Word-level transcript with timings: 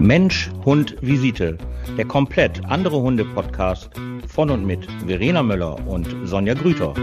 Mensch, 0.00 0.50
Hund, 0.64 0.96
Visite. 1.02 1.58
Der 1.98 2.06
komplett 2.06 2.64
andere 2.64 3.02
Hunde-Podcast 3.02 3.90
von 4.26 4.48
und 4.48 4.64
mit 4.64 4.88
Verena 5.06 5.42
Möller 5.42 5.76
und 5.86 6.08
Sonja 6.24 6.54
Grüter. 6.54 6.94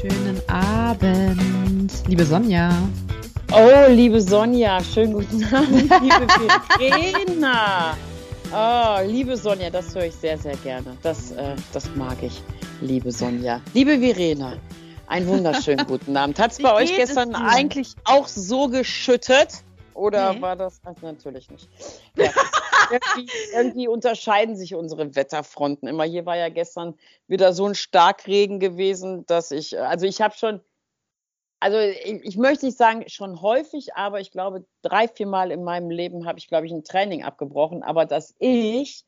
Schönen 0.00 0.42
Abend, 0.48 1.92
liebe 2.08 2.24
Sonja. 2.24 2.70
Oh, 3.52 3.88
liebe 3.90 4.20
Sonja, 4.20 4.82
schönen 4.82 5.12
guten 5.12 5.44
Abend, 5.54 5.88
liebe 6.02 6.26
Verena. 6.78 7.96
Oh, 8.54 8.98
liebe 9.06 9.34
Sonja, 9.34 9.70
das 9.70 9.94
höre 9.94 10.04
ich 10.04 10.14
sehr, 10.14 10.36
sehr 10.36 10.56
gerne. 10.56 10.94
Das, 11.02 11.30
äh, 11.30 11.54
das 11.72 11.88
mag 11.96 12.18
ich, 12.20 12.42
liebe 12.82 13.12
Sonja. 13.12 13.60
Liebe 13.74 13.98
Verena, 13.98 14.58
einen 15.06 15.26
wunderschönen 15.28 15.86
guten 15.88 16.16
Abend. 16.16 16.38
Hat 16.38 16.52
es 16.52 16.58
bei 16.58 16.74
euch 16.74 16.94
gestern 16.94 17.34
eigentlich 17.34 17.94
auch 18.04 18.26
so 18.26 18.68
geschüttet? 18.68 19.62
Oder 19.94 20.32
nee. 20.32 20.40
war 20.40 20.56
das 20.56 20.80
Ach, 20.84 21.00
natürlich 21.02 21.50
nicht? 21.50 21.68
Ja. 22.16 22.30
irgendwie, 22.90 23.30
irgendwie, 23.54 23.88
unterscheiden 23.88 24.56
sich 24.56 24.74
unsere 24.74 25.14
Wetterfronten 25.14 25.88
immer. 25.88 26.04
Hier 26.04 26.26
war 26.26 26.36
ja 26.36 26.48
gestern 26.48 26.94
wieder 27.28 27.52
so 27.52 27.66
ein 27.66 27.74
Starkregen 27.74 28.58
gewesen, 28.58 29.24
dass 29.26 29.50
ich, 29.50 29.78
also 29.78 30.06
ich 30.06 30.20
habe 30.20 30.34
schon 30.36 30.60
also 31.60 31.78
ich, 31.78 32.24
ich, 32.24 32.36
möchte 32.36 32.66
nicht 32.66 32.76
sagen 32.76 33.04
schon 33.06 33.40
häufig, 33.40 33.94
aber 33.94 34.18
ich 34.18 34.32
glaube, 34.32 34.64
drei, 34.82 35.06
vier 35.06 35.28
Mal 35.28 35.52
in 35.52 35.62
meinem 35.62 35.90
Leben 35.90 36.26
habe 36.26 36.40
ich, 36.40 36.48
glaube 36.48 36.66
ich, 36.66 36.72
ein 36.72 36.82
Training 36.82 37.22
abgebrochen. 37.22 37.84
Aber 37.84 38.04
dass 38.04 38.34
ich 38.40 39.04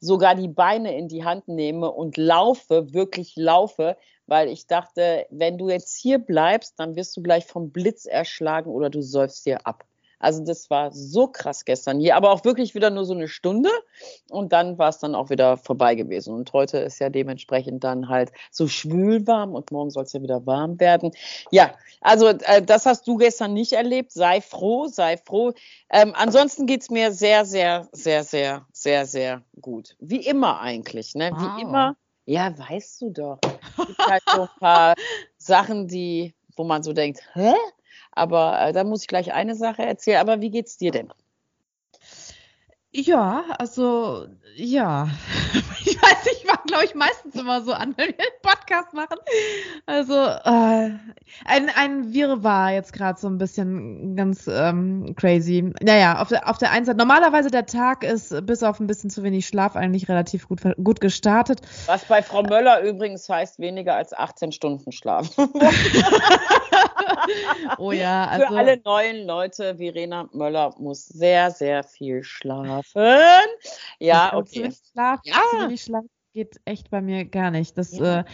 sogar 0.00 0.34
die 0.34 0.48
Beine 0.48 0.96
in 0.96 1.08
die 1.08 1.24
Hand 1.24 1.48
nehme 1.48 1.90
und 1.90 2.16
laufe, 2.16 2.92
wirklich 2.92 3.34
laufe, 3.36 3.96
weil 4.26 4.48
ich 4.48 4.66
dachte, 4.66 5.26
wenn 5.30 5.58
du 5.58 5.68
jetzt 5.70 5.96
hier 5.96 6.18
bleibst, 6.18 6.78
dann 6.78 6.96
wirst 6.96 7.16
du 7.16 7.22
gleich 7.22 7.46
vom 7.46 7.70
Blitz 7.70 8.04
erschlagen 8.04 8.70
oder 8.70 8.90
du 8.90 9.02
säufst 9.02 9.46
dir 9.46 9.66
ab. 9.66 9.84
Also 10.18 10.44
das 10.44 10.70
war 10.70 10.92
so 10.92 11.28
krass 11.28 11.64
gestern 11.64 12.00
hier, 12.00 12.16
aber 12.16 12.30
auch 12.30 12.44
wirklich 12.44 12.74
wieder 12.74 12.90
nur 12.90 13.04
so 13.04 13.14
eine 13.14 13.28
Stunde 13.28 13.70
und 14.30 14.52
dann 14.52 14.78
war 14.78 14.88
es 14.88 14.98
dann 14.98 15.14
auch 15.14 15.30
wieder 15.30 15.56
vorbei 15.56 15.94
gewesen. 15.94 16.34
Und 16.34 16.52
heute 16.52 16.78
ist 16.78 16.98
ja 16.98 17.08
dementsprechend 17.08 17.84
dann 17.84 18.08
halt 18.08 18.32
so 18.50 18.68
schwül 18.68 19.26
warm 19.26 19.54
und 19.54 19.70
morgen 19.70 19.90
soll 19.90 20.04
es 20.04 20.12
ja 20.12 20.22
wieder 20.22 20.44
warm 20.46 20.80
werden. 20.80 21.12
Ja, 21.50 21.74
also 22.00 22.28
äh, 22.28 22.62
das 22.62 22.86
hast 22.86 23.06
du 23.06 23.16
gestern 23.16 23.52
nicht 23.52 23.72
erlebt. 23.72 24.12
Sei 24.12 24.40
froh, 24.40 24.86
sei 24.86 25.16
froh. 25.16 25.52
Ähm, 25.90 26.12
ansonsten 26.16 26.66
geht's 26.66 26.90
mir 26.90 27.12
sehr, 27.12 27.44
sehr, 27.44 27.88
sehr, 27.92 28.24
sehr, 28.24 28.66
sehr, 28.72 29.06
sehr 29.06 29.42
gut. 29.60 29.96
Wie 30.00 30.26
immer 30.26 30.60
eigentlich, 30.60 31.14
ne? 31.14 31.30
Wow. 31.32 31.40
Wie 31.40 31.62
immer. 31.62 31.96
Ja, 32.26 32.52
weißt 32.58 33.00
du 33.00 33.10
doch. 33.10 33.38
Es 33.78 33.86
gibt 33.86 33.98
halt 34.06 34.22
so 34.34 34.42
ein 34.42 34.48
paar 34.60 34.94
Sachen, 35.38 35.88
die, 35.88 36.34
wo 36.56 36.64
man 36.64 36.82
so 36.82 36.92
denkt, 36.92 37.20
hä? 37.32 37.54
Aber 38.12 38.60
äh, 38.60 38.72
da 38.72 38.84
muss 38.84 39.02
ich 39.02 39.08
gleich 39.08 39.32
eine 39.32 39.54
Sache 39.54 39.82
erzählen. 39.84 40.18
Aber 40.20 40.40
wie 40.40 40.50
geht's 40.50 40.76
dir 40.78 40.90
denn? 40.92 41.12
Ja, 42.92 43.44
also 43.58 44.26
ja. 44.56 45.08
Ich 45.88 45.96
weiß, 46.02 46.26
ich 46.38 46.46
war, 46.46 46.60
glaube 46.66 46.84
ich, 46.84 46.94
meistens 46.94 47.34
immer 47.34 47.62
so 47.62 47.72
an, 47.72 47.94
wenn 47.96 48.08
wir 48.08 48.18
einen 48.18 48.42
Podcast 48.42 48.92
machen. 48.92 49.16
Also 49.86 50.14
äh, 50.14 50.90
ein, 51.46 51.70
ein 51.74 52.12
Wirrwarr 52.12 52.72
jetzt 52.72 52.92
gerade 52.92 53.18
so 53.18 53.26
ein 53.26 53.38
bisschen 53.38 54.14
ganz 54.14 54.46
ähm, 54.52 55.14
crazy. 55.16 55.72
Naja, 55.80 56.20
auf 56.20 56.28
der, 56.28 56.46
auf 56.48 56.58
der 56.58 56.72
einen 56.72 56.84
Seite, 56.84 56.98
normalerweise 56.98 57.50
der 57.50 57.64
Tag 57.64 58.04
ist 58.04 58.44
bis 58.44 58.62
auf 58.62 58.80
ein 58.80 58.86
bisschen 58.86 59.08
zu 59.08 59.22
wenig 59.22 59.46
Schlaf 59.46 59.76
eigentlich 59.76 60.10
relativ 60.10 60.46
gut, 60.46 60.60
gut 60.82 61.00
gestartet. 61.00 61.62
Was 61.86 62.04
bei 62.04 62.20
Frau 62.22 62.42
Möller 62.42 62.82
übrigens 62.82 63.26
heißt 63.28 63.58
weniger 63.58 63.94
als 63.94 64.12
18 64.12 64.52
Stunden 64.52 64.92
Schlaf. 64.92 65.30
oh 67.78 67.92
ja, 67.92 68.26
also. 68.26 68.46
Für 68.46 68.56
alle 68.56 68.80
neuen 68.84 69.26
Leute, 69.26 69.76
Verena 69.76 70.28
Möller 70.32 70.74
muss 70.78 71.06
sehr, 71.06 71.50
sehr 71.50 71.82
viel 71.82 72.24
schlafen. 72.24 72.77
Ja, 73.98 74.34
okay. 74.34 74.72
Schlaf, 74.92 75.20
ja. 75.24 75.76
Schlaf 75.76 76.04
geht 76.38 76.60
echt 76.64 76.90
bei 76.90 77.00
mir 77.00 77.24
gar 77.24 77.50
nicht. 77.50 77.76
Das, 77.76 77.98
ja. 77.98 78.20
Äh, 78.20 78.24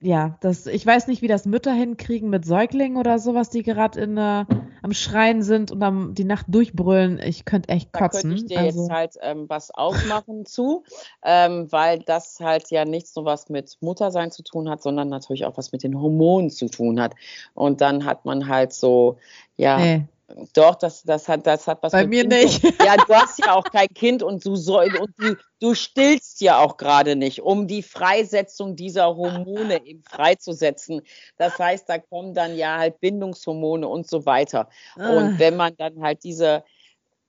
ja, 0.00 0.36
das, 0.40 0.66
ich 0.66 0.84
weiß 0.84 1.06
nicht, 1.06 1.22
wie 1.22 1.28
das 1.28 1.44
Mütter 1.44 1.72
hinkriegen 1.72 2.28
mit 2.30 2.44
Säuglingen 2.44 2.98
oder 2.98 3.18
sowas, 3.18 3.50
die 3.50 3.62
gerade 3.62 4.00
in 4.00 4.16
äh, 4.16 4.44
am 4.82 4.92
Schreien 4.92 5.42
sind 5.42 5.70
und 5.70 5.82
am, 5.82 6.14
die 6.14 6.24
Nacht 6.24 6.46
durchbrüllen. 6.48 7.20
Ich 7.20 7.44
könnte 7.44 7.68
echt 7.68 7.92
kotzen. 7.92 8.30
Da 8.30 8.36
könnte 8.36 8.44
ich 8.44 8.46
dir 8.46 8.60
also. 8.60 8.82
jetzt 8.82 8.90
halt 8.90 9.14
ähm, 9.22 9.48
was 9.48 9.70
aufmachen 9.70 10.44
zu, 10.46 10.84
ähm, 11.24 11.70
weil 11.70 12.00
das 12.00 12.38
halt 12.40 12.70
ja 12.70 12.84
nichts 12.84 13.14
nur 13.16 13.24
was 13.24 13.48
mit 13.48 13.76
Muttersein 13.80 14.30
zu 14.30 14.42
tun 14.42 14.68
hat, 14.68 14.82
sondern 14.82 15.08
natürlich 15.08 15.44
auch 15.44 15.56
was 15.56 15.72
mit 15.72 15.82
den 15.82 16.00
Hormonen 16.00 16.50
zu 16.50 16.68
tun 16.68 17.00
hat. 17.00 17.14
Und 17.54 17.80
dann 17.80 18.04
hat 18.04 18.24
man 18.24 18.48
halt 18.48 18.72
so, 18.72 19.18
ja, 19.56 19.78
nee. 19.78 20.06
Doch, 20.54 20.74
das, 20.76 21.02
das, 21.02 21.28
hat, 21.28 21.46
das 21.46 21.66
hat 21.66 21.82
was 21.82 21.92
Bei 21.92 22.06
mir 22.06 22.26
kind 22.26 22.32
nicht. 22.32 22.62
Ja, 22.84 22.96
du 22.96 23.14
hast 23.14 23.38
ja 23.38 23.54
auch 23.54 23.64
kein 23.64 23.88
Kind 23.88 24.22
und 24.22 24.44
du 24.44 24.56
soll, 24.56 24.94
und 24.96 25.12
du, 25.18 25.36
du 25.60 25.74
stillst 25.74 26.40
ja 26.40 26.58
auch 26.58 26.76
gerade 26.76 27.16
nicht, 27.16 27.42
um 27.42 27.66
die 27.66 27.82
Freisetzung 27.82 28.76
dieser 28.76 29.16
Hormone 29.16 29.84
eben 29.84 30.02
freizusetzen. 30.02 31.02
Das 31.36 31.58
heißt, 31.58 31.88
da 31.88 31.98
kommen 31.98 32.34
dann 32.34 32.56
ja 32.56 32.78
halt 32.78 33.00
Bindungshormone 33.00 33.86
und 33.86 34.08
so 34.08 34.26
weiter. 34.26 34.68
Und 34.96 35.04
ah. 35.04 35.34
wenn 35.36 35.56
man 35.56 35.76
dann 35.76 36.02
halt 36.02 36.24
diese 36.24 36.64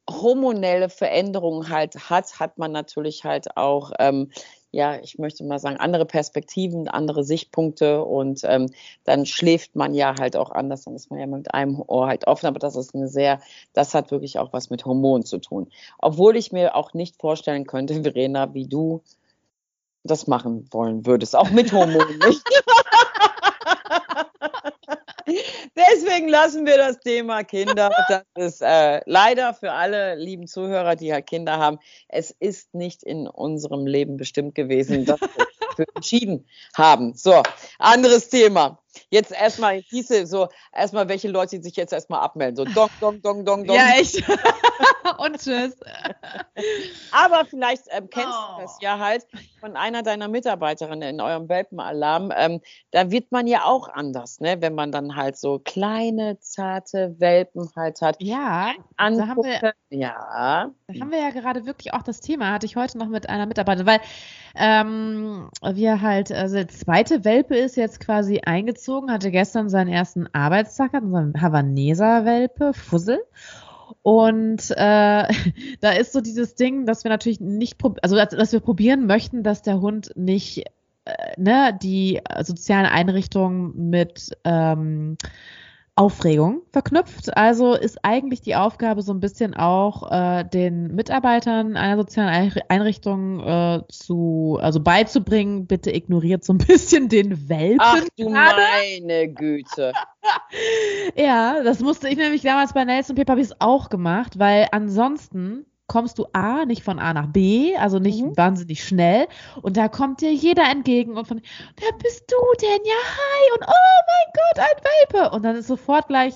hormonelle 0.09 0.89
Veränderung 0.89 1.69
halt 1.69 2.09
hat, 2.09 2.39
hat 2.39 2.57
man 2.57 2.71
natürlich 2.71 3.23
halt 3.23 3.55
auch 3.55 3.91
ähm, 3.99 4.31
ja, 4.73 4.99
ich 4.99 5.19
möchte 5.19 5.43
mal 5.43 5.59
sagen, 5.59 5.77
andere 5.77 6.05
Perspektiven, 6.05 6.87
andere 6.87 7.23
Sichtpunkte 7.23 8.03
und 8.03 8.41
ähm, 8.43 8.71
dann 9.03 9.27
schläft 9.27 9.75
man 9.75 9.93
ja 9.93 10.15
halt 10.19 10.35
auch 10.35 10.49
anders, 10.49 10.85
dann 10.85 10.95
ist 10.95 11.11
man 11.11 11.19
ja 11.19 11.27
mit 11.27 11.53
einem 11.53 11.79
Ohr 11.79 12.07
halt 12.07 12.25
offen, 12.25 12.47
aber 12.47 12.57
das 12.57 12.75
ist 12.75 12.95
eine 12.95 13.07
sehr, 13.07 13.39
das 13.73 13.93
hat 13.93 14.09
wirklich 14.09 14.39
auch 14.39 14.51
was 14.51 14.71
mit 14.71 14.83
Hormonen 14.83 15.25
zu 15.25 15.37
tun. 15.37 15.69
Obwohl 15.99 16.35
ich 16.35 16.51
mir 16.51 16.75
auch 16.75 16.95
nicht 16.95 17.21
vorstellen 17.21 17.67
könnte, 17.67 17.93
Verena, 18.03 18.55
wie 18.55 18.67
du 18.67 19.03
das 20.03 20.25
machen 20.25 20.67
wollen 20.71 21.05
würdest, 21.05 21.35
auch 21.35 21.51
mit 21.51 21.71
Hormonen 21.71 22.17
nicht. 22.17 22.41
Deswegen 25.75 26.27
lassen 26.27 26.65
wir 26.65 26.77
das 26.77 26.99
Thema 26.99 27.43
Kinder. 27.43 27.89
Das 28.09 28.23
ist 28.35 28.61
äh, 28.61 29.01
leider 29.05 29.53
für 29.53 29.71
alle 29.71 30.15
lieben 30.15 30.47
Zuhörer, 30.47 30.95
die 30.95 31.13
halt 31.13 31.27
Kinder 31.27 31.57
haben. 31.57 31.79
Es 32.07 32.31
ist 32.31 32.73
nicht 32.73 33.03
in 33.03 33.27
unserem 33.27 33.85
Leben 33.85 34.17
bestimmt 34.17 34.55
gewesen, 34.55 35.05
dass 35.05 35.19
wir 35.77 35.85
entschieden 35.95 36.45
haben. 36.75 37.13
So, 37.15 37.41
anderes 37.79 38.29
Thema. 38.29 38.82
Jetzt 39.09 39.31
erstmal 39.31 39.81
hieße 39.81 40.27
so, 40.27 40.47
erstmal 40.73 41.07
welche 41.09 41.27
Leute 41.27 41.61
sich 41.61 41.75
jetzt 41.75 41.93
erstmal 41.93 42.21
abmelden. 42.21 42.55
So 42.55 42.65
dong, 42.65 42.89
dong, 42.99 43.21
dong, 43.21 43.45
dong, 43.45 43.65
dong. 43.65 43.75
Ja, 43.75 43.95
echt. 43.97 44.23
Und 45.17 45.37
tschüss. 45.37 45.75
Aber 47.11 47.45
vielleicht 47.45 47.83
ähm, 47.89 48.09
kennst 48.09 48.29
oh. 48.29 48.55
du 48.55 48.61
das 48.63 48.77
ja 48.81 48.99
halt 48.99 49.25
von 49.59 49.75
einer 49.75 50.03
deiner 50.03 50.27
Mitarbeiterinnen 50.27 51.15
in 51.15 51.21
eurem 51.21 51.49
Welpenalarm. 51.49 52.31
Ähm, 52.35 52.61
da 52.91 53.11
wird 53.11 53.31
man 53.31 53.47
ja 53.47 53.65
auch 53.65 53.89
anders, 53.89 54.39
ne? 54.39 54.57
wenn 54.61 54.75
man 54.75 54.91
dann 54.91 55.15
halt 55.15 55.37
so 55.37 55.59
kleine, 55.59 56.39
zarte 56.39 57.15
Welpen 57.19 57.69
halt 57.75 58.01
hat. 58.01 58.17
Ja, 58.19 58.73
da 58.97 59.27
haben 59.27 59.43
wir, 59.43 59.73
ja. 59.89 60.71
Da 60.87 60.99
haben 60.99 61.11
wir 61.11 61.19
ja 61.19 61.29
gerade 61.29 61.65
wirklich 61.65 61.93
auch 61.93 62.03
das 62.03 62.21
Thema, 62.21 62.51
hatte 62.51 62.65
ich 62.65 62.75
heute 62.75 62.97
noch 62.97 63.07
mit 63.07 63.29
einer 63.29 63.45
Mitarbeiterin, 63.45 63.87
weil 63.87 64.01
ähm, 64.55 65.49
wir 65.61 66.01
halt, 66.01 66.31
also 66.31 66.55
der 66.55 66.67
zweite 66.67 67.25
Welpe 67.25 67.55
ist 67.55 67.75
jetzt 67.75 67.99
quasi 67.99 68.41
eingezogen, 68.45 68.82
hatte 69.09 69.31
gestern 69.31 69.69
seinen 69.69 69.89
ersten 69.89 70.27
Arbeitstag, 70.33 70.93
hat 70.93 71.03
unseren 71.03 71.41
Havaneser-Welpe, 71.41 72.73
Fussel. 72.73 73.19
Und 74.01 74.71
äh, 74.71 75.27
da 75.81 75.91
ist 75.91 76.13
so 76.13 76.21
dieses 76.21 76.55
Ding, 76.55 76.85
dass 76.85 77.03
wir 77.03 77.09
natürlich 77.09 77.39
nicht, 77.39 77.77
also 78.01 78.15
dass 78.15 78.51
wir 78.51 78.59
probieren 78.59 79.05
möchten, 79.05 79.43
dass 79.43 79.61
der 79.61 79.79
Hund 79.79 80.11
nicht 80.15 80.65
äh, 81.05 81.33
ne, 81.37 81.77
die 81.81 82.21
sozialen 82.41 82.85
Einrichtungen 82.85 83.89
mit 83.89 84.31
ähm, 84.43 85.17
Aufregung 85.95 86.63
verknüpft. 86.71 87.37
Also 87.37 87.75
ist 87.75 87.99
eigentlich 88.03 88.41
die 88.41 88.55
Aufgabe 88.55 89.03
so 89.03 89.13
ein 89.13 89.19
bisschen 89.19 89.53
auch 89.53 90.11
äh, 90.11 90.43
den 90.43 90.95
Mitarbeitern 90.95 91.77
einer 91.77 91.97
sozialen 91.97 92.51
Einrichtung 92.67 93.39
äh, 93.41 93.81
zu, 93.89 94.57
also 94.59 94.79
beizubringen, 94.79 95.67
bitte 95.67 95.93
ignoriert 95.93 96.43
so 96.43 96.53
ein 96.53 96.57
bisschen 96.67 97.09
den 97.09 97.47
Welpen. 97.47 97.79
Ach 97.79 98.03
du 98.17 98.29
meine 98.29 99.29
Güte. 99.29 99.93
ja, 101.15 101.61
das 101.63 101.79
musste 101.81 102.09
ich 102.09 102.17
nämlich 102.17 102.41
damals 102.41 102.73
bei 102.73 102.85
Nelson 102.85 103.15
Paper 103.15 103.37
auch 103.59 103.89
gemacht, 103.89 104.39
weil 104.39 104.67
ansonsten 104.71 105.65
kommst 105.87 106.17
du 106.17 106.25
A, 106.33 106.65
nicht 106.65 106.83
von 106.83 106.99
A 106.99 107.13
nach 107.13 107.27
B, 107.27 107.75
also 107.77 107.99
nicht 107.99 108.21
mhm. 108.21 108.35
wahnsinnig 108.37 108.83
schnell. 108.83 109.27
Und 109.61 109.77
da 109.77 109.87
kommt 109.87 110.21
dir 110.21 110.33
jeder 110.33 110.69
entgegen 110.69 111.17
und 111.17 111.27
von, 111.27 111.41
wer 111.77 111.91
bist 111.97 112.31
du 112.31 112.37
denn? 112.61 112.85
Ja, 112.85 112.93
hi. 112.93 113.59
Und 113.59 113.67
oh 113.67 114.01
mein 114.07 114.33
Gott, 114.33 114.59
ein 114.59 114.83
Welpe. 114.83 115.35
Und 115.35 115.43
dann 115.43 115.55
ist 115.55 115.67
sofort 115.67 116.07
gleich, 116.07 116.33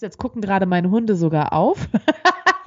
jetzt 0.00 0.18
gucken 0.18 0.40
gerade 0.40 0.66
meine 0.66 0.90
Hunde 0.90 1.16
sogar 1.16 1.52
auf. 1.52 1.88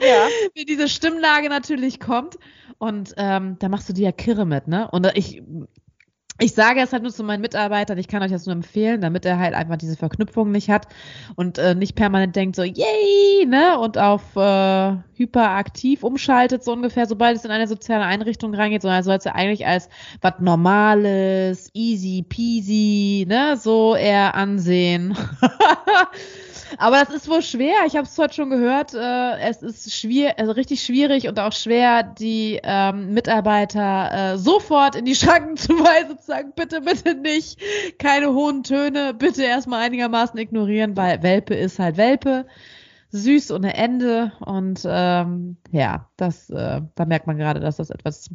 Ja. 0.01 0.27
Wie 0.53 0.65
diese 0.65 0.87
Stimmlage 0.87 1.49
natürlich 1.49 1.99
kommt. 1.99 2.37
Und 2.77 3.13
ähm, 3.17 3.57
da 3.59 3.67
machst 3.67 3.89
du 3.89 3.93
dir 3.93 4.05
ja 4.05 4.11
Kirre 4.11 4.45
mit, 4.45 4.67
ne? 4.67 4.89
Und 4.91 5.05
ich 5.15 5.43
ich 6.39 6.53
sage 6.53 6.79
es 6.81 6.93
halt 6.93 7.03
nur 7.03 7.11
zu 7.11 7.23
meinen 7.23 7.41
Mitarbeitern, 7.41 7.97
ich 7.97 8.07
kann 8.07 8.23
euch 8.23 8.31
das 8.31 8.45
nur 8.45 8.55
empfehlen, 8.55 9.01
damit 9.01 9.25
er 9.25 9.39
halt 9.39 9.53
einfach 9.53 9.77
diese 9.77 9.97
Verknüpfung 9.97 10.51
nicht 10.51 10.69
hat 10.69 10.87
und 11.35 11.57
äh, 11.57 11.75
nicht 11.75 11.95
permanent 11.95 12.35
denkt 12.35 12.55
so, 12.55 12.63
yay, 12.63 13.45
ne, 13.45 13.77
und 13.79 13.97
auf 13.97 14.35
äh, 14.35 14.95
hyperaktiv 15.15 16.03
umschaltet, 16.03 16.63
so 16.63 16.71
ungefähr, 16.71 17.05
sobald 17.05 17.37
es 17.37 17.45
in 17.45 17.51
eine 17.51 17.67
soziale 17.67 18.05
Einrichtung 18.05 18.55
reingeht, 18.55 18.81
sondern 18.81 18.99
er 18.99 19.03
soll 19.03 19.15
es 19.15 19.25
ja 19.25 19.33
eigentlich 19.33 19.67
als 19.67 19.89
was 20.21 20.33
Normales, 20.39 21.69
easy 21.73 22.25
peasy, 22.27 23.25
ne, 23.27 23.57
so 23.57 23.95
eher 23.95 24.35
ansehen. 24.35 25.15
Aber 26.77 27.03
das 27.03 27.13
ist 27.13 27.29
wohl 27.29 27.41
schwer. 27.41 27.85
Ich 27.87 27.95
habe 27.95 28.05
es 28.05 28.17
heute 28.17 28.33
schon 28.33 28.49
gehört. 28.49 28.93
Äh, 28.93 29.39
es 29.39 29.61
ist 29.61 29.93
schwierig, 29.93 30.37
also 30.37 30.51
richtig 30.51 30.83
schwierig 30.83 31.27
und 31.27 31.39
auch 31.39 31.53
schwer, 31.53 32.03
die 32.03 32.59
ähm, 32.63 33.13
Mitarbeiter 33.13 34.33
äh, 34.33 34.37
sofort 34.37 34.95
in 34.95 35.05
die 35.05 35.15
Schranken 35.15 35.57
zu 35.57 35.73
weisen, 35.73 36.17
zu 36.19 36.25
sagen, 36.25 36.53
bitte, 36.55 36.81
bitte 36.81 37.15
nicht, 37.15 37.59
keine 37.97 38.33
hohen 38.33 38.63
Töne, 38.63 39.13
bitte 39.13 39.43
erstmal 39.43 39.83
einigermaßen 39.83 40.39
ignorieren, 40.39 40.95
weil 40.95 41.23
Welpe 41.23 41.55
ist 41.55 41.79
halt 41.79 41.97
Welpe. 41.97 42.45
Süß 43.11 43.51
ohne 43.51 43.73
Ende. 43.73 44.33
Und 44.39 44.81
ähm, 44.85 45.57
ja, 45.71 46.09
das, 46.15 46.49
äh, 46.51 46.81
da 46.93 47.05
merkt 47.05 47.25
man 47.25 47.37
gerade, 47.37 47.59
dass 47.59 47.77
das 47.77 47.89
etwas 47.89 48.29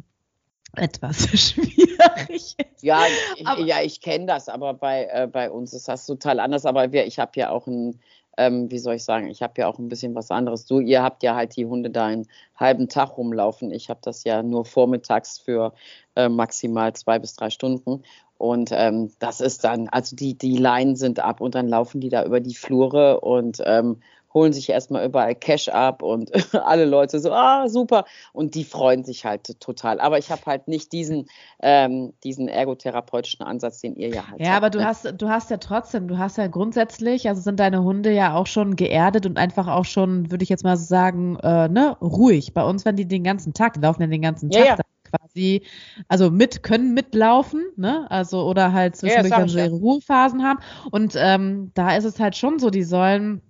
etwas 0.77 1.27
schwierig 1.39 2.55
ist. 2.57 2.83
Ja, 2.83 3.01
ich, 3.35 3.65
ja, 3.65 3.81
ich 3.81 4.01
kenne 4.01 4.25
das, 4.25 4.49
aber 4.49 4.73
bei, 4.73 5.05
äh, 5.05 5.27
bei 5.27 5.49
uns 5.49 5.73
ist 5.73 5.87
das 5.87 6.05
total 6.05 6.39
anders. 6.39 6.65
Aber 6.65 6.91
wir, 6.91 7.05
ich 7.05 7.19
habe 7.19 7.31
ja 7.35 7.49
auch 7.49 7.67
ein 7.67 7.99
ähm, 8.37 8.71
wie 8.71 8.79
soll 8.79 8.95
ich 8.95 9.03
sagen, 9.03 9.27
ich 9.27 9.41
habe 9.41 9.53
ja 9.57 9.67
auch 9.67 9.79
ein 9.79 9.89
bisschen 9.89 10.15
was 10.15 10.31
anderes. 10.31 10.65
Du, 10.65 10.79
ihr 10.79 11.03
habt 11.03 11.23
ja 11.23 11.35
halt 11.35 11.55
die 11.55 11.65
Hunde 11.65 11.89
da 11.89 12.05
einen 12.05 12.27
halben 12.55 12.89
Tag 12.89 13.17
rumlaufen. 13.17 13.71
Ich 13.71 13.89
habe 13.89 13.99
das 14.03 14.23
ja 14.23 14.43
nur 14.43 14.65
vormittags 14.65 15.39
für 15.39 15.73
äh, 16.15 16.29
maximal 16.29 16.93
zwei 16.93 17.19
bis 17.19 17.35
drei 17.35 17.49
Stunden. 17.49 18.03
Und 18.37 18.71
ähm, 18.73 19.11
das 19.19 19.39
ist 19.39 19.63
dann, 19.63 19.87
also 19.89 20.15
die, 20.15 20.37
die 20.37 20.57
Leinen 20.57 20.95
sind 20.95 21.19
ab 21.19 21.39
und 21.39 21.55
dann 21.55 21.69
laufen 21.69 22.01
die 22.01 22.09
da 22.09 22.25
über 22.25 22.41
die 22.41 22.55
Flure 22.55 23.21
und 23.21 23.61
ähm, 23.65 24.01
holen 24.35 24.53
sich 24.53 24.69
erstmal 24.69 25.05
überall 25.05 25.33
Cash 25.33 25.69
ab 25.69 26.03
und 26.03 26.31
alle 26.53 26.85
Leute 26.85 27.19
so, 27.19 27.31
ah, 27.31 27.67
super. 27.67 28.05
Und 28.33 28.53
die 28.53 28.65
freuen 28.65 29.03
sich 29.03 29.25
halt 29.25 29.59
total. 29.59 29.99
Aber 29.99 30.19
ich 30.19 30.29
habe 30.29 30.41
halt 30.45 30.67
nicht 30.67 30.91
diesen, 30.91 31.27
ähm, 31.61 32.13
diesen 32.23 32.47
ergotherapeutischen 32.47 33.43
Ansatz, 33.43 33.79
den 33.81 33.95
ihr 33.95 34.09
ja 34.09 34.27
halt 34.27 34.41
Ja, 34.41 34.47
habt, 34.47 34.57
aber 34.57 34.69
du 34.69 34.79
ne? 34.79 34.85
hast, 34.85 35.13
du 35.17 35.29
hast 35.29 35.49
ja 35.49 35.57
trotzdem, 35.57 36.07
du 36.07 36.17
hast 36.19 36.37
ja 36.37 36.47
grundsätzlich, 36.47 37.27
also 37.27 37.41
sind 37.41 37.59
deine 37.59 37.83
Hunde 37.83 38.11
ja 38.11 38.35
auch 38.35 38.45
schon 38.45 38.75
geerdet 38.75 39.25
und 39.25 39.37
einfach 39.39 39.67
auch 39.67 39.85
schon, 39.85 40.29
würde 40.29 40.43
ich 40.43 40.49
jetzt 40.49 40.65
mal 40.65 40.77
sagen, 40.77 41.37
äh, 41.41 41.69
ne, 41.69 41.97
ruhig. 42.01 42.53
Bei 42.53 42.63
uns, 42.63 42.85
wenn 42.85 42.97
die 42.97 43.07
den 43.07 43.23
ganzen 43.23 43.53
Tag, 43.53 43.77
laufen 43.77 44.01
ja 44.01 44.07
den 44.07 44.21
ganzen 44.21 44.51
Tag. 44.51 44.65
Ja, 44.65 44.75
ja 44.75 44.77
quasi, 45.05 45.61
also 46.09 46.29
mit, 46.29 46.63
können 46.63 46.93
mitlaufen, 46.93 47.63
ne? 47.77 48.05
Also 48.09 48.43
oder 48.43 48.73
halt 48.73 48.95
zwischendurch, 48.97 49.31
ja, 49.31 49.37
wenn 49.39 49.47
sie 49.47 49.59
ihre 49.59 49.75
Ruhephasen 49.75 50.43
haben. 50.43 50.59
Und 50.91 51.13
ähm, 51.15 51.71
da 51.73 51.95
ist 51.95 52.03
es 52.05 52.19
halt 52.19 52.35
schon 52.35 52.59
so, 52.59 52.69
die 52.69 52.83
sollen 52.83 53.41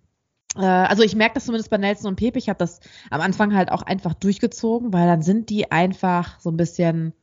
also 0.63 1.03
ich 1.03 1.15
merke 1.15 1.35
das 1.35 1.45
zumindest 1.45 1.69
bei 1.69 1.77
Nelson 1.77 2.09
und 2.09 2.15
Pepe. 2.15 2.37
Ich 2.37 2.49
habe 2.49 2.57
das 2.57 2.79
am 3.09 3.21
Anfang 3.21 3.55
halt 3.55 3.71
auch 3.71 3.81
einfach 3.81 4.13
durchgezogen, 4.13 4.93
weil 4.93 5.07
dann 5.07 5.21
sind 5.21 5.49
die 5.49 5.71
einfach 5.71 6.39
so 6.39 6.49
ein 6.49 6.57
bisschen 6.57 7.13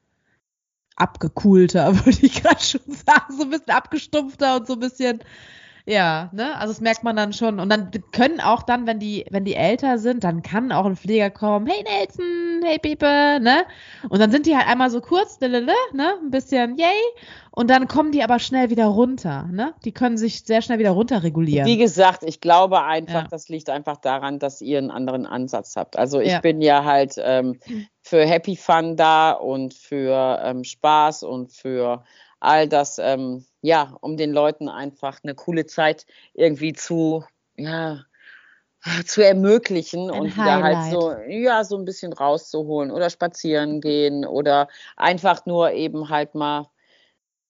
abgekulter, 0.96 1.94
würde 2.04 2.26
ich 2.26 2.42
gerade 2.42 2.62
schon 2.62 2.82
sagen, 2.86 3.36
so 3.36 3.44
ein 3.44 3.50
bisschen 3.50 3.70
abgestumpfter 3.70 4.56
und 4.56 4.66
so 4.66 4.74
ein 4.74 4.80
bisschen 4.80 5.20
ja, 5.84 6.30
ne? 6.32 6.56
Also 6.58 6.72
das 6.72 6.80
merkt 6.80 7.02
man 7.02 7.16
dann 7.16 7.32
schon. 7.32 7.58
Und 7.58 7.68
dann 7.68 7.90
können 8.12 8.40
auch 8.40 8.62
dann, 8.62 8.86
wenn 8.86 8.98
die, 8.98 9.24
wenn 9.30 9.44
die 9.44 9.54
älter 9.54 9.98
sind, 9.98 10.22
dann 10.22 10.42
kann 10.42 10.70
auch 10.70 10.86
ein 10.86 10.96
Pfleger 10.96 11.30
kommen, 11.30 11.66
hey 11.66 11.82
Nelson, 11.82 12.62
hey 12.62 12.78
Pepe, 12.78 13.40
ne? 13.40 13.64
Und 14.08 14.20
dann 14.20 14.30
sind 14.30 14.46
die 14.46 14.56
halt 14.56 14.68
einmal 14.68 14.90
so 14.90 15.00
kurz, 15.00 15.40
ne? 15.40 15.74
Ein 15.94 16.30
bisschen 16.30 16.76
yay. 16.76 16.86
Und 17.50 17.68
dann 17.68 17.88
kommen 17.88 18.12
die 18.12 18.22
aber 18.22 18.38
schnell 18.38 18.70
wieder 18.70 18.86
runter, 18.86 19.48
ne? 19.50 19.74
Die 19.84 19.92
können 19.92 20.16
sich 20.16 20.44
sehr 20.44 20.62
schnell 20.62 20.78
wieder 20.78 20.92
runterregulieren. 20.92 21.66
Wie 21.66 21.76
gesagt, 21.76 22.22
ich 22.22 22.40
glaube 22.40 22.82
einfach, 22.82 23.22
ja. 23.22 23.28
das 23.28 23.48
liegt 23.48 23.68
einfach 23.68 23.96
daran, 23.96 24.38
dass 24.38 24.60
ihr 24.60 24.78
einen 24.78 24.90
anderen 24.90 25.26
Ansatz 25.26 25.76
habt. 25.76 25.98
Also 25.98 26.20
ich 26.20 26.32
ja. 26.32 26.40
bin 26.40 26.62
ja 26.62 26.84
halt 26.84 27.14
ähm, 27.18 27.58
für 28.02 28.24
Happy 28.24 28.56
Fun 28.56 28.96
da 28.96 29.32
und 29.32 29.74
für 29.74 30.40
ähm, 30.44 30.64
Spaß 30.64 31.24
und 31.24 31.52
für 31.52 32.04
all 32.42 32.68
das, 32.68 32.98
ähm, 32.98 33.44
ja, 33.60 33.96
um 34.00 34.16
den 34.16 34.32
Leuten 34.32 34.68
einfach 34.68 35.20
eine 35.22 35.34
coole 35.34 35.64
Zeit 35.66 36.06
irgendwie 36.34 36.72
zu, 36.72 37.24
ja, 37.56 38.04
zu 39.06 39.24
ermöglichen 39.24 40.10
ein 40.10 40.20
und 40.20 40.36
da 40.36 40.60
halt 40.60 40.92
so, 40.92 41.12
ja, 41.28 41.62
so 41.62 41.76
ein 41.76 41.84
bisschen 41.84 42.12
rauszuholen 42.12 42.90
oder 42.90 43.10
spazieren 43.10 43.80
gehen 43.80 44.26
oder 44.26 44.68
einfach 44.96 45.46
nur 45.46 45.70
eben 45.70 46.08
halt 46.08 46.34
mal 46.34 46.68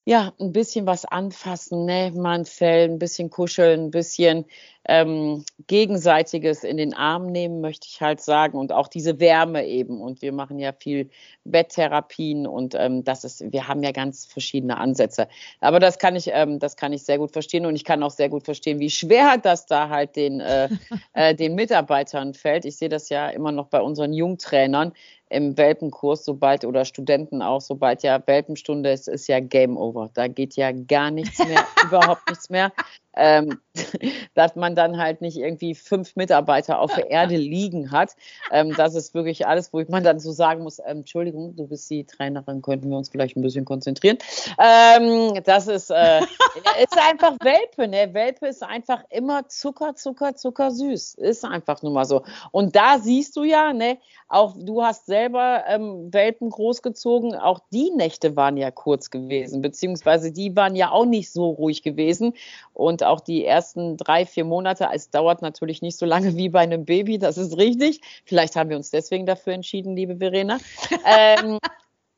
ja, 0.05 0.33
ein 0.41 0.53
bisschen 0.53 0.87
was 0.87 1.05
anfassen, 1.05 1.85
ne? 1.85 2.11
mal 2.13 2.41
ein 2.41 2.45
Fell, 2.45 2.89
ein 2.89 2.99
bisschen 2.99 3.31
kuscheln, 3.31 3.87
ein 3.87 3.91
bisschen 3.93 4.47
ähm, 4.89 5.45
Gegenseitiges 5.69 6.65
in 6.65 6.77
den 6.77 6.93
Arm 6.93 7.27
nehmen, 7.27 7.61
möchte 7.61 7.87
ich 7.89 8.01
halt 8.01 8.21
sagen. 8.21 8.59
Und 8.59 8.73
auch 8.73 8.89
diese 8.89 9.21
Wärme 9.21 9.65
eben. 9.65 10.01
Und 10.01 10.21
wir 10.21 10.33
machen 10.33 10.59
ja 10.59 10.73
viel 10.73 11.11
Betttherapien 11.45 12.49
und 12.49 12.75
ähm, 12.75 13.05
das 13.05 13.23
ist, 13.23 13.53
wir 13.53 13.69
haben 13.69 13.85
ja 13.85 13.93
ganz 13.93 14.27
verschiedene 14.27 14.77
Ansätze. 14.79 15.29
Aber 15.61 15.79
das 15.79 16.01
kann 16.01 16.17
ich, 16.17 16.31
ähm, 16.33 16.59
das 16.59 16.77
kann 16.77 16.93
ich 16.93 17.05
sehr 17.05 17.19
gut 17.19 17.33
verstehen 17.33 17.65
und 17.65 17.77
ich 17.77 17.85
kann 17.85 18.03
auch 18.03 18.11
sehr 18.11 18.29
gut 18.29 18.45
verstehen, 18.45 18.81
wie 18.81 18.91
schwer 18.91 19.39
das 19.43 19.67
da 19.67 19.89
halt 19.89 20.17
den, 20.17 20.41
äh, 20.41 20.69
äh, 21.13 21.35
den 21.37 21.55
Mitarbeitern 21.55 22.35
fällt. 22.35 22.65
Ich 22.65 22.77
sehe 22.77 22.89
das 22.89 23.09
ja 23.09 23.29
immer 23.29 23.53
noch 23.53 23.69
bei 23.69 23.81
unseren 23.81 24.13
Jungtrainern 24.13 24.95
im 25.33 25.57
Welpenkurs, 25.57 26.25
sobald 26.25 26.65
oder 26.65 26.85
Studenten 26.85 27.43
auch, 27.43 27.61
sobald 27.61 28.03
ja 28.03 28.23
Welpenstunde 28.27 28.91
ist, 28.91 29.09
ist 29.09 29.29
ja 29.29 29.41
Game 29.41 29.77
Over. 29.77 30.11
Da 30.15 30.29
geht 30.29 30.57
ja 30.57 30.73
gar 30.73 31.11
nichts 31.11 31.39
mehr, 31.39 31.65
überhaupt 31.85 32.29
nichts 32.29 32.51
mehr 32.51 32.73
ähm, 33.15 33.61
dass 34.35 34.57
man 34.57 34.75
dann 34.75 34.99
halt 34.99 35.21
nicht 35.21 35.37
irgendwie 35.37 35.75
fünf 35.75 36.17
Mitarbeiter 36.17 36.79
auf 36.81 36.95
der 36.95 37.11
Erde 37.11 37.37
liegen 37.37 37.91
hat. 37.91 38.17
Ähm, 38.51 38.75
das 38.77 38.95
ist 38.95 39.15
wirklich 39.15 39.47
alles, 39.47 39.73
wo 39.73 39.83
man 39.89 40.05
dann 40.05 40.21
so 40.21 40.33
sagen 40.33 40.63
muss, 40.63 40.79
ähm, 40.79 40.99
Entschuldigung, 40.99 41.57
du 41.57 41.67
bist 41.67 41.89
die 41.91 42.05
Trainerin, 42.05 42.63
könnten 42.63 42.91
wir 42.91 42.97
uns 42.97 43.09
vielleicht 43.09 43.37
ein 43.37 43.43
bisschen 43.43 43.65
konzentrieren. 43.65 44.19
Ähm, 44.59 45.41
das 45.45 45.69
ist, 45.69 45.91
äh, 45.91 46.21
ist 46.21 46.99
einfach 46.99 47.37
Welpe, 47.41 47.89
ne? 47.89 48.13
Welpe 48.13 48.47
ist 48.47 48.63
einfach 48.63 49.05
immer 49.11 49.49
Zucker, 49.49 49.95
Zucker, 49.95 50.35
Zucker 50.35 50.71
süß. 50.71 51.15
Ist 51.15 51.45
einfach 51.45 51.83
nur 51.83 51.93
mal 51.93 52.05
so. 52.05 52.23
Und 52.51 52.77
da 52.77 52.99
siehst 52.99 53.37
du 53.37 53.45
ja, 53.45 53.73
ne, 53.73 53.99
auch 54.29 54.55
du 54.59 54.83
hast 54.83 55.07
selber 55.07 55.65
ähm, 55.69 56.13
Welpen 56.13 56.51
großgezogen, 56.51 57.35
auch 57.35 57.61
die 57.71 57.91
Nächte 57.91 58.35
waren 58.35 58.57
ja 58.57 58.71
kurz 58.71 59.11
gewesen, 59.11 59.61
beziehungsweise 59.61 60.33
die 60.33 60.57
waren 60.57 60.75
ja 60.75 60.91
auch 60.91 61.05
nicht 61.05 61.31
so 61.31 61.51
ruhig 61.51 61.83
gewesen. 61.83 62.35
Und 62.73 63.02
auch 63.05 63.21
die 63.21 63.45
ersten 63.45 63.97
drei, 63.97 64.27
vier 64.27 64.45
Monate, 64.45 64.89
es 64.93 65.11
dauert 65.11 65.43
natürlich 65.43 65.83
nicht 65.83 65.99
so 65.99 66.07
lange 66.07 66.37
wie 66.37 66.49
bei 66.49 66.61
einem 66.61 66.85
Baby, 66.85 67.19
das 67.19 67.39
ist 67.39 67.57
richtig. 67.57 68.01
Vielleicht 68.25 68.57
haben 68.57 68.71
wir 68.71 68.77
uns 68.77 68.91
deswegen 68.91 69.27
dafür 69.27 69.53
entschieden, 69.53 69.97
liebe 69.97 70.17
Verena. 70.17 70.59
ähm, 71.07 71.59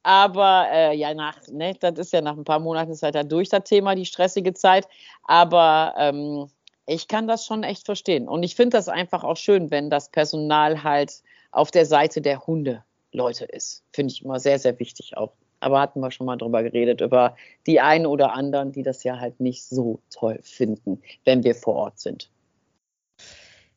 aber 0.02 0.68
äh, 0.70 0.96
ja, 0.96 1.14
nach, 1.14 1.38
ne, 1.50 1.74
das 1.80 1.98
ist 1.98 2.12
ja 2.12 2.20
nach 2.20 2.36
ein 2.36 2.44
paar 2.44 2.58
Monaten 2.58 2.92
ist 2.92 3.02
halt 3.02 3.14
da 3.14 3.22
durch 3.22 3.48
das 3.48 3.64
Thema, 3.64 3.94
die 3.94 4.04
stressige 4.04 4.52
Zeit. 4.52 4.86
Aber 5.24 5.94
ähm, 5.96 6.48
ich 6.86 7.08
kann 7.08 7.26
das 7.26 7.46
schon 7.46 7.62
echt 7.62 7.86
verstehen. 7.86 8.28
Und 8.28 8.42
ich 8.42 8.54
finde 8.54 8.76
das 8.76 8.88
einfach 8.88 9.24
auch 9.24 9.36
schön, 9.38 9.70
wenn 9.70 9.88
das 9.88 10.10
Personal 10.10 10.82
halt 10.82 11.22
auf 11.52 11.70
der 11.70 11.86
Seite 11.86 12.20
der 12.20 12.46
Hunde-Leute 12.46 13.46
ist. 13.46 13.82
Finde 13.92 14.12
ich 14.12 14.22
immer 14.22 14.40
sehr, 14.40 14.58
sehr 14.58 14.78
wichtig 14.78 15.16
auch 15.16 15.32
aber 15.64 15.80
hatten 15.80 16.00
wir 16.00 16.10
schon 16.10 16.26
mal 16.26 16.36
drüber 16.36 16.62
geredet, 16.62 17.00
über 17.00 17.36
die 17.66 17.80
einen 17.80 18.06
oder 18.06 18.34
anderen, 18.34 18.72
die 18.72 18.82
das 18.82 19.02
ja 19.04 19.18
halt 19.18 19.40
nicht 19.40 19.64
so 19.64 20.00
toll 20.10 20.38
finden, 20.42 21.00
wenn 21.24 21.42
wir 21.42 21.54
vor 21.54 21.74
Ort 21.74 21.98
sind. 21.98 22.30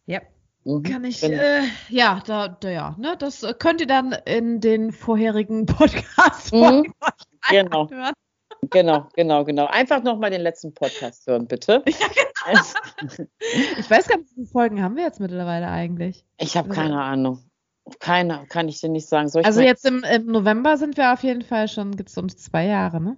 Ja. 0.05 0.21
Mhm. 0.65 0.83
Kann 0.83 1.03
ich, 1.05 1.23
äh, 1.23 1.61
ja, 1.89 2.21
da, 2.25 2.49
da, 2.49 2.69
ja, 2.69 2.95
ne, 2.99 3.15
das 3.17 3.45
könnt 3.59 3.79
ihr 3.79 3.87
dann 3.87 4.11
in 4.25 4.59
den 4.59 4.91
vorherigen 4.91 5.65
Podcasts 5.65 6.51
mhm. 6.51 6.93
genau. 7.49 7.89
hören. 7.89 8.13
Genau, 8.69 9.07
genau, 9.15 9.45
genau. 9.45 9.67
Einfach 9.67 10.03
nochmal 10.03 10.31
den 10.31 10.41
letzten 10.41 10.73
Podcast 10.73 11.25
hören, 11.27 11.47
bitte. 11.47 11.83
Ja, 12.47 12.61
genau. 13.01 13.27
ich 13.77 13.89
weiß 13.89 14.07
gar 14.07 14.17
nicht, 14.17 14.29
wie 14.31 14.35
viele 14.35 14.47
Folgen 14.47 14.81
haben 14.81 14.95
wir 14.95 15.03
jetzt 15.03 15.19
mittlerweile 15.19 15.67
eigentlich? 15.67 16.25
Ich 16.37 16.55
habe 16.55 16.69
also 16.69 16.81
keine 16.81 17.01
Ahnung. 17.01 17.39
Keine, 17.99 18.45
kann 18.49 18.67
ich 18.67 18.81
dir 18.81 18.89
nicht 18.89 19.07
sagen. 19.07 19.29
also 19.43 19.61
jetzt 19.61 19.85
im, 19.85 20.03
im, 20.03 20.25
November 20.27 20.77
sind 20.77 20.97
wir 20.97 21.13
auf 21.13 21.23
jeden 21.23 21.43
Fall 21.43 21.67
schon, 21.67 21.95
gibt 21.95 22.09
es 22.09 22.17
uns 22.17 22.37
zwei 22.37 22.65
Jahre, 22.65 23.01
ne? 23.01 23.17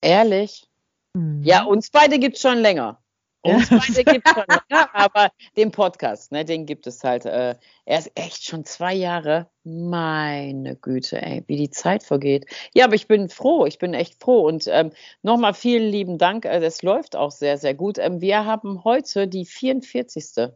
Ehrlich? 0.00 0.68
Mhm. 1.14 1.42
Ja, 1.42 1.64
uns 1.64 1.90
beide 1.90 2.18
gibt 2.18 2.36
es 2.36 2.42
schon 2.42 2.58
länger. 2.58 2.98
Uns 3.42 3.70
ja. 3.70 3.78
beide 3.78 4.04
gibt 4.04 4.26
es 4.26 4.32
schon 4.34 4.44
länger, 4.48 4.88
aber 4.94 5.30
den 5.56 5.70
Podcast, 5.70 6.32
ne, 6.32 6.44
den 6.44 6.66
gibt 6.66 6.86
es 6.86 7.04
halt. 7.04 7.24
Äh, 7.26 7.54
er 7.84 7.98
ist 7.98 8.10
echt 8.14 8.44
schon 8.44 8.64
zwei 8.64 8.94
Jahre. 8.94 9.48
Meine 9.62 10.76
Güte, 10.76 11.22
ey, 11.22 11.44
wie 11.46 11.56
die 11.56 11.70
Zeit 11.70 12.02
vergeht. 12.02 12.46
Ja, 12.74 12.86
aber 12.86 12.94
ich 12.94 13.06
bin 13.06 13.28
froh, 13.28 13.66
ich 13.66 13.78
bin 13.78 13.94
echt 13.94 14.20
froh. 14.20 14.46
Und 14.46 14.66
ähm, 14.68 14.92
nochmal 15.22 15.54
vielen 15.54 15.90
lieben 15.90 16.18
Dank. 16.18 16.44
Äh, 16.44 16.64
es 16.64 16.82
läuft 16.82 17.16
auch 17.16 17.30
sehr, 17.30 17.58
sehr 17.58 17.74
gut. 17.74 17.98
Ähm, 17.98 18.20
wir 18.20 18.44
haben 18.44 18.84
heute 18.84 19.28
die 19.28 19.46
44. 19.46 20.50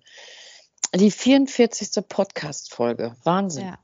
Die 0.94 1.10
44. 1.10 2.08
Podcast-Folge. 2.08 3.16
Wahnsinn. 3.22 3.66
Ja. 3.66 3.78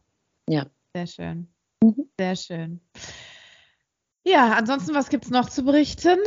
ja. 0.48 0.66
Sehr 0.94 1.06
schön. 1.06 1.48
Mhm. 1.82 2.08
Sehr 2.18 2.36
schön. 2.36 2.80
Ja, 4.24 4.54
ansonsten, 4.54 4.94
was 4.94 5.08
gibt's 5.08 5.30
noch 5.30 5.48
zu 5.48 5.64
berichten? 5.64 6.18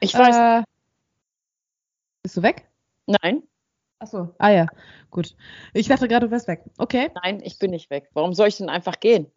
Ich 0.00 0.14
weiß. 0.14 0.60
Äh, 0.60 0.64
bist 2.22 2.36
du 2.36 2.42
weg? 2.42 2.68
Nein, 3.06 3.42
Achso, 4.00 4.32
ah 4.38 4.50
ja, 4.50 4.66
gut. 5.10 5.34
Ich 5.74 5.88
dachte 5.88 6.06
gerade, 6.06 6.26
du 6.26 6.32
wärst 6.32 6.46
weg. 6.46 6.62
Okay. 6.78 7.10
nein, 7.22 7.40
ich 7.42 7.58
bin 7.58 7.72
nicht 7.72 7.90
weg. 7.90 8.08
Warum 8.12 8.32
soll 8.32 8.48
ich 8.48 8.56
denn 8.56 8.68
einfach 8.68 9.00
gehen? 9.00 9.30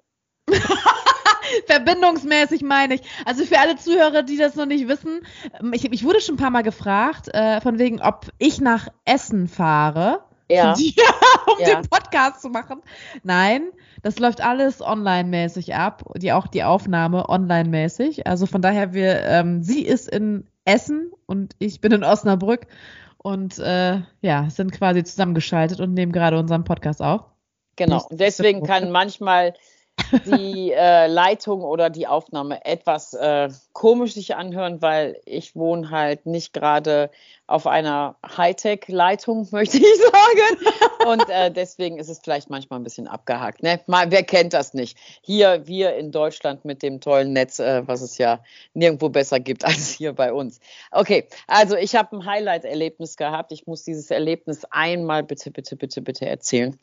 Verbindungsmäßig 1.72 2.62
meine 2.62 2.96
ich. 2.96 3.02
Also 3.26 3.46
für 3.46 3.60
alle 3.60 3.76
Zuhörer, 3.78 4.24
die 4.24 4.38
das 4.38 4.56
noch 4.56 4.66
nicht 4.66 4.88
wissen, 4.88 5.22
ähm, 5.62 5.74
ich, 5.74 5.92
ich 5.92 6.04
wurde 6.04 6.22
schon 6.22 6.36
ein 6.36 6.40
paar 6.40 6.50
Mal 6.52 6.64
gefragt, 6.64 7.34
äh, 7.34 7.62
von 7.62 7.80
wegen, 7.80 8.02
ob 8.02 8.28
ich 8.38 8.60
nach 8.62 8.88
Essen 9.06 9.48
fahre. 9.48 10.24
Ja. 10.50 10.74
Dir, 10.78 10.94
um 11.48 11.60
Ja. 11.60 11.76
den 11.82 11.90
Podcast 11.90 12.42
zu 12.42 12.50
machen. 12.50 12.82
Nein, 13.24 13.70
das 14.04 14.20
läuft 14.20 14.42
alles 14.42 14.82
online-mäßig 14.82 15.76
ab, 15.76 16.04
die 16.18 16.34
auch 16.34 16.48
die 16.48 16.64
Aufnahme 16.64 17.30
online-mäßig. 17.30 18.28
Also 18.28 18.46
von 18.48 18.62
daher, 18.62 18.94
wir, 18.94 19.24
ähm, 19.24 19.64
sie 19.64 19.82
ist 19.86 20.10
in 20.10 20.48
Essen 20.66 21.12
und 21.26 21.56
ich 21.60 21.80
bin 21.82 21.92
in 21.94 22.04
Osnabrück 22.04 22.68
und 23.18 23.60
äh, 23.60 24.02
ja, 24.22 24.50
sind 24.50 24.72
quasi 24.74 25.04
zusammengeschaltet 25.04 25.80
und 25.80 25.94
nehmen 25.94 26.12
gerade 26.12 26.38
unseren 26.38 26.64
Podcast 26.66 27.02
auf. 27.02 27.22
Genau. 27.78 28.06
Und 28.10 28.20
deswegen 28.20 28.64
kann 28.64 28.92
manchmal 28.92 29.54
die 30.26 30.72
äh, 30.72 31.08
Leitung 31.08 31.62
oder 31.62 31.90
die 31.90 32.08
Aufnahme 32.08 32.66
etwas 32.66 33.14
äh, 33.14 33.50
komisch 33.74 34.14
sich 34.14 34.36
anhören, 34.36 34.82
weil 34.82 35.20
ich 35.26 35.56
wohne 35.56 35.90
halt 35.90 36.26
nicht 36.26 36.54
gerade 36.54 37.10
auf 37.48 37.68
einer 37.68 38.16
Hightech-Leitung, 38.26 39.48
möchte 39.52 39.78
ich 39.78 39.98
sagen. 39.98 41.10
Und 41.10 41.30
äh, 41.30 41.52
deswegen 41.52 41.98
ist 41.98 42.10
es 42.10 42.20
vielleicht 42.20 42.50
manchmal 42.50 42.80
ein 42.80 42.84
bisschen 42.84 43.08
abgehakt. 43.08 43.64
Ne? 43.64 43.80
Mal, 43.88 44.12
wer 44.12 44.24
kennt 44.24 44.54
das 44.54 44.74
nicht? 44.74 44.98
Hier, 45.22 45.68
wir 45.68 45.96
in 45.96 46.12
Deutschland 46.12 46.66
mit 46.66 46.84
dem 46.84 47.02
tollen 47.02 47.34
Netz, 47.34 47.60
äh, 47.60 47.88
was 47.88 48.02
es 48.02 48.18
ja 48.18 48.44
nirgendwo 48.74 49.10
besser 49.10 49.40
gibt 49.40 49.66
als 49.66 49.90
hier 49.90 50.14
bei 50.14 50.34
uns. 50.34 50.60
Okay, 50.92 51.28
also 51.48 51.76
ich 51.76 51.96
habe 51.96 52.18
ein 52.18 52.26
Highlight-Erlebnis 52.26 53.18
gehabt. 53.18 53.52
Ich 53.52 53.68
muss 53.68 53.84
dieses 53.84 54.12
Erlebnis 54.12 54.66
einmal 54.70 55.24
bitte, 55.24 55.52
bitte, 55.52 55.76
bitte, 55.76 56.02
bitte 56.02 56.26
erzählen. 56.26 56.78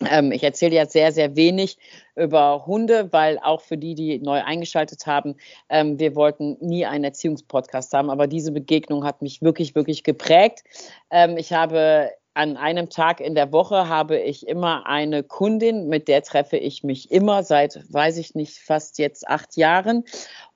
Ähm, 0.00 0.32
ich 0.32 0.42
erzähle 0.42 0.74
ja 0.74 0.86
sehr, 0.86 1.12
sehr 1.12 1.36
wenig 1.36 1.78
über 2.16 2.66
Hunde, 2.66 3.12
weil 3.12 3.38
auch 3.38 3.60
für 3.60 3.76
die, 3.76 3.94
die 3.94 4.18
neu 4.18 4.42
eingeschaltet 4.42 5.06
haben, 5.06 5.36
ähm, 5.68 5.98
wir 5.98 6.16
wollten 6.16 6.56
nie 6.60 6.84
einen 6.84 7.04
Erziehungspodcast 7.04 7.92
haben, 7.92 8.10
aber 8.10 8.26
diese 8.26 8.50
Begegnung 8.50 9.04
hat 9.04 9.22
mich 9.22 9.40
wirklich, 9.40 9.74
wirklich 9.74 10.02
geprägt. 10.02 10.64
Ähm, 11.10 11.36
ich 11.36 11.52
habe 11.52 12.10
an 12.34 12.56
einem 12.56 12.90
Tag 12.90 13.20
in 13.20 13.36
der 13.36 13.52
Woche 13.52 13.88
habe 13.88 14.18
ich 14.18 14.48
immer 14.48 14.86
eine 14.86 15.22
Kundin, 15.22 15.86
mit 15.86 16.08
der 16.08 16.22
treffe 16.22 16.56
ich 16.56 16.82
mich 16.82 17.12
immer 17.12 17.44
seit, 17.44 17.80
weiß 17.92 18.18
ich 18.18 18.34
nicht, 18.34 18.58
fast 18.58 18.98
jetzt 18.98 19.28
acht 19.28 19.56
Jahren. 19.56 20.04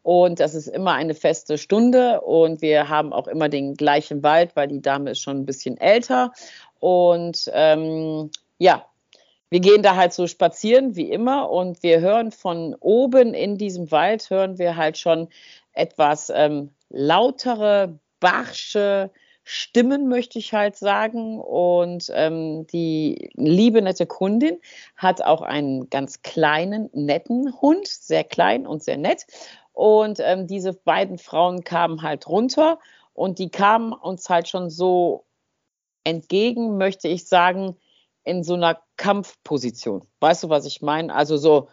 Und 0.03 0.41
das 0.41 0.55
ist 0.55 0.67
immer 0.67 0.95
eine 0.95 1.15
feste 1.15 1.57
Stunde 1.57 2.21
und 2.23 2.63
wir 2.63 2.89
haben 2.89 3.13
auch 3.13 3.29
immer 3.29 3.49
den 3.49 3.75
gleichen 3.75 4.25
Wald, 4.25 4.57
weil 4.57 4.67
die 4.67 4.83
Dame 4.83 5.11
ist 5.11 5.21
schon 5.21 5.39
ein 5.39 5.47
bisschen 5.47 5.77
älter. 5.77 6.33
Und 6.81 7.49
ähm, 7.55 8.31
ja, 8.59 8.85
wir 9.51 9.61
gehen 9.61 9.83
da 9.83 9.97
halt 9.97 10.13
so 10.13 10.27
spazieren 10.27 10.97
wie 10.97 11.11
immer 11.11 11.51
und 11.51 11.83
wir 11.83 12.01
hören 12.01 12.33
von 12.33 12.75
oben 12.81 13.35
in 13.35 13.57
diesem 13.57 13.91
Wald, 13.91 14.31
hören 14.31 14.59
wir 14.59 14.77
halt 14.77 14.99
schon 14.99 15.29
etwas 15.73 16.31
ähm, 16.35 16.71
lautere, 16.91 17.99
barsche 18.21 19.11
Stimmen, 19.45 20.09
möchte 20.09 20.39
ich 20.39 20.53
halt 20.53 20.77
sagen. 20.77 21.41
Und 21.41 22.11
ähm, 22.15 22.67
die 22.67 23.31
liebe, 23.35 23.81
nette 23.81 24.07
Kundin 24.07 24.59
hat 24.97 25.23
auch 25.23 25.41
einen 25.41 25.89
ganz 25.89 26.21
kleinen, 26.23 26.91
netten 26.93 27.59
Hund, 27.63 27.87
sehr 27.87 28.25
klein 28.25 28.67
und 28.67 28.83
sehr 28.83 28.99
nett. 28.99 29.27
Und 29.73 30.21
ähm, 30.21 30.47
diese 30.47 30.75
beiden 30.75 31.17
Frauen 31.17 31.65
kamen 31.65 32.03
halt 32.03 32.29
runter 32.29 32.79
und 33.15 33.39
die 33.39 33.49
kamen 33.49 33.93
uns 33.95 34.29
halt 34.29 34.49
schon 34.49 34.69
so 34.69 35.25
entgegen, 36.05 36.77
möchte 36.77 37.09
ich 37.09 37.27
sagen, 37.27 37.77
in 38.29 38.45
so 38.45 38.55
einer 38.55 38.81
Kampfposition. 38.97 40.07
Weißt 40.21 40.43
du, 40.43 40.49
was 40.51 40.67
ich 40.67 40.83
meine? 40.83 41.15
Also 41.15 41.37
so 41.37 41.69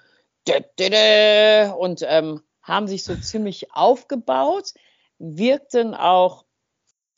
und 1.77 2.05
ähm, 2.07 2.41
haben 2.61 2.87
sich 2.87 3.03
so 3.03 3.15
ziemlich 3.15 3.73
aufgebaut, 3.73 4.73
wirkten 5.17 5.93
auch, 5.93 6.45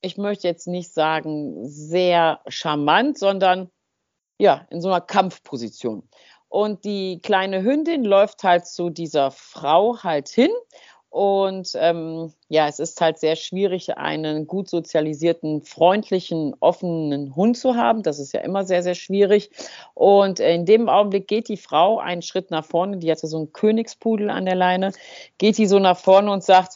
ich 0.01 0.17
möchte 0.17 0.48
jetzt 0.48 0.67
nicht 0.67 0.94
sagen 0.94 1.67
sehr 1.67 2.41
charmant, 2.48 3.17
sondern 3.17 3.70
ja, 4.39 4.65
in 4.70 4.82
so 4.82 4.89
einer 4.89 5.01
Kampfposition. 5.01 6.08
Und 6.50 6.86
die 6.86 7.20
kleine 7.22 7.62
Hündin 7.63 8.06
läuft 8.06 8.44
halt 8.44 8.65
zu 8.65 8.89
dieser 8.89 9.32
Frau 9.32 10.01
halt 10.03 10.29
hin. 10.29 10.51
Und 11.10 11.72
ähm, 11.76 12.34
ja, 12.50 12.68
es 12.68 12.80
ist 12.80 13.00
halt 13.00 13.18
sehr 13.18 13.36
schwierig, 13.36 13.98
einen 13.98 14.46
gut 14.46 14.70
sozialisierten, 14.70 15.62
freundlichen, 15.62 16.54
offenen 16.60 17.36
Hund 17.36 17.58
zu 17.58 17.76
haben. 17.76 18.04
Das 18.04 18.20
ist 18.20 18.34
ja 18.34 18.42
immer 18.42 18.66
sehr, 18.66 18.84
sehr 18.84 18.96
schwierig. 18.96 19.50
Und 19.94 20.40
in 20.40 20.66
dem 20.66 20.90
Augenblick 20.90 21.28
geht 21.28 21.48
die 21.48 21.58
Frau 21.58 22.00
einen 22.00 22.22
Schritt 22.22 22.52
nach 22.52 22.66
vorne. 22.66 22.98
Die 22.98 23.10
hatte 23.10 23.28
so 23.28 23.38
einen 23.38 23.54
Königspudel 23.54 24.30
an 24.30 24.46
der 24.46 24.56
Leine. 24.56 24.92
Geht 25.38 25.58
die 25.58 25.68
so 25.68 25.80
nach 25.80 25.98
vorne 25.98 26.32
und 26.32 26.44
sagt, 26.44 26.76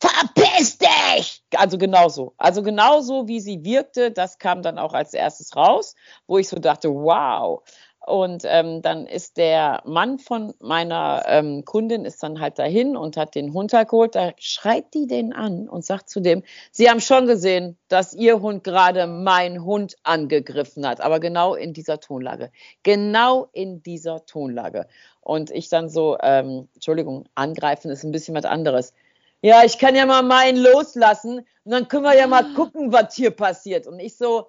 verpiss 0.00 0.78
dich! 0.78 1.42
Also 1.56 1.78
genauso. 1.78 2.34
Also 2.36 2.62
genauso, 2.62 3.28
wie 3.28 3.40
sie 3.40 3.64
wirkte, 3.64 4.10
das 4.10 4.38
kam 4.38 4.62
dann 4.62 4.78
auch 4.78 4.92
als 4.92 5.14
erstes 5.14 5.56
raus, 5.56 5.94
wo 6.26 6.38
ich 6.38 6.48
so 6.48 6.58
dachte, 6.58 6.90
wow. 6.90 7.62
Und 8.06 8.42
ähm, 8.46 8.82
dann 8.82 9.06
ist 9.06 9.38
der 9.38 9.82
Mann 9.86 10.18
von 10.18 10.52
meiner 10.60 11.22
ähm, 11.26 11.64
Kundin 11.64 12.04
ist 12.04 12.22
dann 12.22 12.38
halt 12.38 12.58
dahin 12.58 12.96
und 12.96 13.16
hat 13.16 13.34
den 13.34 13.54
Hund 13.54 13.72
halt 13.72 13.88
geholt. 13.88 14.14
Da 14.14 14.32
schreit 14.38 14.92
die 14.92 15.06
den 15.06 15.32
an 15.32 15.70
und 15.70 15.86
sagt 15.86 16.10
zu 16.10 16.20
dem, 16.20 16.42
Sie 16.70 16.90
haben 16.90 17.00
schon 17.00 17.26
gesehen, 17.26 17.78
dass 17.88 18.12
Ihr 18.12 18.42
Hund 18.42 18.62
gerade 18.62 19.06
meinen 19.06 19.64
Hund 19.64 19.96
angegriffen 20.02 20.86
hat, 20.86 21.00
aber 21.00 21.18
genau 21.18 21.54
in 21.54 21.72
dieser 21.72 21.98
Tonlage. 21.98 22.50
Genau 22.82 23.48
in 23.52 23.82
dieser 23.82 24.26
Tonlage. 24.26 24.86
Und 25.22 25.50
ich 25.50 25.70
dann 25.70 25.88
so, 25.88 26.18
ähm, 26.20 26.68
Entschuldigung, 26.74 27.26
angreifen 27.34 27.90
ist 27.90 28.04
ein 28.04 28.12
bisschen 28.12 28.34
was 28.34 28.44
anderes. 28.44 28.92
Ja, 29.40 29.64
ich 29.64 29.78
kann 29.78 29.94
ja 29.94 30.04
mal 30.04 30.22
meinen 30.22 30.58
loslassen 30.58 31.38
und 31.64 31.70
dann 31.70 31.88
können 31.88 32.04
wir 32.04 32.16
ja 32.16 32.26
mal 32.26 32.52
gucken, 32.52 32.92
was 32.92 33.14
hier 33.14 33.30
passiert. 33.30 33.86
Und 33.86 33.98
ich 33.98 34.18
so, 34.18 34.48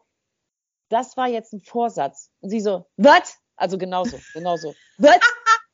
das 0.90 1.16
war 1.16 1.28
jetzt 1.28 1.54
ein 1.54 1.62
Vorsatz. 1.62 2.32
Und 2.42 2.50
sie 2.50 2.60
so, 2.60 2.86
was? 2.98 3.40
Also 3.56 3.78
genauso, 3.78 4.18
genauso. 4.34 4.76
Was? 4.98 5.20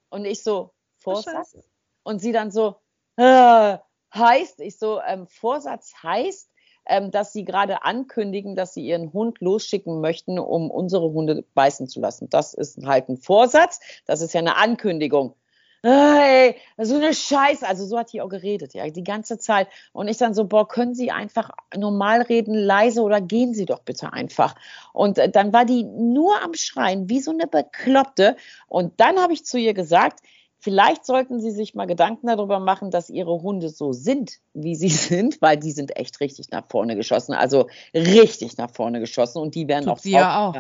Und 0.10 0.26
ich 0.26 0.44
so, 0.44 0.72
Vorsatz? 0.98 1.58
Und 2.04 2.20
sie 2.20 2.32
dann 2.32 2.52
so, 2.52 2.76
äh, 3.18 3.78
heißt, 4.14 4.60
ich 4.60 4.78
so, 4.78 5.02
ähm, 5.02 5.28
Vorsatz 5.28 5.94
heißt, 6.04 6.50
ähm, 6.88 7.12
dass 7.12 7.32
sie 7.32 7.46
gerade 7.46 7.84
ankündigen, 7.84 8.56
dass 8.56 8.74
sie 8.74 8.86
ihren 8.86 9.14
Hund 9.14 9.40
losschicken 9.40 10.02
möchten, 10.02 10.40
um 10.40 10.72
unsere 10.72 11.12
Hunde 11.12 11.44
beißen 11.54 11.88
zu 11.88 12.00
lassen. 12.00 12.30
Das 12.30 12.54
ist 12.54 12.84
halt 12.86 13.08
ein 13.10 13.18
Vorsatz. 13.18 13.80
Das 14.06 14.22
ist 14.22 14.34
ja 14.34 14.40
eine 14.40 14.58
Ankündigung. 14.58 15.36
Hey, 15.84 16.58
so 16.78 16.96
eine 16.96 17.14
Scheiße. 17.14 17.68
Also 17.68 17.86
so 17.88 17.98
hat 17.98 18.14
die 18.14 18.22
auch 18.22 18.30
geredet, 18.30 18.76
ja, 18.76 18.88
die 18.88 19.04
ganze 19.04 19.40
Zeit. 19.40 19.68
Und 19.94 20.08
ich 20.08 20.18
dann 20.18 20.36
so, 20.36 20.46
boah, 20.46 20.68
können 20.68 20.94
Sie 20.94 21.10
einfach 21.10 21.50
normal 21.76 22.22
reden, 22.22 22.54
leise 22.54 23.02
oder 23.02 23.20
gehen 23.20 23.56
Sie 23.56 23.66
doch 23.66 23.80
bitte 23.80 24.14
einfach. 24.14 24.54
Und 24.94 25.18
äh, 25.18 25.30
dann 25.30 25.54
war 25.54 25.66
die 25.66 25.84
nur 25.84 26.40
am 26.44 26.54
Schreien, 26.54 27.10
wie 27.10 27.20
so 27.20 27.32
eine 27.32 27.48
Bekloppte. 27.48 28.36
Und 28.68 29.00
dann 29.00 29.18
habe 29.18 29.34
ich 29.34 29.44
zu 29.44 29.58
ihr 29.58 29.74
gesagt, 29.74 30.20
vielleicht 30.60 31.04
sollten 31.04 31.42
Sie 31.42 31.50
sich 31.50 31.74
mal 31.74 31.88
Gedanken 31.88 32.28
darüber 32.28 32.60
machen, 32.60 32.92
dass 32.92 33.10
Ihre 33.10 33.42
Hunde 33.42 33.70
so 33.70 33.92
sind, 33.92 34.34
wie 34.54 34.76
sie 34.76 34.90
sind, 34.90 35.42
weil 35.42 35.58
die 35.58 35.72
sind 35.72 35.98
echt 35.98 36.20
richtig 36.20 36.52
nach 36.52 36.66
vorne 36.70 36.96
geschossen. 36.96 37.34
Also 37.34 37.68
richtig 37.96 38.56
nach 38.58 38.70
vorne 38.70 39.00
geschossen 39.00 39.42
und 39.42 39.56
die 39.56 39.68
werden 39.68 39.86
Tut 39.86 39.94
auch 39.94 40.00
sie 40.00 40.12
ja 40.12 40.48
auch. 40.48 40.56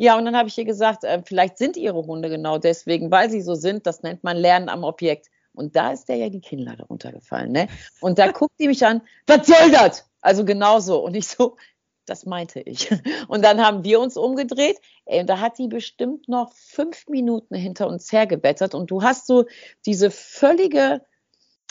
Ja, 0.00 0.16
und 0.16 0.24
dann 0.24 0.36
habe 0.36 0.48
ich 0.48 0.56
ihr 0.56 0.64
gesagt, 0.64 1.02
äh, 1.02 1.20
vielleicht 1.24 1.58
sind 1.58 1.76
ihre 1.76 2.06
Hunde 2.06 2.30
genau 2.30 2.58
deswegen, 2.58 3.10
weil 3.10 3.30
sie 3.30 3.42
so 3.42 3.54
sind. 3.54 3.84
Das 3.84 4.02
nennt 4.04 4.22
man 4.22 4.36
Lernen 4.36 4.68
am 4.68 4.84
Objekt. 4.84 5.26
Und 5.52 5.74
da 5.74 5.90
ist 5.90 6.08
der 6.08 6.16
ja 6.16 6.28
die 6.28 6.40
Kinnlade 6.40 6.84
runtergefallen, 6.84 7.50
ne? 7.50 7.66
Und 8.00 8.20
da 8.20 8.30
guckt 8.30 8.54
die 8.60 8.68
mich 8.68 8.86
an, 8.86 9.02
was 9.26 9.48
soll 9.48 9.72
das? 9.72 10.08
Also 10.20 10.44
genauso. 10.44 11.04
Und 11.04 11.16
ich 11.16 11.26
so, 11.26 11.56
das 12.06 12.26
meinte 12.26 12.60
ich. 12.60 12.88
Und 13.28 13.44
dann 13.44 13.60
haben 13.60 13.82
wir 13.82 13.98
uns 13.98 14.16
umgedreht. 14.16 14.78
Ey, 15.04 15.20
und 15.20 15.26
da 15.26 15.40
hat 15.40 15.58
die 15.58 15.68
bestimmt 15.68 16.28
noch 16.28 16.52
fünf 16.52 17.08
Minuten 17.08 17.54
hinter 17.56 17.88
uns 17.88 18.12
hergebettert. 18.12 18.74
Und 18.74 18.90
du 18.90 19.02
hast 19.02 19.26
so 19.26 19.46
diese 19.84 20.10
völlige, 20.12 21.02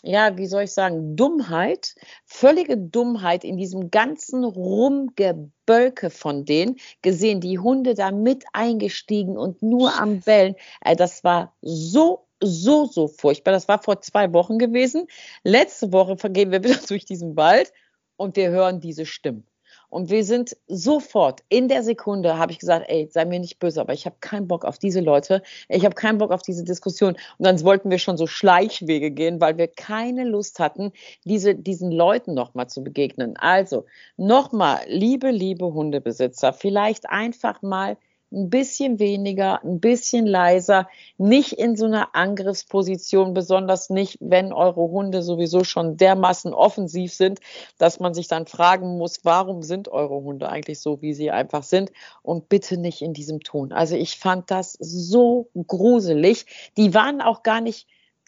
ja, 0.04 0.38
wie 0.38 0.48
soll 0.48 0.64
ich 0.64 0.74
sagen, 0.74 1.16
Dummheit, 1.16 1.96
völlige 2.26 2.78
Dummheit 2.78 3.44
in 3.44 3.58
diesem 3.58 3.90
ganzen 3.92 4.44
Rumgebölke 4.44 6.10
von 6.10 6.46
denen 6.46 6.78
gesehen. 7.02 7.42
Die 7.42 7.60
Hunde 7.60 7.96
da 7.96 8.12
mit 8.12 8.46
eingestiegen 8.54 9.38
und 9.38 9.62
nur 9.62 10.00
am 10.00 10.22
Bellen. 10.22 10.56
Ey, 10.82 10.96
das 10.96 11.24
war 11.24 11.56
so 11.62 12.28
so, 12.42 12.86
so 12.86 13.08
furchtbar. 13.08 13.52
Das 13.52 13.68
war 13.68 13.82
vor 13.82 14.02
zwei 14.02 14.32
Wochen 14.34 14.60
gewesen. 14.60 15.08
Letzte 15.44 15.92
Woche 15.92 16.16
gehen 16.30 16.52
wir 16.52 16.64
wieder 16.64 16.80
durch 16.88 17.06
diesen 17.06 17.36
Wald 17.36 17.74
und 18.16 18.36
wir 18.36 18.50
hören 18.50 18.80
diese 18.80 19.06
Stimmen. 19.06 19.48
Und 19.90 20.10
wir 20.10 20.24
sind 20.26 20.58
sofort 20.68 21.44
in 21.50 21.70
der 21.70 21.82
Sekunde, 21.82 22.38
habe 22.38 22.52
ich 22.52 22.60
gesagt, 22.60 22.86
ey, 22.90 23.08
sei 23.12 23.26
mir 23.26 23.40
nicht 23.40 23.60
böse, 23.60 23.80
aber 23.80 23.94
ich 23.94 24.06
habe 24.06 24.18
keinen 24.20 24.48
Bock 24.48 24.66
auf 24.66 24.78
diese 24.78 25.00
Leute. 25.00 25.42
Ich 25.70 25.86
habe 25.86 25.96
keinen 25.96 26.18
Bock 26.18 26.32
auf 26.32 26.42
diese 26.42 26.64
Diskussion. 26.64 27.14
Und 27.38 27.46
dann 27.46 27.62
wollten 27.64 27.90
wir 27.90 27.98
schon 27.98 28.18
so 28.18 28.28
Schleichwege 28.28 29.12
gehen, 29.12 29.40
weil 29.40 29.58
wir 29.58 29.68
keine 29.68 30.26
Lust 30.26 30.60
hatten, 30.60 30.92
diese, 31.24 31.56
diesen 31.56 31.92
Leuten 31.92 32.34
nochmal 32.34 32.68
zu 32.68 32.84
begegnen. 32.84 33.38
Also 33.38 33.86
nochmal, 34.18 34.82
liebe, 34.88 35.32
liebe 35.32 35.74
Hundebesitzer, 35.74 36.52
vielleicht 36.52 37.10
einfach 37.10 37.62
mal 37.62 37.98
ein 38.32 38.50
bisschen 38.50 39.00
weniger, 39.00 39.64
ein 39.64 39.80
bisschen 39.80 40.26
leiser, 40.26 40.88
nicht 41.18 41.54
in 41.54 41.76
so 41.76 41.86
einer 41.86 42.16
Angriffsposition, 42.16 43.34
besonders 43.34 43.90
nicht, 43.90 44.18
wenn 44.20 44.52
eure 44.52 44.82
Hunde 44.82 45.22
sowieso 45.22 45.64
schon 45.64 45.98
dermaßen 45.98 46.54
offensiv 46.54 47.14
sind, 47.14 47.40
dass 47.78 48.00
man 48.00 48.14
sich 48.14 48.28
dann 48.28 48.46
fragen 48.46 48.98
muss, 48.98 49.20
warum 49.24 49.64
sind 49.64 49.88
eure 49.88 50.16
Hunde 50.16 50.50
eigentlich 50.50 50.80
so, 50.80 51.02
wie 51.02 51.14
sie 51.14 51.32
einfach 51.32 51.64
sind 51.64 51.92
und 52.22 52.50
bitte 52.50 52.78
nicht 52.78 53.02
in 53.02 53.14
diesem 53.14 53.40
Ton. 53.40 53.72
Also 53.72 53.96
ich 53.96 54.20
fand 54.20 54.52
das 54.52 54.74
so 54.74 55.50
gruselig. 55.68 56.46
Die 56.76 56.94
waren 56.94 57.22
auch 57.22 57.44
gar 57.44 57.62
nicht 57.62 57.88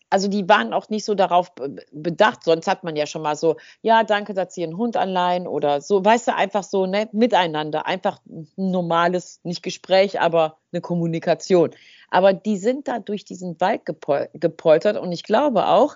also 0.10 0.28
die 0.28 0.48
waren 0.50 0.74
auch 0.74 0.90
nicht 0.90 1.06
so 1.06 1.16
darauf 1.16 1.52
bedacht, 1.92 2.44
sonst 2.44 2.68
hat 2.68 2.84
man 2.84 2.96
ja 2.96 3.06
schon 3.06 3.22
mal 3.22 3.36
so, 3.36 3.58
ja, 3.82 4.04
danke, 4.04 4.34
dass 4.34 4.54
Sie 4.54 4.64
einen 4.64 4.78
Hund 4.78 4.98
anleihen 4.98 5.48
oder 5.48 5.82
so, 5.82 6.04
weißt 6.04 6.30
du, 6.30 6.36
einfach 6.36 6.64
so 6.64 6.86
ne, 6.86 7.10
miteinander, 7.12 7.86
einfach 7.86 8.20
ein 8.28 8.48
normales, 8.58 9.40
nicht 9.44 9.62
Gespräch, 9.64 10.20
aber 10.20 10.58
eine 10.72 10.82
Kommunikation. 10.82 11.72
Aber 12.10 12.34
die 12.34 12.58
sind 12.58 12.88
da 12.88 13.00
durch 13.00 13.24
diesen 13.26 13.60
Wald 13.62 13.86
gepol 13.86 14.30
gepoltert. 14.34 14.98
Und 14.98 15.12
ich 15.12 15.24
glaube 15.24 15.68
auch, 15.68 15.96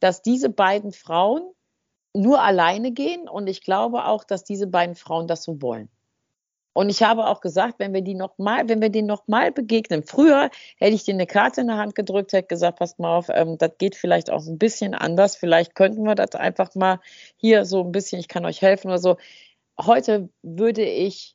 dass 0.00 0.22
diese 0.22 0.50
beiden 0.50 0.92
Frauen 0.92 1.42
nur 2.14 2.42
alleine 2.42 2.92
gehen. 2.92 3.28
Und 3.28 3.46
ich 3.46 3.62
glaube 3.62 4.04
auch, 4.04 4.24
dass 4.24 4.44
diese 4.44 4.66
beiden 4.66 4.94
Frauen 4.94 5.26
das 5.26 5.42
so 5.42 5.62
wollen. 5.62 5.88
Und 6.76 6.90
ich 6.90 7.02
habe 7.02 7.26
auch 7.26 7.40
gesagt, 7.40 7.78
wenn 7.78 7.94
wir 7.94 8.02
die 8.02 8.14
noch 8.14 8.36
mal, 8.36 8.68
wenn 8.68 8.82
wir 8.82 8.90
denen 8.90 9.08
noch 9.08 9.26
mal 9.26 9.50
begegnen, 9.50 10.02
früher 10.02 10.50
hätte 10.76 10.94
ich 10.94 11.04
dir 11.04 11.14
eine 11.14 11.26
Karte 11.26 11.62
in 11.62 11.68
der 11.68 11.78
Hand 11.78 11.94
gedrückt, 11.94 12.34
hätte 12.34 12.48
gesagt, 12.48 12.78
passt 12.78 12.98
mal 12.98 13.16
auf, 13.16 13.30
ähm, 13.30 13.56
das 13.56 13.78
geht 13.78 13.96
vielleicht 13.96 14.28
auch 14.28 14.46
ein 14.46 14.58
bisschen 14.58 14.92
anders. 14.92 15.36
Vielleicht 15.36 15.74
könnten 15.74 16.02
wir 16.02 16.14
das 16.14 16.32
einfach 16.32 16.74
mal 16.74 17.00
hier 17.36 17.64
so 17.64 17.82
ein 17.82 17.92
bisschen, 17.92 18.20
ich 18.20 18.28
kann 18.28 18.44
euch 18.44 18.60
helfen 18.60 18.88
oder 18.88 18.98
so. 18.98 19.16
Heute 19.80 20.28
würde 20.42 20.82
ich 20.82 21.34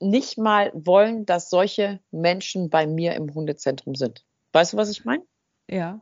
nicht 0.00 0.38
mal 0.38 0.72
wollen, 0.74 1.26
dass 1.26 1.50
solche 1.50 2.00
Menschen 2.10 2.70
bei 2.70 2.86
mir 2.86 3.14
im 3.14 3.34
Hundezentrum 3.34 3.94
sind. 3.94 4.24
Weißt 4.54 4.72
du, 4.72 4.78
was 4.78 4.88
ich 4.88 5.04
meine? 5.04 5.22
Ja 5.70 6.00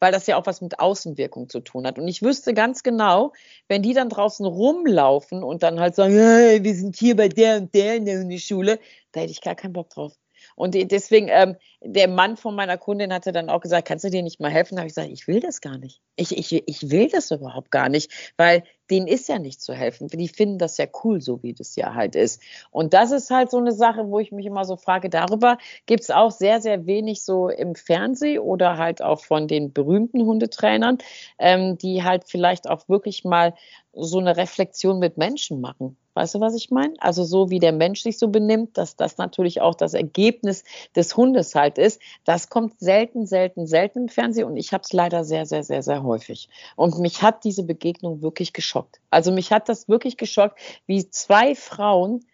weil 0.00 0.12
das 0.12 0.26
ja 0.26 0.36
auch 0.36 0.46
was 0.46 0.60
mit 0.60 0.78
Außenwirkung 0.78 1.48
zu 1.48 1.60
tun 1.60 1.86
hat. 1.86 1.98
Und 1.98 2.08
ich 2.08 2.22
wüsste 2.22 2.54
ganz 2.54 2.82
genau, 2.82 3.32
wenn 3.68 3.82
die 3.82 3.94
dann 3.94 4.08
draußen 4.08 4.46
rumlaufen 4.46 5.42
und 5.42 5.62
dann 5.62 5.80
halt 5.80 5.94
sagen, 5.94 6.14
hey, 6.14 6.62
wir 6.62 6.74
sind 6.74 6.96
hier 6.96 7.16
bei 7.16 7.28
der 7.28 7.58
und 7.58 7.74
der 7.74 7.96
in 7.96 8.04
der 8.06 8.38
Schule, 8.38 8.78
da 9.12 9.20
hätte 9.20 9.32
ich 9.32 9.40
gar 9.40 9.54
keinen 9.54 9.72
Bock 9.72 9.90
drauf. 9.90 10.14
Und 10.56 10.74
deswegen, 10.74 11.28
ähm, 11.30 11.56
der 11.80 12.08
Mann 12.08 12.36
von 12.36 12.54
meiner 12.54 12.78
Kundin 12.78 13.12
hatte 13.12 13.32
dann 13.32 13.48
auch 13.48 13.60
gesagt, 13.60 13.88
kannst 13.88 14.04
du 14.04 14.10
dir 14.10 14.22
nicht 14.22 14.40
mal 14.40 14.50
helfen? 14.50 14.76
Da 14.76 14.80
habe 14.80 14.88
ich 14.88 14.94
gesagt, 14.94 15.12
ich 15.12 15.26
will 15.26 15.40
das 15.40 15.60
gar 15.60 15.78
nicht. 15.78 16.00
Ich, 16.16 16.36
ich, 16.36 16.52
ich 16.66 16.90
will 16.90 17.08
das 17.08 17.30
überhaupt 17.30 17.70
gar 17.70 17.88
nicht, 17.88 18.32
weil 18.36 18.62
denen 18.90 19.06
ist 19.06 19.28
ja 19.28 19.38
nicht 19.38 19.60
zu 19.60 19.74
helfen. 19.74 20.08
Die 20.08 20.28
finden 20.28 20.58
das 20.58 20.76
ja 20.76 20.86
cool, 21.02 21.20
so 21.20 21.42
wie 21.42 21.54
das 21.54 21.74
ja 21.76 21.94
halt 21.94 22.14
ist. 22.16 22.40
Und 22.70 22.94
das 22.94 23.10
ist 23.10 23.30
halt 23.30 23.50
so 23.50 23.58
eine 23.58 23.72
Sache, 23.72 24.08
wo 24.08 24.18
ich 24.18 24.30
mich 24.32 24.46
immer 24.46 24.64
so 24.64 24.76
frage, 24.76 25.08
darüber 25.08 25.58
gibt 25.86 26.02
es 26.02 26.10
auch 26.10 26.30
sehr, 26.30 26.60
sehr 26.60 26.86
wenig 26.86 27.24
so 27.24 27.48
im 27.48 27.74
Fernsehen 27.74 28.40
oder 28.40 28.76
halt 28.78 29.02
auch 29.02 29.24
von 29.24 29.48
den 29.48 29.72
berühmten 29.72 30.22
Hundetrainern, 30.24 30.98
ähm, 31.38 31.78
die 31.78 32.02
halt 32.02 32.24
vielleicht 32.26 32.68
auch 32.68 32.88
wirklich 32.88 33.24
mal 33.24 33.54
so 33.92 34.18
eine 34.18 34.36
Reflexion 34.36 34.98
mit 34.98 35.16
Menschen 35.16 35.60
machen. 35.60 35.96
Weißt 36.14 36.36
du, 36.36 36.40
was 36.40 36.54
ich 36.54 36.70
meine? 36.70 36.94
Also 36.98 37.24
so 37.24 37.50
wie 37.50 37.58
der 37.58 37.72
Mensch 37.72 38.02
sich 38.02 38.18
so 38.18 38.28
benimmt, 38.28 38.78
dass 38.78 38.96
das 38.96 39.18
natürlich 39.18 39.60
auch 39.60 39.74
das 39.74 39.94
Ergebnis 39.94 40.64
des 40.94 41.16
Hundes 41.16 41.54
halt 41.54 41.76
ist. 41.76 42.00
Das 42.24 42.48
kommt 42.48 42.78
selten, 42.80 43.26
selten, 43.26 43.66
selten 43.66 44.02
im 44.02 44.08
Fernsehen 44.08 44.46
und 44.46 44.56
ich 44.56 44.72
habe 44.72 44.82
es 44.84 44.92
leider 44.92 45.24
sehr, 45.24 45.44
sehr, 45.44 45.64
sehr, 45.64 45.82
sehr 45.82 46.02
häufig. 46.02 46.48
Und 46.76 46.98
mich 46.98 47.22
hat 47.22 47.44
diese 47.44 47.64
Begegnung 47.64 48.22
wirklich 48.22 48.52
geschockt. 48.52 49.00
Also 49.10 49.32
mich 49.32 49.52
hat 49.52 49.68
das 49.68 49.88
wirklich 49.88 50.16
geschockt, 50.16 50.58
wie 50.86 51.10
zwei 51.10 51.54
Frauen 51.54 52.24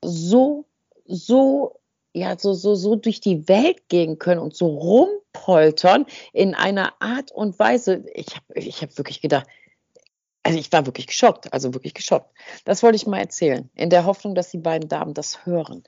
so, 0.00 0.64
so 1.06 1.80
ja, 2.14 2.38
so, 2.38 2.52
so, 2.54 2.76
so 2.76 2.94
durch 2.94 3.20
die 3.20 3.48
Welt 3.48 3.88
gehen 3.88 4.20
können 4.20 4.40
und 4.40 4.54
so 4.54 4.66
rumpoltern 4.66 6.06
in 6.32 6.54
einer 6.54 6.94
Art 7.00 7.32
und 7.32 7.58
Weise. 7.58 8.04
Ich 8.14 8.36
habe 8.36 8.54
ich 8.54 8.82
hab 8.82 8.96
wirklich 8.96 9.20
gedacht, 9.20 9.48
also 10.44 10.58
ich 10.58 10.70
war 10.72 10.86
wirklich 10.86 11.06
geschockt, 11.06 11.52
also 11.52 11.72
wirklich 11.72 11.94
geschockt. 11.94 12.30
Das 12.66 12.82
wollte 12.82 12.96
ich 12.96 13.06
mal 13.06 13.18
erzählen, 13.18 13.70
in 13.74 13.88
der 13.88 14.04
Hoffnung, 14.04 14.34
dass 14.34 14.50
die 14.50 14.58
beiden 14.58 14.88
Damen 14.88 15.14
das 15.14 15.46
hören. 15.46 15.82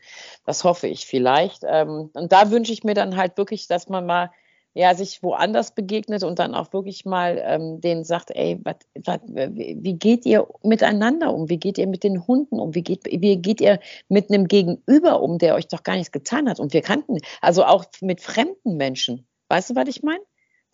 Das 0.47 0.65
hoffe 0.65 0.89
ich 0.89 1.07
vielleicht. 1.07 1.63
Ähm, 1.65 2.11
und 2.15 2.33
da 2.33 2.51
wünsche 2.51 2.73
ich 2.73 2.83
mir 2.83 2.95
dann 2.95 3.17
halt 3.17 3.37
wirklich, 3.37 3.69
dass 3.69 3.89
man 3.89 4.07
mal 4.07 4.31
ja, 4.73 4.95
sich 4.95 5.23
woanders 5.23 5.75
begegnet 5.75 6.23
und 6.23 6.39
dann 6.39 6.55
auch 6.55 6.73
wirklich 6.75 7.07
mal 7.07 7.43
ähm, 7.43 7.81
denen 7.81 8.05
sagt, 8.05 8.31
ey, 8.31 8.61
wat, 8.63 8.85
wat, 9.05 9.23
wie 9.27 9.95
geht 9.95 10.27
ihr 10.27 10.47
miteinander 10.63 11.33
um? 11.33 11.49
Wie 11.49 11.57
geht 11.59 11.79
ihr 11.79 11.87
mit 11.87 12.05
den 12.05 12.27
Hunden 12.27 12.61
um? 12.61 12.75
Wie 12.75 12.83
geht, 12.83 13.07
wie 13.07 13.37
geht 13.39 13.63
ihr 13.63 13.81
mit 14.09 14.31
einem 14.31 14.49
Gegenüber 14.49 15.23
um, 15.23 15.39
der 15.39 15.55
euch 15.55 15.69
doch 15.69 15.83
gar 15.83 15.97
nichts 15.97 16.13
getan 16.13 16.49
hat? 16.49 16.61
Und 16.61 16.75
wir 16.75 16.83
kannten, 16.83 17.19
also 17.41 17.65
auch 17.65 17.87
mit 18.03 18.21
fremden 18.21 18.77
Menschen. 18.77 19.27
Weißt 19.49 19.71
du, 19.71 19.77
was 19.77 19.89
ich 19.89 20.03
meine? 20.03 20.21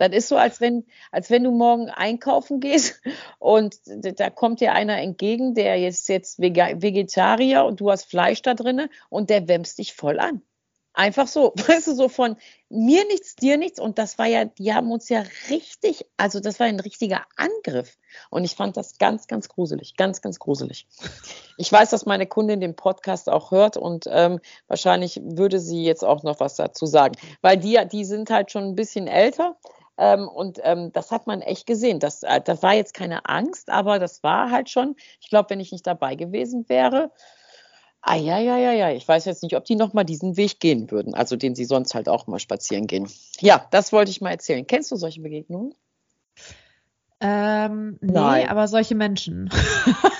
Das 0.02 0.12
ist 0.12 0.28
so, 0.28 0.36
als 0.36 0.60
wenn, 0.60 0.84
als 1.10 1.30
wenn 1.30 1.44
du 1.44 1.52
morgen 1.52 1.88
einkaufen 1.88 2.60
gehst 2.60 3.00
und 3.38 3.76
da 3.86 4.30
kommt 4.30 4.60
dir 4.60 4.72
einer 4.72 4.98
entgegen, 4.98 5.54
der 5.54 5.86
ist 5.86 6.08
jetzt 6.08 6.40
Vegetarier 6.40 7.64
und 7.64 7.80
du 7.80 7.90
hast 7.90 8.04
Fleisch 8.04 8.42
da 8.42 8.54
drin 8.54 8.88
und 9.10 9.30
der 9.30 9.46
wämst 9.46 9.78
dich 9.78 9.94
voll 9.94 10.18
an. 10.18 10.42
Einfach 10.94 11.26
so, 11.26 11.54
weißt 11.66 11.86
du, 11.86 11.94
so 11.94 12.08
von 12.08 12.36
mir 12.68 13.04
nichts, 13.06 13.34
dir 13.34 13.56
nichts. 13.56 13.80
Und 13.80 13.98
das 13.98 14.18
war 14.18 14.26
ja, 14.26 14.44
die 14.44 14.74
haben 14.74 14.90
uns 14.90 15.08
ja 15.08 15.22
richtig, 15.48 16.04
also 16.16 16.40
das 16.40 16.60
war 16.60 16.66
ein 16.66 16.80
richtiger 16.80 17.22
Angriff. 17.36 17.96
Und 18.30 18.44
ich 18.44 18.56
fand 18.56 18.76
das 18.76 18.98
ganz, 18.98 19.26
ganz 19.26 19.48
gruselig, 19.48 19.96
ganz, 19.96 20.20
ganz 20.20 20.38
gruselig. 20.38 20.86
Ich 21.56 21.72
weiß, 21.72 21.90
dass 21.90 22.06
meine 22.06 22.26
Kundin 22.26 22.60
den 22.60 22.76
Podcast 22.76 23.30
auch 23.30 23.50
hört 23.50 23.76
und 23.76 24.06
ähm, 24.10 24.40
wahrscheinlich 24.68 25.20
würde 25.22 25.60
sie 25.60 25.84
jetzt 25.84 26.04
auch 26.04 26.22
noch 26.22 26.40
was 26.40 26.56
dazu 26.56 26.86
sagen, 26.86 27.14
weil 27.40 27.56
die, 27.56 27.78
die 27.90 28.04
sind 28.04 28.30
halt 28.30 28.50
schon 28.50 28.64
ein 28.64 28.74
bisschen 28.74 29.06
älter. 29.06 29.56
Ähm, 29.98 30.28
und 30.28 30.58
ähm, 30.62 30.92
das 30.92 31.10
hat 31.10 31.26
man 31.26 31.42
echt 31.42 31.66
gesehen. 31.66 32.00
Das, 32.00 32.22
äh, 32.22 32.40
das 32.40 32.62
war 32.62 32.74
jetzt 32.74 32.94
keine 32.94 33.26
Angst, 33.26 33.70
aber 33.70 33.98
das 33.98 34.22
war 34.22 34.50
halt 34.50 34.70
schon, 34.70 34.96
ich 35.20 35.28
glaube, 35.28 35.50
wenn 35.50 35.60
ich 35.60 35.72
nicht 35.72 35.86
dabei 35.86 36.14
gewesen 36.14 36.68
wäre, 36.68 37.10
Ah, 38.04 38.16
ja, 38.16 38.36
ja, 38.38 38.58
ja, 38.58 38.72
ja. 38.72 38.90
Ich 38.90 39.06
weiß 39.06 39.26
jetzt 39.26 39.44
nicht, 39.44 39.54
ob 39.54 39.64
die 39.64 39.76
nochmal 39.76 40.04
diesen 40.04 40.36
Weg 40.36 40.58
gehen 40.58 40.90
würden, 40.90 41.14
also 41.14 41.36
den 41.36 41.54
sie 41.54 41.64
sonst 41.64 41.94
halt 41.94 42.08
auch 42.08 42.26
mal 42.26 42.40
spazieren 42.40 42.88
gehen. 42.88 43.08
Ja, 43.38 43.64
das 43.70 43.92
wollte 43.92 44.10
ich 44.10 44.20
mal 44.20 44.32
erzählen. 44.32 44.66
Kennst 44.66 44.90
du 44.90 44.96
solche 44.96 45.20
Begegnungen? 45.20 45.72
Ähm, 47.20 47.98
nee, 48.00 48.12
Nein. 48.12 48.48
aber 48.48 48.66
solche 48.66 48.96
Menschen. 48.96 49.48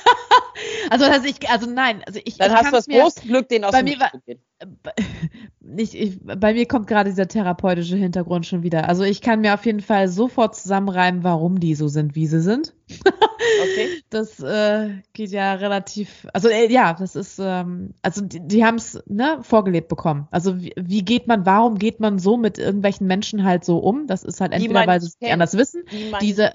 Also, 0.93 1.07
also 1.07 1.27
ich, 1.27 1.49
also 1.49 1.71
nein, 1.71 2.03
also 2.07 2.21
ich. 2.23 2.37
Dann 2.37 2.51
ich 2.51 2.57
hast 2.57 2.67
du 2.67 2.71
das 2.73 2.87
große 2.87 3.27
Glück, 3.27 3.49
den 3.49 3.65
aus 3.65 3.73
bei 3.73 3.83
dem 3.83 3.99
mir 3.99 4.11
gehen. 4.27 4.41
Nicht, 5.61 5.95
ich, 5.95 6.21
bei 6.23 6.53
mir 6.53 6.67
kommt 6.67 6.87
gerade 6.87 7.09
dieser 7.09 7.29
therapeutische 7.29 7.97
Hintergrund 7.97 8.45
schon 8.45 8.63
wieder. 8.63 8.91
Also 8.91 9.03
ich 9.03 9.23
kann 9.23 9.41
mir 9.41 9.55
auf 9.55 9.65
jeden 9.65 9.81
Fall 9.81 10.09
sofort 10.09 10.55
zusammenreimen, 10.55 11.25
warum 11.25 11.61
die 11.61 11.75
so 11.75 11.89
sind, 11.89 12.15
wie 12.15 12.27
sie 12.27 12.43
sind. 12.43 12.75
okay. 13.07 14.03
Das 14.11 14.39
äh, 14.41 14.91
geht 15.15 15.31
ja 15.31 15.55
relativ, 15.55 16.27
also 16.35 16.49
äh, 16.49 16.71
ja, 16.71 16.93
das 16.93 17.17
ist, 17.17 17.39
ähm, 17.43 17.95
also 18.03 18.21
die, 18.21 18.47
die 18.47 18.63
haben 18.63 18.77
es 18.77 19.03
ne, 19.07 19.39
vorgelebt 19.41 19.89
bekommen. 19.89 20.29
Also 20.31 20.61
wie, 20.61 20.75
wie, 20.77 21.03
geht 21.03 21.27
man, 21.27 21.47
warum 21.47 21.79
geht 21.79 22.01
man 22.01 22.19
so 22.19 22.37
mit 22.37 22.59
irgendwelchen 22.59 23.07
Menschen 23.07 23.45
halt 23.45 23.65
so 23.65 23.79
um? 23.79 24.07
Das 24.07 24.25
ist 24.25 24.43
halt 24.43 24.53
entweder, 24.53 24.87
weil 24.87 25.01
sie 25.01 25.07
es 25.07 25.21
nicht 25.21 25.33
anders 25.33 25.57
wissen. 25.57 25.85
Die 25.91 26.13
diese, 26.21 26.53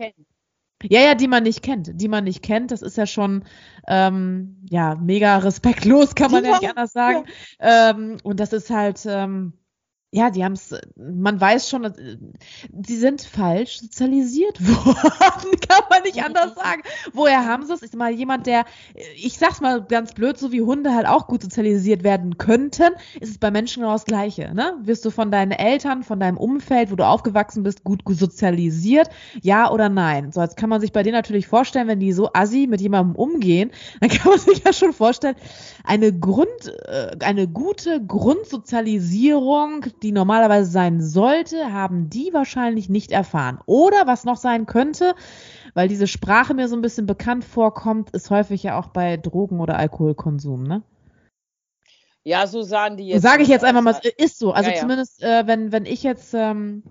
ja, 0.83 1.01
ja, 1.01 1.15
die 1.15 1.27
man 1.27 1.43
nicht 1.43 1.63
kennt. 1.63 1.89
Die 1.99 2.07
man 2.07 2.23
nicht 2.23 2.43
kennt, 2.43 2.71
das 2.71 2.81
ist 2.81 2.97
ja 2.97 3.07
schon 3.07 3.43
ähm, 3.87 4.57
ja 4.69 4.95
mega 4.95 5.37
respektlos, 5.37 6.15
kann 6.15 6.31
man 6.31 6.43
ja, 6.43 6.51
ja 6.51 6.59
nicht 6.59 6.69
anders 6.69 6.93
sagen. 6.93 7.25
Ja. 7.25 7.33
Ähm, 7.89 8.17
und 8.23 8.39
das 8.39 8.53
ist 8.53 8.69
halt, 8.69 9.03
ähm, 9.07 9.53
ja, 10.11 10.29
die 10.29 10.45
haben 10.45 10.53
es, 10.53 10.73
man 10.95 11.39
weiß 11.39 11.69
schon, 11.69 11.93
sie 12.87 12.95
sind 12.95 13.21
falsch 13.21 13.79
sozialisiert 13.79 14.57
worden, 14.65 15.59
kann 15.67 15.83
man 15.89 16.03
nicht 16.03 16.23
anders 16.23 16.55
sagen. 16.55 16.81
Woher 17.11 17.45
haben 17.45 17.65
sie 17.65 17.73
es? 17.73 17.81
Ist 17.81 17.95
mal 17.95 18.11
jemand, 18.11 18.47
der, 18.47 18.63
ich 19.15 19.37
sag's 19.37 19.59
mal 19.59 19.83
ganz 19.83 20.13
blöd, 20.13 20.37
so 20.37 20.53
wie 20.53 20.61
Hunde 20.61 20.95
halt 20.95 21.07
auch 21.07 21.27
gut 21.27 21.41
sozialisiert 21.41 22.03
werden 22.03 22.37
könnten, 22.37 22.93
ist 23.19 23.31
es 23.31 23.37
bei 23.37 23.51
Menschen 23.51 23.81
genau 23.81 23.91
das 23.91 24.05
Gleiche. 24.05 24.53
Ne? 24.53 24.75
Wirst 24.81 25.03
du 25.03 25.09
von 25.09 25.29
deinen 25.29 25.51
Eltern, 25.51 26.03
von 26.03 26.21
deinem 26.21 26.37
Umfeld, 26.37 26.89
wo 26.89 26.95
du 26.95 27.05
aufgewachsen 27.05 27.63
bist, 27.63 27.83
gut, 27.83 28.01
sozialisiert? 28.07 29.09
Ja 29.41 29.69
oder 29.71 29.89
nein? 29.89 30.31
So, 30.31 30.41
jetzt 30.41 30.55
kann 30.55 30.69
man 30.69 30.79
sich 30.79 30.93
bei 30.93 31.03
denen 31.03 31.15
natürlich 31.15 31.47
vorstellen, 31.47 31.89
wenn 31.89 31.99
die 31.99 32.13
so 32.13 32.29
assi 32.31 32.67
mit 32.69 32.79
jemandem 32.79 33.17
umgehen, 33.17 33.71
dann 33.99 34.09
kann 34.09 34.31
man 34.31 34.39
sich 34.39 34.63
ja 34.63 34.71
schon 34.71 34.93
vorstellen, 34.93 35.35
eine 35.83 36.17
Grund, 36.17 36.47
äh, 36.85 37.17
eine 37.19 37.49
gute 37.49 38.01
Grundsozialisierung 38.05 39.85
die 40.03 40.12
normalerweise 40.12 40.69
sein 40.69 41.01
sollte, 41.01 41.73
haben 41.73 42.10
die 42.10 42.33
wahrscheinlich 42.33 42.89
nicht 42.89 43.12
erfahren. 43.12 43.60
Oder 43.65 44.05
was 44.05 44.23
noch 44.23 44.38
sein 44.38 44.65
könnte, 44.65 45.15
weil 45.73 45.88
diese 45.88 46.07
Sprache 46.07 46.53
mir 46.53 46.67
so 46.67 46.75
ein 46.75 46.81
bisschen 46.81 47.05
bekannt 47.05 47.43
vorkommt, 47.43 48.12
ist 48.12 48.29
häufig 48.29 48.63
ja 48.63 48.79
auch 48.79 48.88
bei 48.88 49.17
Drogen- 49.17 49.60
oder 49.60 49.77
Alkoholkonsum, 49.77 50.63
ne? 50.63 50.83
Ja, 52.23 52.45
so 52.45 52.62
sahen 52.62 52.97
die 52.97 53.07
jetzt. 53.07 53.21
Sage 53.21 53.43
ich 53.43 53.47
jetzt 53.47 53.63
einfach 53.63 53.81
mal, 53.81 53.97
ist 54.17 54.38
so. 54.38 54.51
Also 54.51 54.69
Ja, 54.69 54.75
ja. 54.75 54.81
zumindest, 54.81 55.23
äh, 55.23 55.47
wenn, 55.47 55.71
wenn 55.71 55.86
ich 55.86 56.03
jetzt, 56.03 56.33
ähm, 56.33 56.83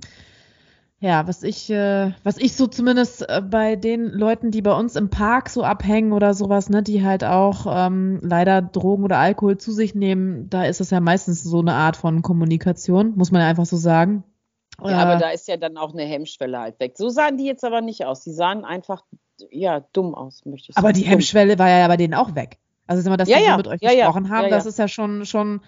ja, 0.98 1.26
was 1.28 1.42
ich, 1.42 1.68
äh, 1.70 2.12
was 2.24 2.38
ich 2.38 2.54
so 2.56 2.66
zumindest 2.66 3.28
äh, 3.28 3.42
bei 3.42 3.76
den 3.76 4.06
Leuten, 4.06 4.50
die 4.50 4.62
bei 4.62 4.72
uns 4.76 4.96
im 4.96 5.10
Park 5.10 5.50
so 5.50 5.62
abhängen 5.62 6.12
oder 6.12 6.32
sowas, 6.34 6.70
ne, 6.70 6.82
die 6.82 7.04
halt 7.04 7.22
auch 7.22 7.66
ähm, 7.68 8.18
leider 8.22 8.62
Drogen 8.62 9.04
oder 9.04 9.18
Alkohol 9.18 9.58
zu 9.58 9.72
sich 9.72 9.94
nehmen, 9.94 10.48
da 10.48 10.64
ist 10.64 10.80
es 10.80 10.90
ja 10.90 11.00
meistens 11.00 11.42
so 11.42 11.60
eine 11.60 11.74
Art 11.74 11.96
von 11.96 12.22
Kommunikation, 12.22 13.12
muss 13.16 13.30
man 13.30 13.42
ja 13.42 13.48
einfach 13.48 13.66
so 13.66 13.76
sagen. 13.76 14.24
Ja, 14.82 14.98
aber 14.98 15.16
Äh, 15.16 15.18
da 15.18 15.30
ist 15.30 15.48
ja 15.48 15.56
dann 15.56 15.76
auch 15.76 15.92
eine 15.92 16.04
Hemmschwelle 16.04 16.58
halt 16.58 16.80
weg. 16.80 16.94
So 16.96 17.08
sahen 17.08 17.36
die 17.38 17.44
jetzt 17.44 17.64
aber 17.64 17.80
nicht 17.82 18.04
aus. 18.04 18.22
Die 18.24 18.32
sahen 18.32 18.64
einfach, 18.64 19.04
ja, 19.50 19.80
dumm 19.92 20.14
aus, 20.14 20.44
möchte 20.46 20.70
ich 20.70 20.74
sagen. 20.74 20.86
aber 20.86 20.92
die. 20.92 21.02
Hemmschwelle 21.02 21.58
war 21.58 21.68
ja 21.68 21.86
bei 21.88 21.96
denen 21.96 22.14
auch 22.14 22.34
weg. 22.34 22.58
Also 22.86 23.02
sag 23.02 23.10
mal, 23.10 23.16
dass 23.16 23.28
Ja, 23.28 23.38
wir 23.38 23.44
ja, 23.44 23.56
mit 23.56 23.68
euch 23.68 23.80
ja, 23.82 23.90
gesprochen 23.90 24.28
haben, 24.30 24.44
ja, 24.44 24.50
ja. 24.50 24.56
das 24.56 24.66
ist 24.66 24.78
ja 24.78 24.86
schon, 24.88 25.26
schon, 25.26 25.60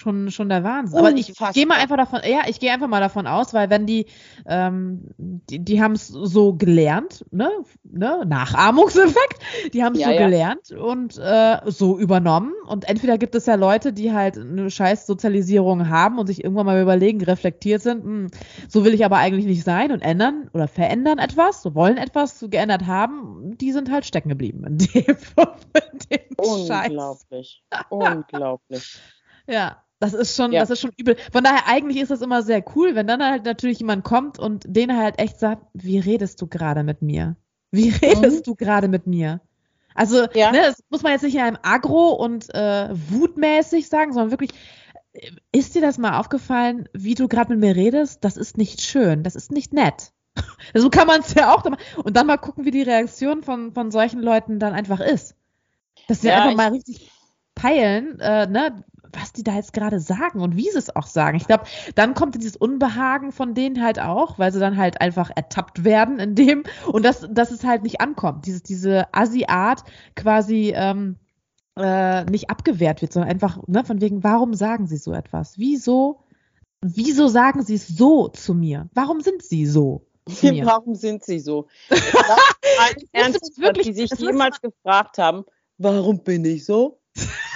schon, 0.00 0.30
schon 0.30 0.48
der 0.48 0.64
Wahnsinn. 0.64 0.98
Aber 0.98 1.12
ich 1.14 1.32
gehe 1.52 1.66
mal 1.66 1.78
einfach 1.78 1.96
davon, 1.96 2.20
ja, 2.24 2.42
ich 2.48 2.58
gehe 2.58 2.72
einfach 2.72 2.88
mal 2.88 3.00
davon 3.00 3.26
aus, 3.26 3.52
weil 3.52 3.68
wenn 3.70 3.86
die, 3.86 4.06
ähm, 4.46 5.02
die, 5.18 5.58
die 5.58 5.82
haben 5.82 5.92
es 5.92 6.08
so 6.08 6.54
gelernt, 6.54 7.24
ne, 7.30 7.50
ne, 7.84 8.24
Nachahmungseffekt, 8.26 9.38
die 9.74 9.84
haben 9.84 9.94
es 9.94 10.00
Ja, 10.00 10.08
so 10.08 10.12
ja. 10.14 10.24
gelernt 10.26 10.72
und 10.72 11.18
äh, 11.18 11.58
so 11.66 11.98
übernommen. 11.98 12.52
Und 12.66 12.88
entweder 12.88 13.18
gibt 13.18 13.34
es 13.34 13.46
ja 13.46 13.56
Leute, 13.56 13.92
die 13.92 14.12
halt 14.12 14.38
eine 14.38 14.70
scheiß 14.70 15.06
Sozialisierung 15.06 15.88
haben 15.88 16.18
und 16.18 16.26
sich 16.26 16.42
irgendwann 16.42 16.66
mal 16.66 16.80
überlegen, 16.80 17.22
reflektiert 17.22 17.82
sind, 17.82 18.02
hm, 18.02 18.26
so 18.68 18.84
will 18.84 18.94
ich 18.94 19.04
aber 19.04 19.18
eigentlich 19.18 19.46
nicht 19.46 19.64
sein 19.64 19.92
und 19.92 20.00
ändern 20.00 20.48
oder 20.54 20.66
verändern 20.66 21.18
etwas, 21.18 21.62
so 21.62 21.74
wollen 21.74 21.98
etwas 21.98 22.38
so 22.38 22.48
geändert 22.48 22.86
haben, 22.86 23.56
die 23.58 23.72
sind 23.72 23.90
halt 23.90 24.06
stecken 24.06 24.30
geblieben 24.30 24.64
in 24.66 24.78
dem, 24.78 25.16
in 25.74 25.98
dem 26.10 26.66
Scheiß. 26.66 26.88
Unglaublich. 26.88 27.62
Unglaublich. 27.90 28.98
Ja, 29.46 29.82
das 30.00 30.14
ist 30.14 30.34
schon, 30.34 30.50
Ja. 30.52 30.60
das 30.60 30.70
ist 30.70 30.80
schon 30.80 30.92
übel. 30.96 31.16
Von 31.32 31.44
daher 31.44 31.66
eigentlich 31.68 32.00
ist 32.02 32.10
das 32.10 32.22
immer 32.22 32.42
sehr 32.42 32.64
cool, 32.74 32.94
wenn 32.96 33.06
dann 33.06 33.22
halt 33.24 33.44
natürlich 33.44 33.78
jemand 33.78 34.02
kommt 34.04 34.38
und 34.38 34.64
den 34.66 34.96
halt 34.96 35.18
echt 35.20 35.38
sagt, 35.38 35.64
wie 35.74 35.98
redest 36.00 36.40
du 36.42 36.46
gerade 36.48 36.82
mit 36.82 37.02
mir? 37.02 37.36
Wie 37.70 37.90
redest 37.90 38.46
du 38.48 38.54
gerade 38.56 38.88
mit 38.88 39.06
mir? 39.06 39.40
Also, 39.94 40.22
Mhm. 40.22 40.28
Ja. 40.34 40.50
ne, 40.52 40.62
das 40.62 40.82
muss 40.90 41.02
man 41.02 41.12
jetzt 41.12 41.22
nicht 41.22 41.34
in 41.36 41.40
einem 41.40 41.58
Agro 41.62 42.10
und 42.14 42.52
äh, 42.54 42.88
wutmäßig 42.92 43.88
sagen, 43.88 44.12
sondern 44.12 44.30
wirklich, 44.32 44.50
äh, 45.12 45.30
ist 45.52 45.74
dir 45.74 45.82
das 45.82 45.98
mal 45.98 46.18
aufgefallen, 46.18 46.88
wie 46.92 47.14
du 47.14 47.28
gerade 47.28 47.50
mit 47.54 47.60
mir 47.60 47.76
redest? 47.76 48.24
Das 48.24 48.36
ist 48.36 48.56
nicht 48.56 48.80
schön, 48.80 49.22
das 49.22 49.36
ist 49.36 49.52
nicht 49.52 49.72
nett. 49.72 50.12
So 50.74 50.88
kann 50.90 51.06
man 51.08 51.20
es 51.20 51.34
ja 51.34 51.52
auch. 51.54 51.64
Und 52.04 52.16
dann 52.16 52.26
mal 52.28 52.36
gucken, 52.38 52.64
wie 52.64 52.70
die 52.70 52.82
Reaktion 52.82 53.42
von, 53.42 53.72
von 53.72 53.90
solchen 53.90 54.20
Leuten 54.20 54.58
dann 54.60 54.72
einfach 54.72 55.00
ist. 55.00 55.34
Dass 56.08 56.22
wir 56.22 56.30
Ja, 56.30 56.42
einfach 56.44 56.56
mal 56.56 56.70
richtig 56.70 57.10
peilen, 57.56 58.18
äh, 58.20 58.46
ne, 58.46 58.84
was 59.12 59.32
die 59.32 59.42
da 59.42 59.54
jetzt 59.54 59.72
gerade 59.72 60.00
sagen 60.00 60.40
und 60.40 60.56
wie 60.56 60.70
sie 60.70 60.78
es 60.78 60.94
auch 60.94 61.06
sagen. 61.06 61.36
Ich 61.36 61.46
glaube, 61.46 61.64
dann 61.94 62.14
kommt 62.14 62.34
dieses 62.34 62.56
Unbehagen 62.56 63.32
von 63.32 63.54
denen 63.54 63.82
halt 63.82 64.00
auch, 64.00 64.38
weil 64.38 64.52
sie 64.52 64.60
dann 64.60 64.76
halt 64.76 65.00
einfach 65.00 65.30
ertappt 65.34 65.84
werden 65.84 66.18
in 66.18 66.34
dem 66.34 66.64
und 66.92 67.04
dass, 67.04 67.26
dass 67.30 67.50
es 67.50 67.64
halt 67.64 67.82
nicht 67.82 68.00
ankommt. 68.00 68.46
Dieses, 68.46 68.62
diese 68.62 69.12
Assi-Art 69.12 69.84
quasi 70.16 70.72
ähm, 70.74 71.16
äh, 71.76 72.24
nicht 72.24 72.50
abgewehrt 72.50 73.02
wird, 73.02 73.12
sondern 73.12 73.30
einfach, 73.30 73.58
ne, 73.66 73.84
von 73.84 74.00
wegen, 74.00 74.22
warum 74.24 74.54
sagen 74.54 74.86
sie 74.86 74.96
so 74.96 75.12
etwas? 75.12 75.58
Wieso, 75.58 76.24
wieso 76.80 77.28
sagen 77.28 77.62
sie 77.62 77.74
es 77.74 77.88
so 77.88 78.28
zu 78.28 78.54
mir? 78.54 78.88
Warum 78.94 79.20
sind 79.20 79.42
sie 79.42 79.66
so 79.66 80.06
zu 80.26 80.46
mir? 80.52 80.66
Warum 80.66 80.94
sind 80.94 81.24
sie 81.24 81.38
so? 81.40 81.66
Müsste 81.88 83.06
Ernstes, 83.12 83.56
man 83.56 83.66
wirklich- 83.66 83.86
die 83.86 83.92
sich 83.94 84.10
das 84.10 84.20
jemals 84.20 84.60
gefragt 84.60 85.18
haben, 85.18 85.44
warum 85.78 86.22
bin 86.22 86.44
ich 86.44 86.64
so? 86.64 87.00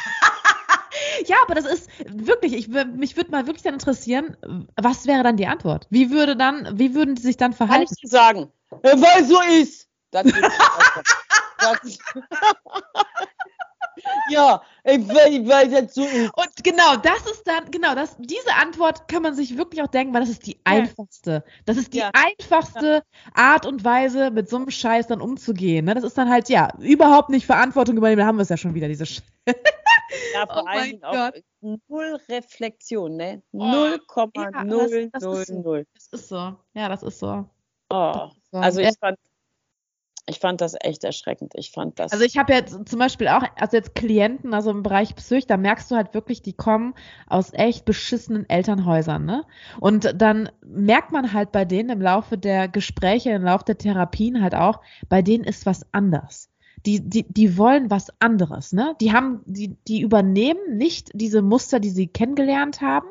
Ja, 1.28 1.36
aber 1.44 1.54
das 1.54 1.64
ist 1.64 1.90
wirklich, 2.06 2.52
ich, 2.54 2.68
mich 2.68 3.16
würde 3.16 3.30
mal 3.30 3.46
wirklich 3.46 3.62
dann 3.62 3.74
interessieren, 3.74 4.36
was 4.80 5.06
wäre 5.06 5.22
dann 5.22 5.36
die 5.36 5.46
Antwort? 5.46 5.86
Wie 5.90 6.10
würde 6.10 6.36
dann, 6.36 6.78
wie 6.78 6.94
würden 6.94 7.14
die 7.14 7.22
sich 7.22 7.36
dann 7.36 7.52
Kann 7.52 7.68
verhalten? 7.68 7.92
ich 7.94 8.00
dir 8.00 8.08
sagen, 8.08 8.50
äh, 8.82 8.96
weil 8.96 9.24
so 9.24 9.40
ist. 9.60 9.88
Das 10.10 10.26
ist 10.26 10.34
das. 11.58 11.98
ja, 14.30 14.62
ich 14.84 15.08
weil, 15.08 15.46
weil 15.48 15.70
das 15.70 15.94
so 15.94 16.04
ist. 16.04 16.30
Und 16.36 16.64
genau, 16.64 16.96
das 16.96 17.26
ist 17.30 17.46
dann, 17.46 17.70
genau, 17.70 17.94
das, 17.94 18.16
diese 18.18 18.54
Antwort 18.60 19.08
kann 19.08 19.22
man 19.22 19.34
sich 19.34 19.56
wirklich 19.56 19.82
auch 19.82 19.86
denken, 19.88 20.12
weil 20.14 20.20
das 20.20 20.30
ist 20.30 20.46
die 20.46 20.58
einfachste. 20.64 21.44
Das 21.64 21.76
ist 21.76 21.94
die 21.94 21.98
Ja. 21.98 22.10
einfachste 22.12 23.02
Art 23.34 23.66
und 23.66 23.84
Weise, 23.84 24.30
mit 24.30 24.48
so 24.48 24.56
einem 24.56 24.70
Scheiß 24.70 25.06
dann 25.08 25.20
umzugehen. 25.20 25.84
Ne? 25.86 25.94
Das 25.94 26.04
ist 26.04 26.18
dann 26.18 26.28
halt, 26.30 26.48
ja, 26.48 26.72
überhaupt 26.78 27.30
nicht 27.30 27.46
Verantwortung 27.46 27.96
übernehmen. 27.96 28.20
Da 28.20 28.26
haben 28.26 28.38
wir 28.38 28.42
es 28.42 28.48
ja 28.48 28.56
schon 28.56 28.74
wieder, 28.74 28.88
diese 28.88 29.06
Sch 29.06 29.22
Ja, 30.34 30.46
vor 30.46 30.62
Oh 30.64 30.66
allen 30.66 30.78
mein 30.80 30.90
Dingen 30.90 31.04
auch 31.04 31.78
null 31.88 32.18
Reflexion, 32.28 33.16
ne? 33.16 33.42
Oh, 33.52 33.58
0,000. 33.64 35.12
das- 35.12 35.22
das 35.22 35.48
ist 35.48 35.62
so. 35.62 35.76
Das 35.94 36.06
ist 36.12 36.28
so. 36.28 36.36
Ja, 36.74 36.88
das 36.88 37.02
ist 37.02 37.18
so. 37.18 37.44
Oh. 37.90 38.30
so. 38.50 38.58
Also 38.58 38.80
Ja. 38.80 38.88
ich 38.90 38.98
fand, 38.98 39.18
ich 40.26 40.38
fand 40.40 40.60
das 40.62 40.74
echt 40.80 41.04
erschreckend. 41.04 41.52
Ich 41.54 41.70
fand 41.70 41.98
das. 41.98 42.12
Also 42.12 42.24
ich 42.24 42.38
habe 42.38 42.54
jetzt 42.54 42.88
zum 42.88 42.98
Beispiel 42.98 43.28
auch, 43.28 43.42
also 43.56 43.76
jetzt 43.76 43.94
Klienten, 43.94 44.54
also 44.54 44.70
im 44.70 44.82
Bereich 44.82 45.14
Psych, 45.16 45.46
da 45.46 45.58
merkst 45.58 45.90
du 45.90 45.96
halt 45.96 46.14
wirklich, 46.14 46.40
die 46.40 46.54
kommen 46.54 46.94
aus 47.26 47.52
echt 47.52 47.84
beschissenen 47.84 48.48
Elternhäusern, 48.48 49.26
ne? 49.26 49.44
Und 49.80 50.14
dann 50.20 50.50
merkt 50.64 51.12
man 51.12 51.34
halt 51.34 51.52
bei 51.52 51.66
denen 51.66 51.90
im 51.90 52.00
Laufe 52.00 52.38
der 52.38 52.68
Gespräche, 52.68 53.30
im 53.32 53.44
Laufe 53.44 53.64
der 53.66 53.76
Therapien 53.76 54.42
halt 54.42 54.54
auch, 54.54 54.80
bei 55.10 55.20
denen 55.20 55.44
ist 55.44 55.66
was 55.66 55.84
anders. 55.92 56.48
Die, 56.86 57.00
die, 57.00 57.24
die 57.28 57.56
wollen 57.56 57.90
was 57.90 58.08
anderes, 58.20 58.72
ne? 58.72 58.94
Die 59.00 59.12
haben, 59.12 59.40
die, 59.46 59.76
die 59.88 60.00
übernehmen 60.00 60.76
nicht 60.76 61.10
diese 61.14 61.40
Muster, 61.40 61.80
die 61.80 61.90
sie 61.90 62.06
kennengelernt 62.06 62.82
haben, 62.82 63.08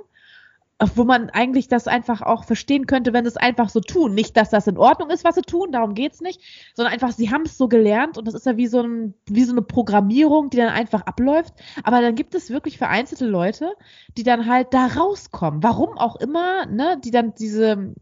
wo 0.95 1.03
man 1.03 1.29
eigentlich 1.29 1.67
das 1.67 1.88
einfach 1.88 2.21
auch 2.21 2.43
verstehen 2.43 2.88
könnte, 2.88 3.13
wenn 3.13 3.25
sie 3.25 3.29
es 3.29 3.38
einfach 3.38 3.69
so 3.69 3.79
tun. 3.79 4.13
Nicht, 4.13 4.36
dass 4.38 4.49
das 4.49 4.67
in 4.67 4.77
Ordnung 4.77 5.09
ist, 5.09 5.23
was 5.23 5.36
sie 5.36 5.41
tun, 5.41 5.71
darum 5.71 5.93
geht's 5.93 6.21
nicht, 6.21 6.41
sondern 6.73 6.93
einfach, 6.93 7.12
sie 7.12 7.31
haben 7.31 7.43
es 7.43 7.57
so 7.57 7.67
gelernt 7.67 8.17
und 8.17 8.27
das 8.27 8.33
ist 8.33 8.45
ja 8.45 8.57
wie 8.57 8.67
so, 8.67 8.81
ein, 8.81 9.13
wie 9.27 9.43
so 9.43 9.51
eine 9.51 9.62
Programmierung, 9.62 10.49
die 10.49 10.57
dann 10.57 10.69
einfach 10.69 11.01
abläuft. 11.05 11.53
Aber 11.83 12.01
dann 12.01 12.15
gibt 12.15 12.36
es 12.36 12.49
wirklich 12.49 12.77
vereinzelte 12.77 13.25
Leute, 13.25 13.73
die 14.17 14.23
dann 14.23 14.47
halt 14.47 14.73
da 14.73 14.88
rauskommen. 14.88 15.63
Warum 15.63 15.97
auch 15.97 16.15
immer, 16.17 16.65
ne, 16.65 16.99
die 17.03 17.12
dann 17.12 17.33
diese 17.36 17.93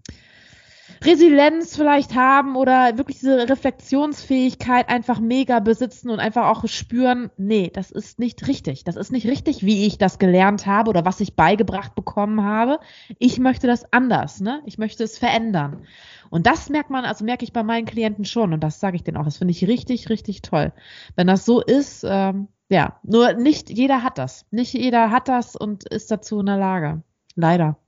Resilienz 1.03 1.75
vielleicht 1.75 2.15
haben 2.15 2.55
oder 2.55 2.97
wirklich 2.97 3.19
diese 3.19 3.49
Reflexionsfähigkeit 3.49 4.87
einfach 4.87 5.19
mega 5.19 5.59
besitzen 5.59 6.09
und 6.11 6.19
einfach 6.19 6.47
auch 6.47 6.67
spüren, 6.67 7.31
nee, 7.37 7.71
das 7.73 7.89
ist 7.89 8.19
nicht 8.19 8.47
richtig. 8.47 8.83
Das 8.83 8.95
ist 8.95 9.11
nicht 9.11 9.25
richtig, 9.25 9.65
wie 9.65 9.87
ich 9.87 9.97
das 9.97 10.19
gelernt 10.19 10.67
habe 10.67 10.89
oder 10.89 11.03
was 11.03 11.19
ich 11.19 11.35
beigebracht 11.35 11.95
bekommen 11.95 12.43
habe. 12.43 12.79
Ich 13.17 13.39
möchte 13.39 13.65
das 13.65 13.91
anders, 13.91 14.41
ne? 14.41 14.61
Ich 14.65 14.77
möchte 14.77 15.03
es 15.03 15.17
verändern. 15.17 15.85
Und 16.29 16.45
das 16.45 16.69
merkt 16.69 16.91
man, 16.91 17.03
also 17.03 17.25
merke 17.25 17.43
ich 17.43 17.51
bei 17.51 17.63
meinen 17.63 17.85
Klienten 17.85 18.23
schon 18.25 18.53
und 18.53 18.63
das 18.63 18.79
sage 18.79 18.95
ich 18.95 19.03
denen 19.03 19.17
auch. 19.17 19.25
Das 19.25 19.37
finde 19.37 19.51
ich 19.51 19.67
richtig, 19.67 20.09
richtig 20.09 20.43
toll. 20.43 20.71
Wenn 21.15 21.27
das 21.27 21.45
so 21.45 21.61
ist, 21.61 22.05
ähm, 22.07 22.47
ja, 22.69 22.99
nur 23.03 23.33
nicht 23.33 23.69
jeder 23.69 24.03
hat 24.03 24.17
das. 24.17 24.45
Nicht 24.51 24.73
jeder 24.73 25.09
hat 25.09 25.27
das 25.27 25.55
und 25.55 25.83
ist 25.89 26.11
dazu 26.11 26.39
in 26.39 26.45
der 26.45 26.57
Lage. 26.57 27.01
Leider. 27.35 27.80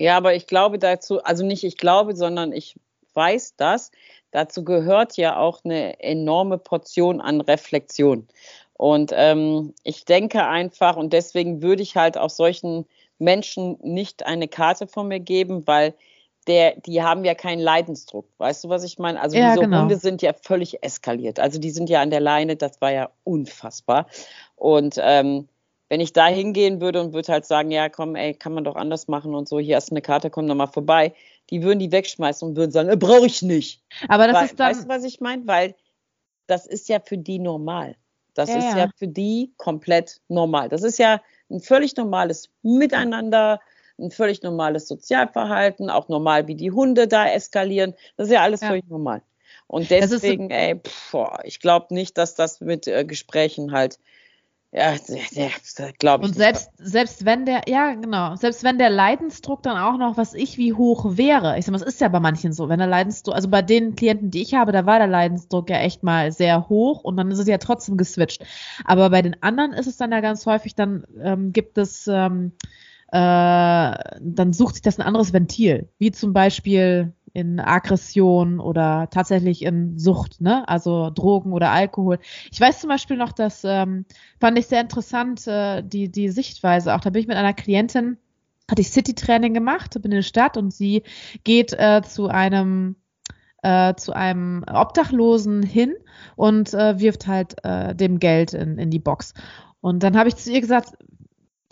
Ja, 0.00 0.16
aber 0.16 0.34
ich 0.34 0.46
glaube 0.46 0.78
dazu, 0.78 1.22
also 1.22 1.44
nicht 1.44 1.62
ich 1.62 1.76
glaube, 1.76 2.16
sondern 2.16 2.54
ich 2.54 2.74
weiß 3.12 3.56
das. 3.56 3.90
Dazu 4.30 4.64
gehört 4.64 5.18
ja 5.18 5.36
auch 5.36 5.62
eine 5.62 6.00
enorme 6.00 6.56
Portion 6.56 7.20
an 7.20 7.42
Reflexion. 7.42 8.26
Und 8.72 9.12
ähm, 9.14 9.74
ich 9.84 10.06
denke 10.06 10.46
einfach, 10.46 10.96
und 10.96 11.12
deswegen 11.12 11.60
würde 11.60 11.82
ich 11.82 11.96
halt 11.96 12.16
auch 12.16 12.30
solchen 12.30 12.86
Menschen 13.18 13.76
nicht 13.82 14.24
eine 14.24 14.48
Karte 14.48 14.86
von 14.86 15.06
mir 15.06 15.20
geben, 15.20 15.66
weil 15.66 15.92
der, 16.46 16.76
die 16.76 17.02
haben 17.02 17.26
ja 17.26 17.34
keinen 17.34 17.60
Leidensdruck. 17.60 18.26
Weißt 18.38 18.64
du, 18.64 18.70
was 18.70 18.84
ich 18.84 18.98
meine? 18.98 19.20
Also 19.20 19.36
Ja, 19.36 19.50
diese 19.50 19.66
genau. 19.66 19.82
Hunde 19.82 19.96
sind 19.96 20.22
ja 20.22 20.32
völlig 20.32 20.82
eskaliert. 20.82 21.38
Also 21.38 21.58
die 21.58 21.70
sind 21.70 21.90
ja 21.90 22.00
an 22.00 22.08
der 22.08 22.20
Leine, 22.20 22.56
das 22.56 22.80
war 22.80 22.90
ja 22.90 23.10
unfassbar. 23.24 24.06
Und 24.56 24.96
ähm, 24.98 25.46
wenn 25.90 26.00
ich 26.00 26.12
da 26.14 26.28
hingehen 26.28 26.80
würde 26.80 27.00
und 27.02 27.12
würde 27.12 27.32
halt 27.32 27.44
sagen, 27.44 27.70
ja, 27.72 27.88
komm, 27.88 28.14
ey, 28.14 28.32
kann 28.32 28.54
man 28.54 28.64
doch 28.64 28.76
anders 28.76 29.08
machen 29.08 29.34
und 29.34 29.48
so, 29.48 29.58
hier 29.58 29.76
hast 29.76 29.90
eine 29.90 30.00
Karte, 30.00 30.30
komm 30.30 30.46
doch 30.46 30.54
mal 30.54 30.68
vorbei, 30.68 31.12
die 31.50 31.62
würden 31.62 31.80
die 31.80 31.90
wegschmeißen 31.92 32.48
und 32.48 32.56
würden 32.56 32.70
sagen, 32.70 32.88
äh, 32.88 32.96
brauche 32.96 33.26
ich 33.26 33.42
nicht. 33.42 33.82
Aber 34.08 34.28
das 34.28 34.36
Weil, 34.36 34.44
ist 34.46 34.60
dann. 34.60 34.68
weißt 34.70 34.84
du, 34.84 34.88
was 34.88 35.04
ich 35.04 35.20
meine? 35.20 35.46
Weil 35.46 35.74
das 36.46 36.66
ist 36.66 36.88
ja 36.88 37.00
für 37.00 37.18
die 37.18 37.40
normal. 37.40 37.96
Das 38.34 38.50
Ja, 38.50 38.58
ist 38.58 38.70
ja. 38.70 38.78
ja 38.78 38.90
für 38.96 39.08
die 39.08 39.52
komplett 39.56 40.20
normal. 40.28 40.68
Das 40.68 40.84
ist 40.84 40.98
ja 40.98 41.20
ein 41.50 41.60
völlig 41.60 41.96
normales 41.96 42.48
Miteinander, 42.62 43.60
ein 43.98 44.12
völlig 44.12 44.42
normales 44.42 44.86
Sozialverhalten, 44.86 45.90
auch 45.90 46.08
normal, 46.08 46.46
wie 46.46 46.54
die 46.54 46.70
Hunde 46.70 47.08
da 47.08 47.26
eskalieren. 47.28 47.94
Das 48.16 48.28
ist 48.28 48.32
ja 48.32 48.42
alles 48.42 48.60
Ja. 48.60 48.68
völlig 48.68 48.86
normal. 48.88 49.22
Und 49.66 49.90
ist 49.90 50.08
so- 50.08 50.14
deswegen, 50.14 50.50
ey, 50.50 50.76
pff, 50.80 51.16
ich 51.42 51.58
glaube 51.58 51.92
nicht, 51.92 52.16
dass 52.16 52.36
das 52.36 52.60
mit 52.60 52.86
äh, 52.86 53.04
Gesprächen 53.04 53.72
halt 53.72 53.98
Ja, 54.72 54.94
glaube 55.98 56.24
ich. 56.24 56.30
Und 56.30 56.36
selbst, 56.36 56.70
selbst 56.78 57.24
wenn 57.24 57.44
der, 57.44 57.62
ja, 57.66 57.92
genau, 57.94 58.36
selbst 58.36 58.62
wenn 58.62 58.78
der 58.78 58.88
Leidensdruck 58.88 59.64
dann 59.64 59.76
auch 59.76 59.98
noch, 59.98 60.16
was 60.16 60.32
ich 60.32 60.58
wie 60.58 60.72
hoch 60.72 61.16
wäre, 61.16 61.58
ich 61.58 61.64
sag 61.64 61.72
mal, 61.72 61.78
es 61.78 61.82
ist 61.82 62.00
ja 62.00 62.06
bei 62.06 62.20
manchen 62.20 62.52
so, 62.52 62.68
wenn 62.68 62.78
der 62.78 62.86
Leidensdruck, 62.86 63.34
also 63.34 63.48
bei 63.48 63.62
den 63.62 63.96
Klienten, 63.96 64.30
die 64.30 64.42
ich 64.42 64.54
habe, 64.54 64.70
da 64.70 64.86
war 64.86 64.98
der 64.98 65.08
Leidensdruck 65.08 65.70
ja 65.70 65.78
echt 65.78 66.04
mal 66.04 66.30
sehr 66.30 66.68
hoch 66.68 67.02
und 67.02 67.16
dann 67.16 67.32
ist 67.32 67.40
es 67.40 67.48
ja 67.48 67.58
trotzdem 67.58 67.96
geswitcht. 67.96 68.44
Aber 68.84 69.10
bei 69.10 69.22
den 69.22 69.42
anderen 69.42 69.72
ist 69.72 69.88
es 69.88 69.96
dann 69.96 70.12
ja 70.12 70.20
ganz 70.20 70.46
häufig, 70.46 70.76
dann 70.76 71.04
ähm, 71.20 71.52
gibt 71.52 71.76
es, 71.76 72.06
ähm, 72.06 72.52
äh, 73.08 73.16
dann 74.20 74.52
sucht 74.52 74.74
sich 74.76 74.82
das 74.82 75.00
ein 75.00 75.06
anderes 75.06 75.32
Ventil, 75.32 75.88
wie 75.98 76.12
zum 76.12 76.32
Beispiel 76.32 77.12
in 77.32 77.60
Aggression 77.60 78.60
oder 78.60 79.08
tatsächlich 79.10 79.62
in 79.62 79.98
Sucht, 79.98 80.40
ne? 80.40 80.68
Also 80.68 81.10
Drogen 81.10 81.52
oder 81.52 81.70
Alkohol. 81.70 82.18
Ich 82.50 82.60
weiß 82.60 82.80
zum 82.80 82.88
Beispiel 82.88 83.16
noch, 83.16 83.32
dass 83.32 83.62
ähm, 83.64 84.04
fand 84.40 84.58
ich 84.58 84.66
sehr 84.66 84.80
interessant, 84.80 85.46
äh, 85.46 85.82
die, 85.82 86.10
die 86.10 86.28
Sichtweise. 86.28 86.94
Auch 86.94 87.00
da 87.00 87.10
bin 87.10 87.22
ich 87.22 87.28
mit 87.28 87.36
einer 87.36 87.54
Klientin, 87.54 88.16
hatte 88.70 88.82
ich 88.82 88.90
City-Training 88.90 89.54
gemacht, 89.54 89.94
bin 89.94 90.12
in 90.12 90.18
der 90.18 90.22
Stadt 90.22 90.56
und 90.56 90.72
sie 90.72 91.02
geht 91.44 91.72
äh, 91.72 92.02
zu 92.02 92.28
einem 92.28 92.96
äh, 93.62 93.94
zu 93.94 94.12
einem 94.12 94.64
Obdachlosen 94.70 95.62
hin 95.62 95.94
und 96.36 96.72
äh, 96.74 96.98
wirft 96.98 97.26
halt 97.26 97.56
äh, 97.62 97.94
dem 97.94 98.18
Geld 98.18 98.54
in, 98.54 98.78
in 98.78 98.90
die 98.90 98.98
Box. 98.98 99.34
Und 99.80 100.02
dann 100.02 100.16
habe 100.16 100.28
ich 100.28 100.36
zu 100.36 100.50
ihr 100.50 100.60
gesagt, 100.60 100.94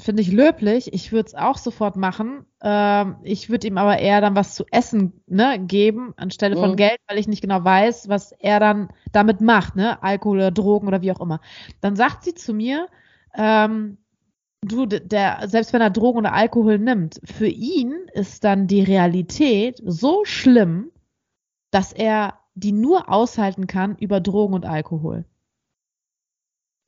finde 0.01 0.23
ich 0.23 0.31
löblich. 0.31 0.93
Ich 0.93 1.13
würde 1.13 1.27
es 1.27 1.35
auch 1.35 1.59
sofort 1.59 1.97
machen. 1.97 2.47
Ähm, 2.63 3.17
ich 3.23 3.51
würde 3.51 3.67
ihm 3.67 3.79
aber 3.79 3.99
eher 3.99 4.21
dann 4.21 4.37
was 4.37 4.55
zu 4.55 4.65
essen 4.71 5.21
ne, 5.27 5.59
geben, 5.59 6.15
anstelle 6.17 6.57
von 6.57 6.73
mhm. 6.73 6.77
Geld, 6.77 6.99
weil 7.09 7.19
ich 7.19 7.29
nicht 7.29 7.43
genau 7.43 7.65
weiß, 7.65 8.09
was 8.09 8.33
er 8.33 8.61
dann 8.61 8.89
damit 9.13 9.41
macht, 9.41 9.77
ne? 9.77 10.03
Alkohol 10.03 10.39
oder 10.39 10.51
Drogen 10.51 10.87
oder 10.87 11.03
wie 11.03 11.13
auch 11.13 11.21
immer. 11.21 11.41
Dann 11.81 11.97
sagt 11.97 12.25
sie 12.25 12.35
zu 12.35 12.55
mir, 12.55 12.89
ähm, 13.35 13.99
du, 14.63 14.87
der, 14.87 15.49
selbst 15.49 15.73
wenn 15.73 15.81
er 15.81 15.91
Drogen 15.91 16.19
oder 16.19 16.33
Alkohol 16.33 16.79
nimmt, 16.79 17.21
für 17.25 17.49
ihn 17.49 17.95
ist 18.13 18.45
dann 18.45 18.67
die 18.69 18.83
Realität 18.83 19.83
so 19.85 20.25
schlimm, 20.25 20.91
dass 21.71 21.93
er 21.93 22.39
die 22.55 22.73
nur 22.73 23.09
aushalten 23.09 23.67
kann 23.67 23.97
über 23.97 24.21
Drogen 24.21 24.55
und 24.55 24.67
Alkohol. 24.67 25.25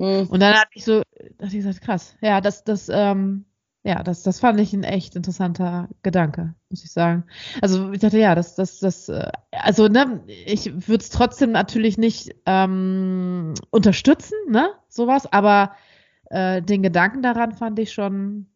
Mhm. 0.01 0.29
Und 0.31 0.41
dann 0.41 0.55
hatte 0.55 0.71
ich 0.73 0.85
so, 0.85 1.03
dachte 1.37 1.57
ich 1.57 1.65
gesagt, 1.65 1.83
krass. 1.83 2.17
Ja, 2.23 2.41
das, 2.41 2.65
das, 2.65 2.89
ähm, 2.89 3.45
ja, 3.83 4.03
das, 4.03 4.23
das 4.23 4.41
fand 4.41 4.59
ich 4.59 4.73
ein 4.73 4.83
echt 4.83 5.15
interessanter 5.15 5.89
Gedanke, 6.03 6.55
muss 6.71 6.83
ich 6.85 6.91
sagen. 6.91 7.25
Also 7.61 7.93
ich 7.93 8.01
dachte, 8.01 8.19
ja, 8.19 8.35
das, 8.35 8.55
das, 8.55 8.79
das, 8.79 9.11
äh, 9.11 9.31
also 9.53 9.89
ne, 9.89 10.23
ich 10.27 10.89
würde 10.89 11.03
es 11.03 11.11
trotzdem 11.11 11.53
natürlich 11.53 11.99
nicht 11.99 12.35
ähm, 12.47 13.53
unterstützen, 13.69 14.37
ne, 14.49 14.73
sowas, 14.89 15.31
aber 15.31 15.77
äh, 16.31 16.63
den 16.63 16.83
Gedanken 16.83 17.21
daran 17.21 17.53
fand 17.53 17.79
ich 17.79 17.93
schon, 17.93 18.47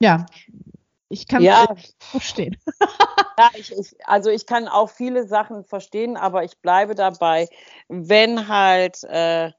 ja, 0.00 0.26
ich 1.08 1.28
kann 1.28 1.42
ja. 1.42 1.76
verstehen. 2.00 2.56
ja, 3.38 3.50
ich, 3.54 3.70
ich, 3.70 3.94
also 4.04 4.30
ich 4.30 4.46
kann 4.46 4.66
auch 4.66 4.90
viele 4.90 5.28
Sachen 5.28 5.64
verstehen, 5.64 6.16
aber 6.16 6.42
ich 6.42 6.58
bleibe 6.58 6.96
dabei, 6.96 7.48
wenn 7.88 8.48
halt 8.48 9.04
äh, 9.04 9.52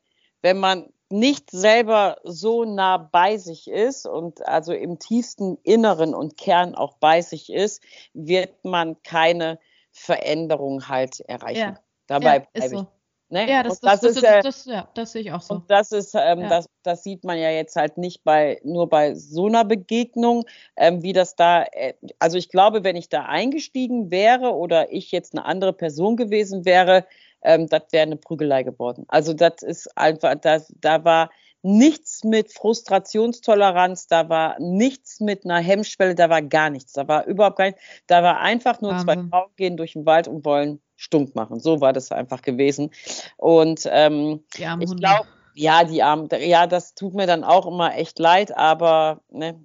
wenn 0.46 0.60
man 0.60 0.94
nicht 1.10 1.50
selber 1.50 2.18
so 2.24 2.66
nah 2.66 2.98
bei 2.98 3.38
sich 3.38 3.68
ist 3.68 4.06
und 4.06 4.48
also 4.48 4.74
im 4.74 5.00
tiefsten 5.00 5.58
Inneren 5.64 6.14
und 6.14 6.38
Kern 6.38 6.76
auch 6.76 6.98
bei 7.00 7.24
sich 7.24 7.52
ist, 7.52 7.82
wird 8.14 8.64
man 8.64 9.02
keine 9.02 9.58
Veränderung 9.92 10.88
halt 10.88 11.20
erreichen. 11.22 11.74
Ja. 11.74 11.80
Dabei 12.06 12.38
ja, 12.38 12.46
bleibe 12.54 12.66
ich. 12.76 12.78
So. 12.78 12.88
Ne? 13.30 13.50
Ja, 13.50 13.64
das, 13.64 13.80
das, 13.80 14.02
das, 14.02 14.18
ist, 14.18 14.24
äh, 14.24 14.42
das, 14.44 14.66
ja, 14.66 14.88
das 14.94 15.14
sehe 15.14 15.24
ich 15.24 15.32
auch 15.32 15.42
so. 15.42 15.56
Und 15.56 15.72
das 15.72 15.92
ist, 15.92 16.14
ähm, 16.14 16.42
ja. 16.42 16.50
das, 16.50 16.70
das 16.84 17.04
sieht 17.04 17.24
man 17.24 17.40
ja 17.40 17.50
jetzt 17.50 17.76
halt 17.76 17.98
nicht 17.98 18.24
bei 18.24 18.62
nur 18.64 18.88
bei 18.88 19.16
so 19.16 19.48
einer 19.48 19.66
Begegnung, 19.66 20.46
ähm, 20.76 21.02
wie 21.02 21.14
das 21.14 21.36
da. 21.36 21.64
Äh, 21.72 21.96
also 22.20 22.38
ich 22.38 22.50
glaube, 22.50 22.84
wenn 22.84 22.96
ich 22.96 23.10
da 23.10 23.24
eingestiegen 23.24 24.12
wäre 24.12 24.54
oder 24.54 24.94
ich 24.94 25.12
jetzt 25.12 25.34
eine 25.36 25.44
andere 25.44 25.74
Person 25.74 26.18
gewesen 26.18 26.66
wäre, 26.66 27.08
ähm, 27.46 27.68
das 27.68 27.84
wäre 27.92 28.04
eine 28.04 28.18
Prügelei 28.18 28.64
geworden. 28.64 29.06
Also 29.08 29.34
das 29.34 29.62
ist 29.62 29.98
einfach, 29.98 30.36
das, 30.36 30.74
da 30.82 31.04
war 31.04 31.30
nichts 31.62 32.24
mit 32.24 32.54
Frustrationstoleranz, 32.54 34.08
da 34.08 34.30
war 34.30 34.60
nichts 34.60 35.20
mit 35.20 35.46
einer 35.46 35.60
Hemmschwelle, 35.60 36.14
da 36.14 36.30
war 36.30 36.42
gar 36.42 36.70
nichts, 36.70 36.94
da 36.94 37.08
war 37.08 37.26
überhaupt 37.26 37.58
gar 37.58 37.66
nichts, 37.66 37.82
da 38.08 38.22
war 38.22 38.40
einfach 38.40 38.82
nur 38.82 38.92
Wahnsinn. 38.92 39.06
zwei 39.06 39.30
Frauen 39.30 39.52
gehen 39.56 39.78
durch 39.78 39.94
den 39.94 40.06
Wald 40.06 40.28
und 40.28 40.46
wollen 40.46 40.80
stunk 40.96 41.34
machen. 41.36 41.60
So 41.60 41.82
war 41.82 41.92
das 41.92 42.12
einfach 42.12 42.42
gewesen. 42.42 42.92
Und 43.38 43.88
ähm, 43.92 44.44
ich 44.80 44.96
glaube, 44.96 45.28
ja, 45.56 45.84
die 45.84 46.04
Armen, 46.04 46.30
ja, 46.40 46.68
das 46.68 46.94
tut 46.94 47.14
mir 47.14 47.26
dann 47.26 47.44
auch 47.44 47.66
immer 47.66 47.96
echt 47.96 48.20
leid, 48.20 48.56
aber 48.56 49.22
ne, 49.30 49.60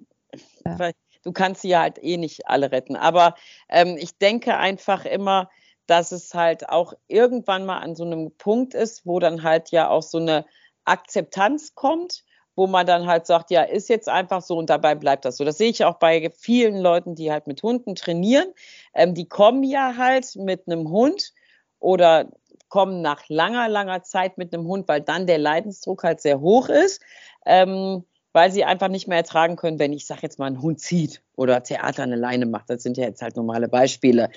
ja. 0.65 0.91
du 1.23 1.31
kannst 1.31 1.61
sie 1.61 1.69
ja 1.69 1.81
halt 1.81 2.03
eh 2.03 2.17
nicht 2.17 2.47
alle 2.47 2.71
retten. 2.71 2.95
Aber 2.95 3.35
ähm, 3.69 3.97
ich 3.99 4.17
denke 4.17 4.57
einfach 4.57 5.05
immer, 5.05 5.49
dass 5.91 6.13
es 6.13 6.33
halt 6.33 6.69
auch 6.69 6.93
irgendwann 7.09 7.65
mal 7.65 7.79
an 7.79 7.95
so 7.95 8.05
einem 8.05 8.31
Punkt 8.37 8.73
ist, 8.73 9.05
wo 9.05 9.19
dann 9.19 9.43
halt 9.43 9.71
ja 9.71 9.89
auch 9.89 10.03
so 10.03 10.19
eine 10.19 10.45
Akzeptanz 10.85 11.75
kommt, 11.75 12.23
wo 12.55 12.65
man 12.65 12.87
dann 12.87 13.07
halt 13.07 13.25
sagt, 13.25 13.51
ja, 13.51 13.63
ist 13.63 13.89
jetzt 13.89 14.07
einfach 14.07 14.41
so 14.41 14.57
und 14.57 14.69
dabei 14.69 14.95
bleibt 14.95 15.25
das 15.25 15.35
so. 15.35 15.43
Das 15.43 15.57
sehe 15.57 15.69
ich 15.69 15.83
auch 15.83 15.99
bei 15.99 16.31
vielen 16.31 16.79
Leuten, 16.79 17.13
die 17.13 17.29
halt 17.29 17.45
mit 17.45 17.61
Hunden 17.61 17.95
trainieren. 17.95 18.47
Ähm, 18.93 19.13
die 19.15 19.27
kommen 19.27 19.63
ja 19.63 19.97
halt 19.97 20.33
mit 20.37 20.65
einem 20.65 20.89
Hund 20.89 21.33
oder 21.79 22.31
kommen 22.69 23.01
nach 23.01 23.27
langer, 23.27 23.67
langer 23.67 24.01
Zeit 24.01 24.37
mit 24.37 24.53
einem 24.53 24.67
Hund, 24.67 24.87
weil 24.87 25.01
dann 25.01 25.27
der 25.27 25.39
Leidensdruck 25.39 26.05
halt 26.05 26.21
sehr 26.21 26.39
hoch 26.39 26.69
ist. 26.69 27.01
Ähm, 27.45 28.05
weil 28.33 28.51
sie 28.51 28.63
einfach 28.63 28.87
nicht 28.87 29.07
mehr 29.07 29.17
ertragen 29.17 29.55
können, 29.55 29.79
wenn 29.79 29.93
ich 29.93 30.05
sage 30.05 30.21
jetzt 30.23 30.39
mal 30.39 30.47
ein 30.47 30.61
Hund 30.61 30.79
zieht 30.79 31.21
oder 31.35 31.63
Theater 31.63 32.03
eine 32.03 32.15
Leine 32.15 32.45
macht. 32.45 32.69
Das 32.69 32.83
sind 32.83 32.97
ja 32.97 33.05
jetzt 33.05 33.21
halt 33.21 33.35
normale 33.35 33.67
Beispiele. 33.67 34.29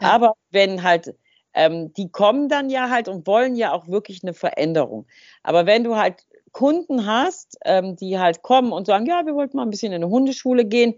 Ja. 0.00 0.10
Aber 0.10 0.34
wenn 0.50 0.82
halt 0.82 1.14
ähm, 1.54 1.92
die 1.94 2.10
kommen 2.10 2.48
dann 2.48 2.70
ja 2.70 2.90
halt 2.90 3.08
und 3.08 3.26
wollen 3.26 3.56
ja 3.56 3.72
auch 3.72 3.88
wirklich 3.88 4.22
eine 4.22 4.34
Veränderung. 4.34 5.06
Aber 5.42 5.66
wenn 5.66 5.84
du 5.84 5.96
halt 5.96 6.24
Kunden 6.52 7.06
hast, 7.06 7.58
ähm, 7.64 7.96
die 7.96 8.18
halt 8.18 8.42
kommen 8.42 8.72
und 8.72 8.86
sagen, 8.86 9.06
ja, 9.06 9.24
wir 9.26 9.34
wollten 9.34 9.56
mal 9.56 9.64
ein 9.64 9.70
bisschen 9.70 9.92
in 9.92 10.02
eine 10.02 10.10
Hundeschule 10.10 10.64
gehen, 10.64 10.94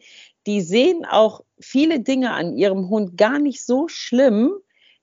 die 0.46 0.60
sehen 0.60 1.04
auch 1.04 1.42
viele 1.60 2.00
Dinge 2.00 2.32
an 2.32 2.56
ihrem 2.56 2.88
Hund 2.88 3.16
gar 3.16 3.38
nicht 3.38 3.64
so 3.64 3.88
schlimm, 3.88 4.52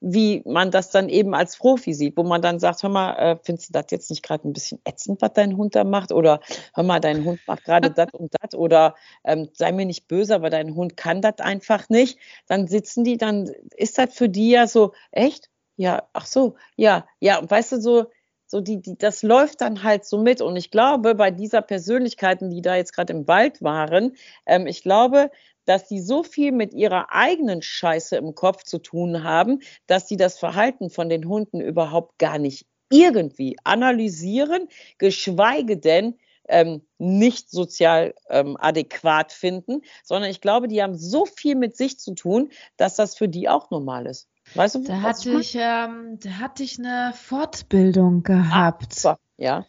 wie 0.02 0.42
man 0.46 0.72
das 0.72 0.92
dann 0.92 1.10
eben 1.10 1.34
als 1.34 1.58
Profi 1.58 1.94
sieht, 1.94 2.16
wo 2.16 2.24
man 2.24 2.42
dann 2.42 2.60
sagt, 2.60 2.84
hör 2.84 2.90
mal, 2.90 3.14
äh, 3.16 3.38
findest 3.44 3.70
du 3.70 3.74
das 3.74 3.92
jetzt 3.92 4.10
nicht 4.10 4.24
gerade 4.24 4.48
ein 4.48 4.54
bisschen 4.54 4.80
ätzend, 4.86 5.22
was 5.22 5.34
dein 5.34 5.58
Hund 5.58 5.76
da 5.76 5.84
macht? 5.84 6.12
Oder 6.12 6.40
hör 6.74 6.84
mal, 6.84 7.00
dein 7.00 7.26
Hund 7.26 7.40
macht 7.48 7.66
gerade 7.66 7.92
das 7.92 8.08
und 8.14 8.34
das 8.40 8.54
oder 8.58 8.96
ähm, 9.24 9.50
sei 9.54 9.72
mir 9.72 9.86
nicht 9.86 10.08
böse, 10.08 10.36
aber 10.36 10.50
dein 10.50 10.76
Hund 10.76 10.96
kann 10.96 11.22
das 11.22 11.40
einfach 11.40 11.90
nicht. 11.90 12.18
Dann 12.48 12.68
sitzen 12.68 13.04
die, 13.04 13.18
dann 13.18 13.52
ist 13.76 13.98
das 13.98 14.14
für 14.14 14.30
die 14.30 14.52
ja 14.52 14.68
so, 14.68 14.94
echt? 15.12 15.50
Ja, 15.76 16.08
ach 16.14 16.26
so, 16.26 16.56
ja, 16.76 17.06
ja, 17.20 17.40
und 17.40 17.50
weißt 17.50 17.74
du, 17.74 17.82
so, 17.82 18.06
so 18.48 18.62
die, 18.62 18.82
die, 18.82 18.98
das 18.98 19.22
läuft 19.24 19.62
dann 19.62 19.84
halt 19.84 20.06
so 20.06 20.18
mit. 20.18 20.42
Und 20.42 20.56
ich 20.56 20.72
glaube, 20.72 21.16
bei 21.16 21.32
dieser 21.32 21.62
Persönlichkeiten, 21.62 22.50
die 22.50 22.62
da 22.62 22.76
jetzt 22.76 22.94
gerade 22.94 23.14
im 23.14 23.28
Wald 23.28 23.62
waren, 23.62 24.16
ähm, 24.46 24.66
ich 24.68 24.82
glaube, 24.82 25.30
dass 25.70 25.88
die 25.88 26.02
so 26.02 26.24
viel 26.24 26.52
mit 26.52 26.74
ihrer 26.74 27.14
eigenen 27.14 27.62
Scheiße 27.62 28.16
im 28.16 28.34
Kopf 28.34 28.64
zu 28.64 28.80
tun 28.80 29.24
haben, 29.24 29.60
dass 29.86 30.08
sie 30.08 30.18
das 30.18 30.40
Verhalten 30.40 30.90
von 30.90 31.10
den 31.10 31.28
Hunden 31.28 31.62
überhaupt 31.62 32.18
gar 32.18 32.40
nicht 32.40 32.66
irgendwie 32.90 33.56
analysieren, 33.64 34.68
geschweige 34.98 35.78
denn 35.78 36.16
ähm, 36.48 36.82
nicht 36.98 37.52
sozial 37.52 38.16
ähm, 38.30 38.58
adäquat 38.60 39.32
finden, 39.32 39.84
sondern 40.04 40.32
ich 40.32 40.42
glaube, 40.42 40.68
die 40.68 40.82
haben 40.82 40.98
so 40.98 41.26
viel 41.26 41.54
mit 41.54 41.78
sich 41.78 42.00
zu 42.00 42.16
tun, 42.16 42.50
dass 42.76 42.96
das 42.96 43.16
für 43.16 43.30
die 43.30 43.48
auch 43.48 43.70
normal 43.70 44.08
ist. 44.08 44.28
Weißt 44.56 44.74
du, 44.74 44.84
da 44.84 45.04
hatte 45.04 45.34
ich, 45.34 45.54
ähm, 45.54 46.18
da 46.20 46.30
hatte 46.40 46.64
ich 46.64 46.80
eine 46.80 47.14
Fortbildung 47.14 48.24
gehabt. 48.24 49.06
Ah, 49.06 49.18
ja. 49.40 49.66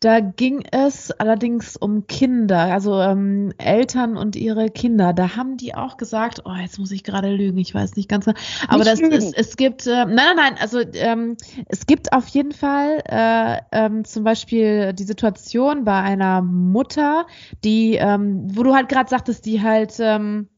Da 0.00 0.20
ging 0.20 0.64
es 0.70 1.10
allerdings 1.10 1.76
um 1.76 2.06
Kinder, 2.06 2.58
also 2.58 2.98
ähm, 3.00 3.52
Eltern 3.58 4.16
und 4.16 4.34
ihre 4.34 4.70
Kinder. 4.70 5.12
Da 5.12 5.36
haben 5.36 5.58
die 5.58 5.74
auch 5.74 5.98
gesagt, 5.98 6.40
oh, 6.46 6.54
jetzt 6.54 6.78
muss 6.78 6.90
ich 6.90 7.04
gerade 7.04 7.28
lügen, 7.28 7.58
ich 7.58 7.74
weiß 7.74 7.96
nicht 7.96 8.08
ganz 8.08 8.24
genau. 8.24 8.38
Aber 8.68 8.82
das 8.82 8.98
ist, 8.98 9.36
es 9.36 9.58
gibt, 9.58 9.86
äh, 9.86 10.06
nein, 10.06 10.14
nein, 10.16 10.36
nein, 10.36 10.54
also 10.58 10.80
ähm, 10.94 11.36
es 11.66 11.84
gibt 11.84 12.14
auf 12.14 12.26
jeden 12.28 12.52
Fall 12.52 13.02
äh, 13.04 13.58
ähm, 13.72 14.06
zum 14.06 14.24
Beispiel 14.24 14.94
die 14.94 15.04
Situation 15.04 15.84
bei 15.84 16.00
einer 16.00 16.40
Mutter, 16.40 17.26
die, 17.62 17.96
ähm, 17.96 18.48
wo 18.56 18.62
du 18.62 18.74
halt 18.74 18.88
gerade 18.88 19.10
sagtest, 19.10 19.44
die 19.44 19.60
halt 19.60 19.96
ähm, 19.98 20.48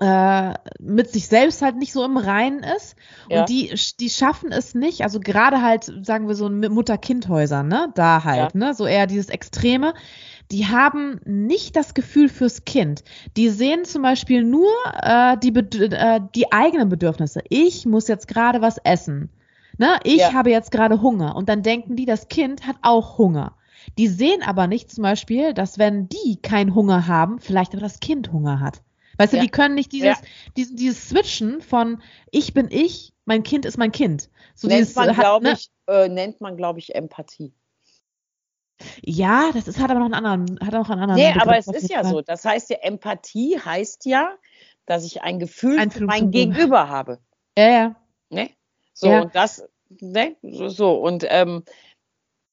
äh, 0.00 0.54
mit 0.78 1.10
sich 1.10 1.28
selbst 1.28 1.62
halt 1.62 1.76
nicht 1.76 1.92
so 1.92 2.04
im 2.04 2.18
Reinen 2.18 2.62
ist. 2.62 2.94
Ja. 3.28 3.40
Und 3.40 3.48
die, 3.48 3.72
die 3.98 4.10
schaffen 4.10 4.52
es 4.52 4.74
nicht, 4.74 5.02
also 5.02 5.18
gerade 5.18 5.62
halt, 5.62 5.84
sagen 6.02 6.28
wir 6.28 6.34
so, 6.34 6.50
Mutter-Kind-Häusern, 6.50 7.66
ne? 7.66 7.90
Da 7.94 8.22
halt, 8.24 8.54
ja. 8.54 8.58
ne? 8.58 8.74
So 8.74 8.86
eher 8.86 9.06
dieses 9.06 9.30
Extreme. 9.30 9.94
Die 10.50 10.66
haben 10.66 11.20
nicht 11.24 11.76
das 11.76 11.94
Gefühl 11.94 12.28
fürs 12.28 12.64
Kind. 12.64 13.02
Die 13.36 13.50
sehen 13.50 13.84
zum 13.84 14.02
Beispiel 14.02 14.44
nur 14.44 14.70
äh, 15.02 15.36
die, 15.38 15.54
äh, 15.54 16.20
die 16.34 16.52
eigenen 16.52 16.88
Bedürfnisse. 16.88 17.42
Ich 17.48 17.84
muss 17.84 18.08
jetzt 18.08 18.28
gerade 18.28 18.62
was 18.62 18.78
essen. 18.78 19.30
Ne? 19.76 19.98
Ich 20.04 20.18
ja. 20.18 20.32
habe 20.32 20.50
jetzt 20.50 20.70
gerade 20.70 21.02
Hunger. 21.02 21.36
Und 21.36 21.48
dann 21.48 21.62
denken 21.62 21.96
die, 21.96 22.06
das 22.06 22.28
Kind 22.28 22.66
hat 22.66 22.76
auch 22.82 23.18
Hunger. 23.18 23.56
Die 23.96 24.08
sehen 24.08 24.42
aber 24.42 24.66
nicht 24.66 24.90
zum 24.90 25.02
Beispiel, 25.02 25.54
dass 25.54 25.78
wenn 25.78 26.08
die 26.08 26.38
keinen 26.42 26.74
Hunger 26.74 27.06
haben, 27.06 27.40
vielleicht 27.40 27.72
aber 27.72 27.82
das 27.82 28.00
Kind 28.00 28.32
Hunger 28.32 28.60
hat. 28.60 28.82
Weißt 29.18 29.32
ja. 29.32 29.40
du, 29.40 29.44
die 29.44 29.50
können 29.50 29.74
nicht 29.74 29.92
dieses, 29.92 30.18
ja. 30.18 30.26
dieses, 30.56 30.74
dieses 30.74 31.08
Switchen 31.08 31.60
von 31.60 32.00
ich 32.30 32.54
bin 32.54 32.68
ich, 32.70 33.12
mein 33.24 33.42
Kind 33.42 33.66
ist 33.66 33.76
mein 33.76 33.92
Kind. 33.92 34.30
So 34.54 34.68
nennt, 34.68 34.80
dieses, 34.80 34.94
man, 34.94 35.16
hat, 35.16 35.42
ne? 35.42 35.52
ich, 35.52 35.70
äh, 35.86 36.08
nennt 36.08 36.40
man, 36.40 36.56
glaube 36.56 36.78
ich, 36.78 36.94
Empathie. 36.94 37.52
Ja, 39.02 39.50
das 39.52 39.66
ist, 39.66 39.80
hat 39.80 39.90
aber 39.90 39.98
noch 39.98 40.06
einen 40.06 40.14
anderen, 40.14 40.58
hat 40.64 40.74
auch 40.74 40.88
einen 40.88 41.02
anderen. 41.02 41.20
Nee, 41.20 41.32
Begriff, 41.32 41.42
aber 41.42 41.58
es 41.58 41.66
ist 41.66 41.90
ja 41.90 42.04
so. 42.04 42.22
Das 42.22 42.44
heißt 42.44 42.70
ja, 42.70 42.76
Empathie 42.78 43.58
heißt 43.58 44.06
ja, 44.06 44.36
dass 44.86 45.04
ich 45.04 45.22
ein 45.22 45.40
Gefühl 45.40 45.78
ein 45.78 45.90
für 45.90 46.04
mein 46.04 46.30
Gegenüber 46.30 46.88
habe. 46.88 47.18
Ja, 47.58 47.68
ja. 47.68 47.96
Ne? 48.30 48.50
So, 48.94 49.08
ja. 49.08 49.22
und 49.22 49.34
das, 49.34 49.68
ne? 50.00 50.36
So, 50.42 50.68
so. 50.68 50.94
und 51.00 51.26
ähm, 51.28 51.64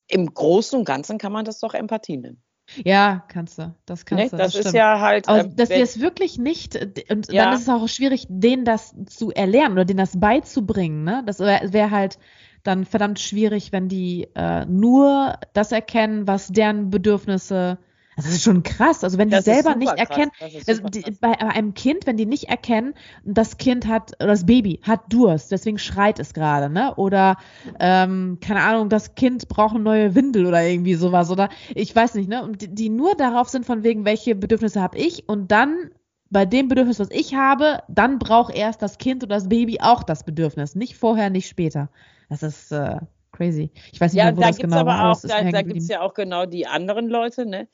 im 0.07 0.33
Großen 0.33 0.79
und 0.79 0.85
Ganzen 0.85 1.17
kann 1.19 1.31
man 1.31 1.45
das 1.45 1.59
doch 1.59 1.75
Empathie 1.75 2.17
nennen. 2.17 2.41
Ja, 2.83 3.23
kannst 3.27 3.59
du. 3.59 3.73
Das 3.85 4.05
kannst 4.05 4.25
ne? 4.25 4.29
du. 4.31 4.37
Das, 4.37 4.53
das 4.53 4.65
ist 4.67 4.73
ja 4.73 4.99
halt. 4.99 5.27
Aber 5.27 5.41
ähm, 5.41 5.55
dass 5.55 5.69
wir 5.69 5.83
es 5.83 5.99
wirklich 5.99 6.37
nicht, 6.37 6.75
und 7.09 7.31
ja. 7.31 7.45
dann 7.45 7.53
ist 7.53 7.61
es 7.61 7.69
auch 7.69 7.87
schwierig, 7.87 8.25
denen 8.29 8.65
das 8.65 8.95
zu 9.05 9.31
erlernen 9.31 9.73
oder 9.73 9.85
denen 9.85 9.99
das 9.99 10.19
beizubringen. 10.19 11.03
Ne? 11.03 11.23
Das 11.25 11.39
wäre 11.39 11.73
wär 11.73 11.91
halt 11.91 12.17
dann 12.63 12.85
verdammt 12.85 13.19
schwierig, 13.19 13.71
wenn 13.71 13.87
die 13.87 14.27
äh, 14.35 14.65
nur 14.65 15.37
das 15.53 15.71
erkennen, 15.71 16.27
was 16.27 16.47
deren 16.47 16.89
Bedürfnisse 16.89 17.77
das 18.15 18.27
ist 18.27 18.43
schon 18.43 18.63
krass. 18.63 19.03
Also 19.03 19.17
wenn 19.17 19.29
die 19.29 19.35
das 19.35 19.45
selber 19.45 19.75
nicht 19.75 19.97
erkennen, 19.97 20.31
also 20.39 20.83
die, 20.83 21.03
bei 21.19 21.39
einem 21.39 21.73
Kind, 21.73 22.07
wenn 22.07 22.17
die 22.17 22.25
nicht 22.25 22.49
erkennen, 22.49 22.93
das 23.23 23.57
Kind 23.57 23.87
hat, 23.87 24.13
oder 24.19 24.27
das 24.27 24.45
Baby 24.45 24.79
hat 24.83 25.01
Durst, 25.09 25.51
deswegen 25.51 25.77
schreit 25.77 26.19
es 26.19 26.33
gerade, 26.33 26.69
ne? 26.69 26.95
Oder 26.95 27.37
ähm, 27.79 28.37
keine 28.41 28.61
Ahnung, 28.61 28.89
das 28.89 29.15
Kind 29.15 29.47
braucht 29.47 29.75
eine 29.75 29.83
neue 29.83 30.15
Windel 30.15 30.45
oder 30.45 30.63
irgendwie 30.63 30.95
sowas. 30.95 31.29
Oder 31.29 31.49
ich 31.73 31.95
weiß 31.95 32.15
nicht, 32.15 32.29
ne? 32.29 32.43
Und 32.43 32.61
die, 32.61 32.73
die 32.73 32.89
nur 32.89 33.15
darauf 33.15 33.49
sind, 33.49 33.65
von 33.65 33.83
wegen, 33.83 34.05
welche 34.05 34.35
Bedürfnisse 34.35 34.81
habe 34.81 34.97
ich 34.97 35.27
und 35.27 35.51
dann 35.51 35.91
bei 36.29 36.45
dem 36.45 36.67
Bedürfnis, 36.67 36.99
was 36.99 37.11
ich 37.11 37.35
habe, 37.35 37.83
dann 37.87 38.19
braucht 38.19 38.53
erst 38.53 38.81
das 38.81 38.97
Kind 38.97 39.23
oder 39.23 39.35
das 39.35 39.47
Baby 39.47 39.79
auch 39.81 40.03
das 40.03 40.23
Bedürfnis. 40.23 40.75
Nicht 40.75 40.97
vorher, 40.97 41.29
nicht 41.29 41.47
später. 41.47 41.89
Das 42.29 42.43
ist 42.43 42.71
äh, 42.71 42.97
crazy. 43.31 43.71
Ich 43.91 44.01
weiß 44.01 44.13
nicht, 44.13 44.19
ja, 44.19 44.25
mehr, 44.25 44.37
wo 44.37 44.41
da 44.41 44.47
das 44.47 44.57
gibt's 44.57 44.73
genau 44.73 44.89
aber. 44.89 45.11
Auch, 45.11 45.21
da 45.21 45.43
da 45.49 45.61
gibt 45.61 45.77
es 45.77 45.87
ja 45.87 46.01
auch 46.01 46.13
genau 46.13 46.45
die 46.45 46.67
anderen 46.67 47.07
Leute, 47.07 47.45
ne? 47.45 47.67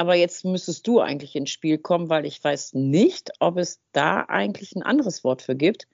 Aber 0.00 0.14
jetzt 0.14 0.46
müsstest 0.46 0.86
du 0.86 1.00
eigentlich 1.00 1.36
ins 1.36 1.50
Spiel 1.50 1.76
kommen, 1.76 2.08
weil 2.08 2.24
ich 2.24 2.42
weiß 2.42 2.72
nicht, 2.72 3.32
ob 3.38 3.58
es 3.58 3.82
da 3.92 4.22
eigentlich 4.22 4.74
ein 4.74 4.82
anderes 4.82 5.24
Wort 5.24 5.42
für 5.42 5.54
gibt. 5.54 5.86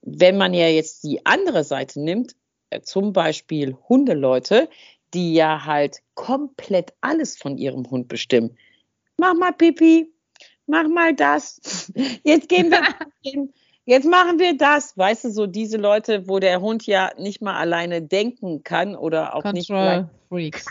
Wenn 0.00 0.38
man 0.38 0.54
ja 0.54 0.66
jetzt 0.68 1.04
die 1.04 1.26
andere 1.26 1.62
Seite 1.62 2.00
nimmt, 2.00 2.36
äh, 2.70 2.80
zum 2.80 3.12
Beispiel 3.12 3.76
Hundeleute, 3.86 4.70
die 5.12 5.34
ja 5.34 5.66
halt 5.66 5.98
komplett 6.14 6.94
alles 7.02 7.36
von 7.36 7.58
ihrem 7.58 7.90
Hund 7.90 8.08
bestimmen. 8.08 8.56
Mach 9.18 9.34
mal 9.34 9.52
Pipi, 9.52 10.10
mach 10.64 10.88
mal 10.88 11.14
das. 11.14 11.92
Jetzt 12.24 12.48
gehen 12.48 12.70
wir 12.70 12.80
jetzt 13.88 14.04
machen 14.04 14.38
wir 14.38 14.56
das. 14.56 14.96
Weißt 14.96 15.24
du, 15.24 15.30
so 15.30 15.46
diese 15.46 15.78
Leute, 15.78 16.28
wo 16.28 16.38
der 16.38 16.60
Hund 16.60 16.86
ja 16.86 17.10
nicht 17.18 17.40
mal 17.40 17.56
alleine 17.56 18.02
denken 18.02 18.62
kann 18.62 18.94
oder 18.94 19.34
auch 19.34 19.42
Control 19.42 20.02
nicht 20.02 20.10
Freaks. 20.28 20.66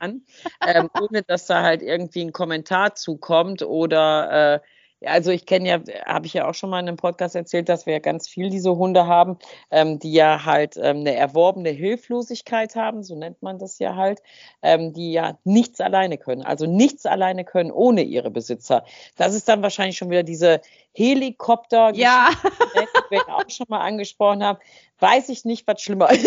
kann, 0.00 0.22
ähm, 0.66 0.88
ohne 1.00 1.22
dass 1.22 1.46
da 1.46 1.62
halt 1.62 1.82
irgendwie 1.82 2.22
ein 2.22 2.32
Kommentar 2.32 2.94
zukommt 2.94 3.62
oder 3.62 4.54
äh, 4.54 4.60
also 5.06 5.30
ich 5.30 5.46
kenne 5.46 5.68
ja, 5.68 5.80
habe 6.06 6.26
ich 6.26 6.34
ja 6.34 6.48
auch 6.48 6.54
schon 6.54 6.70
mal 6.70 6.80
in 6.80 6.88
einem 6.88 6.96
Podcast 6.96 7.34
erzählt, 7.34 7.68
dass 7.68 7.86
wir 7.86 7.94
ja 7.94 7.98
ganz 7.98 8.28
viel 8.28 8.50
diese 8.50 8.76
Hunde 8.76 9.06
haben, 9.06 9.38
ähm, 9.70 9.98
die 9.98 10.12
ja 10.12 10.44
halt 10.44 10.76
ähm, 10.76 10.98
eine 10.98 11.14
erworbene 11.14 11.70
Hilflosigkeit 11.70 12.76
haben, 12.76 13.02
so 13.02 13.16
nennt 13.16 13.42
man 13.42 13.58
das 13.58 13.78
ja 13.78 13.96
halt, 13.96 14.22
ähm, 14.62 14.92
die 14.92 15.12
ja 15.12 15.38
nichts 15.44 15.80
alleine 15.80 16.18
können, 16.18 16.42
also 16.42 16.66
nichts 16.66 17.06
alleine 17.06 17.44
können 17.44 17.70
ohne 17.70 18.02
ihre 18.02 18.30
Besitzer. 18.30 18.84
Das 19.16 19.34
ist 19.34 19.48
dann 19.48 19.62
wahrscheinlich 19.62 19.96
schon 19.96 20.10
wieder 20.10 20.22
diese 20.22 20.60
Helikopter, 20.92 21.92
ja. 21.94 22.30
die 22.74 23.10
wir 23.10 23.28
auch 23.28 23.48
schon 23.48 23.66
mal 23.68 23.80
angesprochen 23.80 24.42
haben. 24.42 24.58
Weiß 24.98 25.28
ich 25.28 25.44
nicht, 25.44 25.66
was 25.66 25.82
schlimmer 25.82 26.10
ist. 26.10 26.26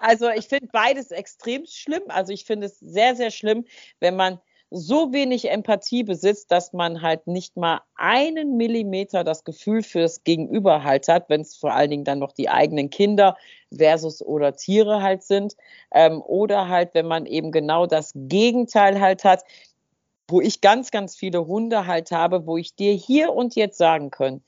also 0.00 0.30
ich 0.30 0.46
finde 0.46 0.68
beides 0.72 1.10
extrem 1.10 1.66
schlimm. 1.66 2.02
Also 2.08 2.32
ich 2.32 2.44
finde 2.44 2.66
es 2.66 2.78
sehr, 2.78 3.16
sehr 3.16 3.30
schlimm, 3.30 3.64
wenn 3.98 4.14
man 4.14 4.40
so 4.72 5.12
wenig 5.12 5.50
Empathie 5.50 6.02
besitzt, 6.02 6.50
dass 6.50 6.72
man 6.72 7.02
halt 7.02 7.26
nicht 7.26 7.56
mal 7.56 7.80
einen 7.94 8.56
Millimeter 8.56 9.22
das 9.22 9.44
Gefühl 9.44 9.82
fürs 9.82 10.24
Gegenüber 10.24 10.82
halt 10.82 11.08
hat, 11.08 11.28
wenn 11.28 11.42
es 11.42 11.56
vor 11.56 11.74
allen 11.74 11.90
Dingen 11.90 12.04
dann 12.04 12.18
noch 12.18 12.32
die 12.32 12.48
eigenen 12.48 12.90
Kinder 12.90 13.36
versus 13.76 14.22
oder 14.22 14.56
Tiere 14.56 15.02
halt 15.02 15.22
sind. 15.22 15.56
Ähm, 15.92 16.22
oder 16.22 16.68
halt, 16.68 16.94
wenn 16.94 17.06
man 17.06 17.26
eben 17.26 17.52
genau 17.52 17.86
das 17.86 18.12
Gegenteil 18.14 19.00
halt 19.00 19.24
hat, 19.24 19.44
wo 20.28 20.40
ich 20.40 20.60
ganz, 20.60 20.90
ganz 20.90 21.16
viele 21.16 21.46
Hunde 21.46 21.86
halt 21.86 22.10
habe, 22.10 22.46
wo 22.46 22.56
ich 22.56 22.74
dir 22.74 22.92
hier 22.92 23.32
und 23.32 23.54
jetzt 23.54 23.76
sagen 23.76 24.10
kann, 24.10 24.42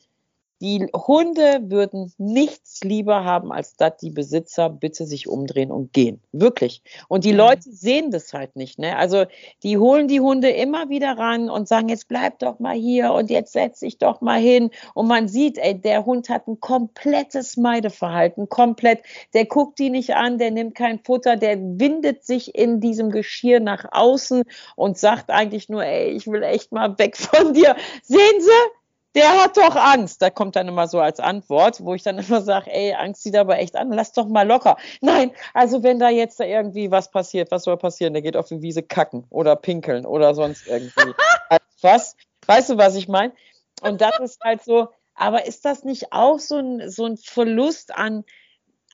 die 0.65 0.87
Hunde 0.95 1.61
würden 1.65 2.11
nichts 2.17 2.83
lieber 2.83 3.23
haben, 3.23 3.53
als 3.53 3.77
dass 3.77 3.99
die 3.99 4.09
Besitzer 4.09 4.71
bitte 4.71 5.05
sich 5.05 5.29
umdrehen 5.29 5.71
und 5.71 5.93
gehen. 5.93 6.23
Wirklich. 6.33 6.83
Und 7.07 7.25
die 7.25 7.33
Leute 7.33 7.71
sehen 7.71 8.11
das 8.11 8.33
halt 8.33 8.57
nicht. 8.57 8.79
Ne? 8.79 8.97
Also 8.97 9.27
die 9.63 9.77
holen 9.77 10.09
die 10.09 10.23
Hunde 10.23 10.49
immer 10.49 10.89
wieder 10.89 11.19
ran 11.19 11.51
und 11.51 11.69
sagen, 11.69 11.91
jetzt 11.91 12.09
bleib 12.09 12.39
doch 12.39 12.61
mal 12.61 12.75
hier 12.75 13.13
und 13.13 13.29
jetzt 13.29 13.53
setz 13.53 13.81
dich 13.81 13.99
doch 13.99 14.23
mal 14.23 14.41
hin. 14.41 14.71
Und 14.95 15.07
man 15.07 15.29
sieht, 15.29 15.59
ey, 15.59 15.79
der 15.79 16.07
Hund 16.07 16.31
hat 16.31 16.49
ein 16.49 16.61
komplettes 16.61 17.59
Meideverhalten, 17.59 18.49
komplett. 18.49 19.03
Der 19.35 19.45
guckt 19.45 19.79
die 19.79 19.91
nicht 19.91 20.15
an, 20.15 20.39
der 20.39 20.51
nimmt 20.51 20.75
kein 20.75 20.99
Futter, 20.99 21.37
der 21.37 21.59
windet 21.61 22.25
sich 22.25 22.55
in 22.55 22.81
diesem 22.81 23.11
Geschirr 23.11 23.61
nach 23.61 23.85
außen 23.93 24.45
und 24.77 24.97
sagt 24.97 25.29
eigentlich 25.29 25.69
nur, 25.69 25.85
ey, 25.85 26.13
ich 26.13 26.27
will 26.27 26.43
echt 26.43 26.73
mal 26.73 26.99
weg 26.99 27.19
von 27.19 27.53
dir. 27.53 27.77
Sehen 28.03 28.41
Sie? 28.41 28.84
Der 29.15 29.43
hat 29.43 29.57
doch 29.57 29.77
Angst. 29.77 30.23
Da 30.23 30.31
kommt 30.31 30.57
dann 30.57 30.69
immer 30.69 30.89
so 30.89 31.01
als 31.01 31.21
Antwort, 31.21 31.85
wo 31.85 31.95
ich 31.95 32.03
dann 32.03 32.19
immer 32.19 32.43
sage, 32.43 32.73
ey, 32.73 32.95
Angst 32.95 33.23
sieht 33.23 33.37
aber 33.37 33.59
echt 33.59 33.77
an, 33.77 33.93
lass 33.93 34.13
doch 34.13 34.27
mal 34.27 34.47
locker. 34.47 34.77
Nein, 35.01 35.33
also 35.53 35.83
wenn 35.83 35.99
da 35.99 36.09
jetzt 36.09 36.41
da 36.41 36.45
irgendwie 36.45 36.91
was 36.91 37.11
passiert, 37.11 37.51
was 37.51 37.65
soll 37.65 37.77
passieren? 37.77 38.13
Der 38.13 38.23
geht 38.23 38.37
auf 38.37 38.49
die 38.49 38.63
Wiese 38.63 38.83
kacken 38.83 39.27
oder 39.31 39.57
pinkeln 39.57 40.07
oder 40.07 40.35
sonst 40.35 40.67
irgendwie. 40.67 41.15
was? 41.81 42.17
Weißt 42.47 42.71
du, 42.71 42.79
was 42.79 42.97
ich 42.97 43.09
meine? 43.09 43.33
Und 43.81 44.01
das 44.01 44.19
ist 44.21 44.41
halt 44.43 44.63
so, 44.63 44.89
aber 45.15 45.47
ist 45.47 45.65
das 45.65 45.85
nicht 45.85 46.13
auch 46.13 46.39
so 46.39 46.59
ein, 46.59 46.91
so 46.91 47.07
ein 47.07 47.17
Verlust 47.17 47.95
an, 47.95 48.25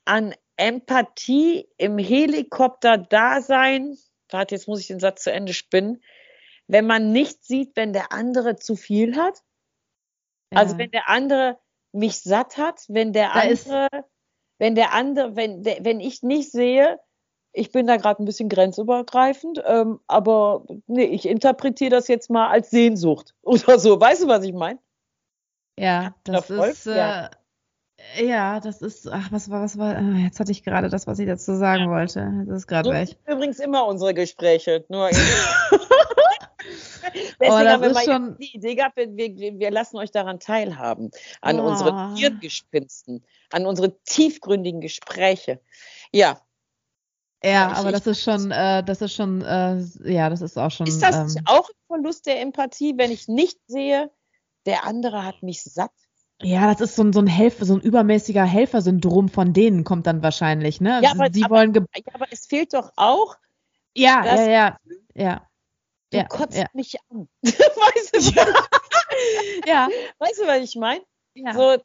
an 0.05 0.33
Empathie 0.55 1.67
im 1.77 1.97
Helikopter-Dasein? 1.97 3.97
Warte, 4.29 4.55
jetzt 4.55 4.67
muss 4.67 4.79
ich 4.79 4.87
den 4.87 4.99
Satz 4.99 5.23
zu 5.23 5.31
Ende 5.31 5.53
spinnen. 5.53 6.03
Wenn 6.67 6.85
man 6.85 7.11
nicht 7.11 7.43
sieht, 7.43 7.75
wenn 7.75 7.91
der 7.91 8.13
andere 8.13 8.55
zu 8.55 8.75
viel 8.75 9.17
hat? 9.17 9.41
Also 10.53 10.77
wenn 10.77 10.91
der 10.91 11.09
andere 11.09 11.57
mich 11.91 12.21
satt 12.21 12.57
hat, 12.57 12.85
wenn 12.87 13.13
der 13.13 13.29
da 13.33 13.39
andere, 13.39 13.87
wenn 14.59 14.75
der 14.75 14.93
andere, 14.93 15.35
wenn, 15.35 15.63
der, 15.63 15.83
wenn 15.83 15.99
ich 15.99 16.23
nicht 16.23 16.51
sehe, 16.51 16.99
ich 17.53 17.71
bin 17.71 17.87
da 17.87 17.97
gerade 17.97 18.23
ein 18.23 18.25
bisschen 18.25 18.49
grenzübergreifend, 18.49 19.61
ähm, 19.65 19.99
aber 20.07 20.65
nee, 20.87 21.03
ich 21.03 21.27
interpretiere 21.27 21.91
das 21.91 22.07
jetzt 22.07 22.29
mal 22.29 22.49
als 22.49 22.69
Sehnsucht 22.69 23.33
oder 23.41 23.79
so. 23.79 23.99
Weißt 23.99 24.23
du, 24.23 24.27
was 24.27 24.43
ich 24.45 24.53
meine? 24.53 24.79
Ja, 25.77 26.15
das 26.23 26.49
ist. 26.49 26.87
Äh, 26.87 27.29
ja. 28.19 28.59
das 28.59 28.81
ist. 28.81 29.07
Ach, 29.07 29.31
was 29.31 29.49
war, 29.49 29.61
was 29.61 29.77
war. 29.77 29.95
Ah, 29.95 30.17
jetzt 30.17 30.39
hatte 30.39 30.51
ich 30.51 30.63
gerade 30.63 30.89
das, 30.89 31.07
was 31.07 31.19
ich 31.19 31.27
dazu 31.27 31.55
sagen 31.55 31.89
wollte. 31.89 32.45
Das 32.47 32.57
ist 32.57 32.67
gerade 32.67 32.89
so 32.89 32.93
weg. 32.93 33.17
Übrigens 33.25 33.59
immer 33.59 33.85
unsere 33.85 34.13
Gespräche. 34.13 34.85
Nur 34.89 35.09
Deswegen 37.13 37.51
oh, 37.51 37.57
haben 37.57 37.81
wir 37.81 37.93
mal 37.93 38.03
schon... 38.03 38.37
die 38.37 38.55
Idee 38.55 38.75
gehabt, 38.75 38.97
wir, 38.97 39.07
wir, 39.07 39.59
wir, 39.59 39.71
lassen 39.71 39.97
euch 39.97 40.11
daran 40.11 40.39
teilhaben, 40.39 41.11
an 41.41 41.59
oh. 41.59 41.67
unseren 41.67 42.15
Hirngespinsten, 42.15 43.23
an 43.51 43.65
unsere 43.65 43.97
tiefgründigen 44.03 44.81
Gespräche. 44.81 45.61
Ja. 46.11 46.41
Ja, 47.43 47.71
aber 47.71 47.91
das 47.91 48.05
ist 48.05 48.21
schon, 48.21 48.51
äh, 48.51 48.83
das 48.83 49.01
ist 49.01 49.15
schon, 49.15 49.41
äh, 49.41 49.81
ja, 50.03 50.29
das 50.29 50.41
ist 50.41 50.57
auch 50.57 50.69
schon. 50.69 50.85
Ist 50.85 51.01
das 51.01 51.35
ähm, 51.35 51.43
auch 51.45 51.67
ein 51.69 51.87
Verlust 51.87 52.27
der 52.27 52.39
Empathie, 52.39 52.93
wenn 52.97 53.11
ich 53.11 53.27
nicht 53.27 53.57
sehe, 53.65 54.11
der 54.67 54.85
andere 54.85 55.25
hat 55.25 55.41
mich 55.41 55.63
satt? 55.63 55.91
Ja, 56.43 56.71
das 56.71 56.81
ist 56.81 56.95
so 56.95 57.03
ein, 57.03 57.13
so 57.13 57.19
ein 57.19 57.27
Helfer, 57.27 57.65
so 57.65 57.75
ein 57.75 57.81
übermäßiger 57.81 58.43
Helfersyndrom 58.43 59.29
von 59.29 59.53
denen 59.53 59.83
kommt 59.83 60.07
dann 60.07 60.23
wahrscheinlich, 60.23 60.81
ne? 60.81 60.99
Ja, 61.03 61.11
aber, 61.11 61.31
Sie 61.31 61.43
aber, 61.43 61.55
wollen 61.57 61.73
ja, 61.73 61.81
aber 62.13 62.27
es 62.31 62.45
fehlt 62.47 62.73
doch 62.73 62.91
auch. 62.95 63.37
Ja, 63.95 64.23
ja, 64.25 64.49
ja, 64.49 64.77
ja. 65.13 65.47
Du 66.11 66.17
ja, 66.17 66.25
kotzt 66.25 66.57
ja. 66.57 66.65
mich 66.73 66.95
an. 67.09 67.27
weißt 67.41 68.15
du, 68.15 68.19
ja. 68.19 68.45
ja. 69.65 69.89
Weißt 70.19 70.39
du, 70.39 70.47
was 70.47 70.59
ich 70.59 70.75
meine? 70.75 71.03
Ja. 71.35 71.53
So, 71.53 71.77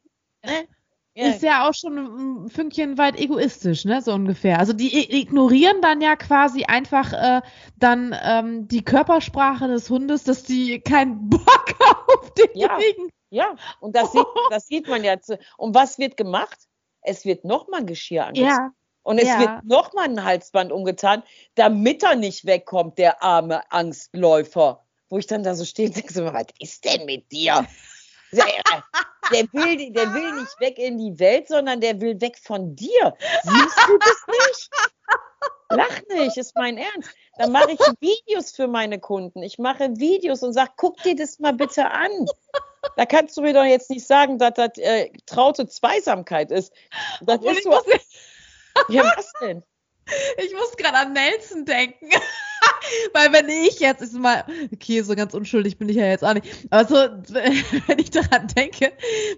ne? 0.45 0.69
Ja. 1.15 1.29
Ist 1.29 1.43
ja 1.43 1.67
auch 1.67 1.73
schon 1.73 1.97
ein 2.45 2.51
Fünkchen 2.51 2.99
weit 2.99 3.19
egoistisch, 3.19 3.87
ne, 3.87 4.03
so 4.03 4.13
ungefähr. 4.13 4.59
Also 4.59 4.75
die 4.75 5.19
ignorieren 5.19 5.81
dann 5.81 6.03
ja 6.03 6.15
quasi 6.15 6.65
einfach 6.65 7.11
äh, 7.15 7.41
dann 7.77 8.15
ähm, 8.23 8.69
die 8.69 8.85
Körpersprache 8.85 9.67
des 9.67 9.89
Hundes, 9.89 10.25
dass 10.25 10.43
die 10.43 10.79
keinen 10.79 11.31
Bock 11.31 11.75
auf 12.09 12.35
den 12.35 12.51
ja. 12.55 12.77
kriegen. 12.77 13.09
Ja, 13.31 13.57
und 13.81 13.97
das 13.97 14.13
sieht, 14.13 14.27
das 14.51 14.67
sieht 14.67 14.89
man 14.89 15.05
ja. 15.05 15.17
Und 15.57 15.75
was 15.75 15.99
wird 15.99 16.19
gemacht? 16.19 16.59
Es 17.01 17.25
wird 17.25 17.47
nochmal 17.47 17.87
Geschirr 17.87 18.27
angezogen. 18.27 18.51
Ja. 18.51 18.71
Und 19.07 19.19
es 19.19 19.29
Ja. 19.29 19.39
wird 19.39 19.65
nochmal 19.65 20.07
ein 20.07 20.25
Halsband 20.25 20.73
umgetan, 20.73 21.23
damit 21.55 22.03
er 22.03 22.17
nicht 22.17 22.45
wegkommt, 22.45 22.99
der 22.99 23.23
arme 23.23 23.63
Angstläufer. 23.71 24.83
Wo 25.09 25.19
ich 25.19 25.29
dann 25.29 25.45
da 25.45 25.55
so 25.55 25.65
stehe 25.65 25.87
und 25.89 25.97
denke, 25.97 26.13
so, 26.13 26.25
was 26.25 26.47
ist 26.59 26.85
denn 26.85 27.05
mit 27.07 27.31
dir? 27.31 27.65
Der, 28.33 28.45
der, 29.31 29.45
will, 29.53 29.93
der 29.93 30.13
will 30.13 30.33
nicht 30.33 30.59
weg 30.59 30.79
in 30.79 30.99
die 30.99 31.17
Welt, 31.21 31.47
sondern 31.47 31.81
der 31.81 32.01
will 32.01 32.21
weg 32.21 32.37
von 32.37 32.75
dir. 32.75 33.15
Siehst 33.45 33.79
du 33.87 33.97
das 33.99 34.27
nicht? 34.27 34.71
Lach 35.71 36.01
nicht, 36.09 36.37
ist 36.37 36.57
mein 36.57 36.77
Ernst. 36.77 37.11
Dann 37.39 37.53
mache 37.53 37.73
ich 37.73 37.79
Videos 38.01 38.51
für 38.51 38.67
meine 38.67 38.99
Kunden. 38.99 39.45
Ich 39.45 39.59
mache 39.59 39.89
Videos 39.97 40.43
und 40.43 40.53
sage, 40.53 40.73
guck 40.77 41.01
dir 41.05 41.15
das 41.15 41.39
mal 41.39 41.53
bitte 41.53 41.89
an. 41.89 42.11
Da 42.97 43.05
kannst 43.07 43.37
du 43.37 43.43
mir 43.43 43.53
doch 43.53 43.65
jetzt 43.65 43.91
nicht 43.91 44.07
sagen, 44.07 44.39
dass 44.39 44.55
das 44.55 44.79
äh, 44.79 45.11
traute 45.27 45.67
Zweisamkeit 45.67 46.51
ist. 46.51 46.73
Das 47.21 47.41
ist 47.43 47.59
ich, 47.59 47.63
so, 47.65 47.71
muss, 47.71 47.85
ja, 48.89 49.13
was 49.17 49.33
denn? 49.41 49.63
ich 50.39 50.53
muss 50.55 50.77
gerade 50.77 50.99
an 50.99 51.13
Nelson 51.13 51.65
denken. 51.65 52.11
Weil 53.13 53.33
wenn 53.33 53.49
ich 53.49 53.81
jetzt, 53.81 54.03
ist 54.03 54.15
mal, 54.15 54.45
okay, 54.73 55.03
so 55.03 55.15
ganz 55.15 55.35
unschuldig 55.35 55.79
bin 55.79 55.89
ich 55.89 55.97
ja 55.97 56.07
jetzt 56.07 56.25
auch 56.25 56.35
nicht, 56.35 56.47
aber 56.71 56.87
so, 56.89 56.95
wenn 57.35 57.99
ich 57.99 58.11
daran 58.11 58.49
denke, 58.49 58.93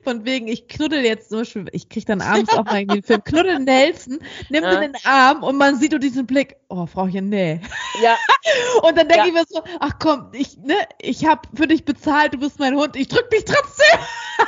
von 0.04 0.24
wegen, 0.24 0.48
ich 0.48 0.68
knuddel 0.68 1.04
jetzt 1.04 1.30
zum 1.30 1.38
Beispiel, 1.38 1.66
ich 1.72 1.88
krieg 1.88 2.06
dann 2.06 2.20
abends 2.20 2.52
auch 2.52 2.64
mal 2.64 2.80
irgendwie 2.80 2.96
einen 2.96 3.02
Film, 3.02 3.24
knuddel 3.24 3.58
Nelson, 3.60 4.18
nimm 4.50 4.64
Ja. 4.64 4.80
den 4.80 4.94
Arm 5.04 5.42
und 5.42 5.56
man 5.56 5.78
sieht 5.78 5.92
nur 5.92 6.00
diesen 6.00 6.26
Blick, 6.26 6.56
oh, 6.68 6.86
Frauchen, 6.86 7.28
nee. 7.28 7.60
Ja, 8.02 8.16
Und 8.82 8.96
dann 8.96 9.08
denke 9.08 9.16
Ja. 9.18 9.26
ich 9.26 9.32
mir 9.32 9.44
so, 9.48 9.62
ach 9.80 9.92
komm, 9.98 10.30
ich, 10.32 10.56
ne, 10.58 10.74
ich 11.00 11.26
hab 11.26 11.46
für 11.54 11.66
dich 11.66 11.84
bezahlt, 11.84 12.34
du 12.34 12.38
bist 12.38 12.58
mein 12.58 12.76
Hund, 12.76 12.96
ich 12.96 13.08
drück 13.08 13.28
dich 13.30 13.44
trotzdem, 13.44 13.98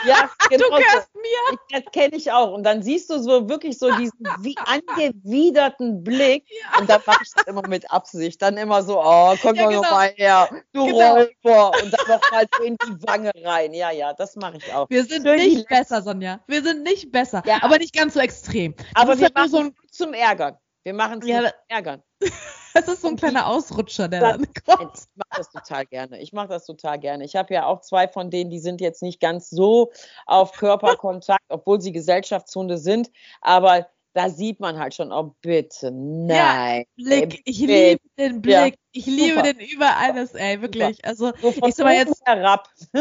ja, 0.07 0.31
du 0.43 0.49
genau. 0.57 0.65
so. 0.67 0.77
gehörst 0.77 1.15
mir. 1.15 1.59
Ich, 1.69 1.83
das 1.83 1.93
kenne 1.93 2.17
ich 2.17 2.31
auch. 2.33 2.53
Und 2.53 2.63
dann 2.63 2.83
siehst 2.83 3.11
du 3.11 3.21
so 3.21 3.49
wirklich 3.49 3.79
so 3.79 3.91
diesen 3.97 4.21
wie 4.41 4.57
angewiderten 4.57 6.03
Blick. 6.05 6.45
Und 6.79 6.89
dann 6.89 7.01
mache 7.07 7.21
ich 7.23 7.31
das 7.35 7.47
immer 7.47 7.67
mit 7.67 7.91
Absicht. 7.91 8.41
Dann 8.41 8.57
immer 8.57 8.70
so, 8.83 9.01
oh, 9.01 9.35
komm 9.43 9.55
Ja, 9.57 9.63
doch 9.65 9.71
genau. 9.71 9.83
noch 9.83 9.91
mal 9.91 10.13
her, 10.17 10.49
du 10.73 10.87
Genau. 10.87 11.15
Räuber. 11.15 11.73
Und 11.83 11.93
dann 11.93 12.09
noch 12.09 12.31
mal 12.31 12.45
so 12.57 12.63
in 12.65 12.77
die 12.77 13.03
Wange 13.07 13.31
rein. 13.45 13.75
Ja, 13.75 13.91
ja, 13.91 14.13
das 14.13 14.37
mache 14.37 14.59
ich 14.59 14.73
auch. 14.73 14.89
Wir 14.89 15.05
sind 15.05 15.27
Schön 15.27 15.37
nicht 15.37 15.69
besser, 15.69 16.01
Sonja. 16.03 16.41
Wir 16.47 16.63
sind 16.63 16.83
nicht 16.83 17.11
besser, 17.11 17.43
Ja. 17.47 17.59
aber 17.63 17.79
nicht 17.79 17.95
ganz 17.95 18.15
so 18.15 18.21
extrem. 18.21 18.75
Das 18.77 18.87
Aber 18.95 19.19
wir 19.19 19.25
halt 19.25 19.35
machen 19.35 19.51
so 19.51 19.59
ein, 19.59 19.75
zum 19.91 20.15
Ärgern. 20.15 20.57
Wir 20.85 20.95
machen 20.95 21.21
es 21.21 21.29
Ja, 21.29 21.43
zum 21.43 21.51
Ärgern. 21.69 22.03
das 22.75 22.89
ist 22.89 23.03
so 23.03 23.09
ein 23.09 23.17
kleiner 23.17 23.47
Ausrutscher, 23.47 24.09
der 24.09 24.21
dann 24.21 24.47
kommt. 24.65 24.97
Ich 24.97 25.05
mache 25.17 25.37
das 25.37 25.51
total 25.51 25.87
gerne. 25.87 26.21
Ich 26.21 26.33
mache 26.33 26.49
das 26.49 26.65
total 26.67 26.99
gerne. 26.99 27.25
Ich 27.25 27.37
habe 27.37 27.53
ja 27.53 27.67
auch 27.67 27.81
zwei 27.81 28.09
von 28.09 28.31
denen, 28.31 28.51
die 28.51 28.59
sind 28.61 28.81
jetzt 28.81 29.03
nicht 29.03 29.21
ganz 29.21 29.51
so 29.51 29.91
auf 30.27 30.53
Körperkontakt, 30.53 31.45
obwohl 31.49 31.81
sie 31.81 31.93
Gesellschaftshunde 31.93 32.79
sind. 32.79 33.11
Aber 33.43 33.89
da 34.13 34.29
sieht 34.29 34.59
man 34.61 34.79
halt 34.79 34.95
schon, 34.95 35.13
oh 35.13 35.35
bitte, 35.41 35.91
nein. 35.93 36.85
Blick, 36.97 37.43
ich 37.45 37.61
bitte. 37.61 37.73
liebe 37.73 38.01
den 38.19 38.43
Ja, 38.51 38.63
Blick, 38.63 38.79
ich 38.93 39.07
liebe 39.07 39.37
super. 39.37 39.53
den 39.53 39.61
über 39.61 39.97
alles, 39.97 40.35
ey, 40.35 40.61
wirklich. 40.61 41.05
Also, 41.05 41.33
So 41.41 41.49
ich 41.67 41.75
sag 41.75 41.85
mal 41.85 41.95
jetzt, 41.95 42.21
herab. 42.27 42.69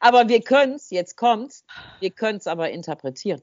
aber 0.00 0.28
wir 0.28 0.42
können 0.42 0.74
es, 0.74 0.90
jetzt 0.90 1.16
kommt's, 1.16 1.64
wir 2.00 2.10
können 2.10 2.38
es 2.38 2.46
aber 2.46 2.70
interpretieren. 2.70 3.42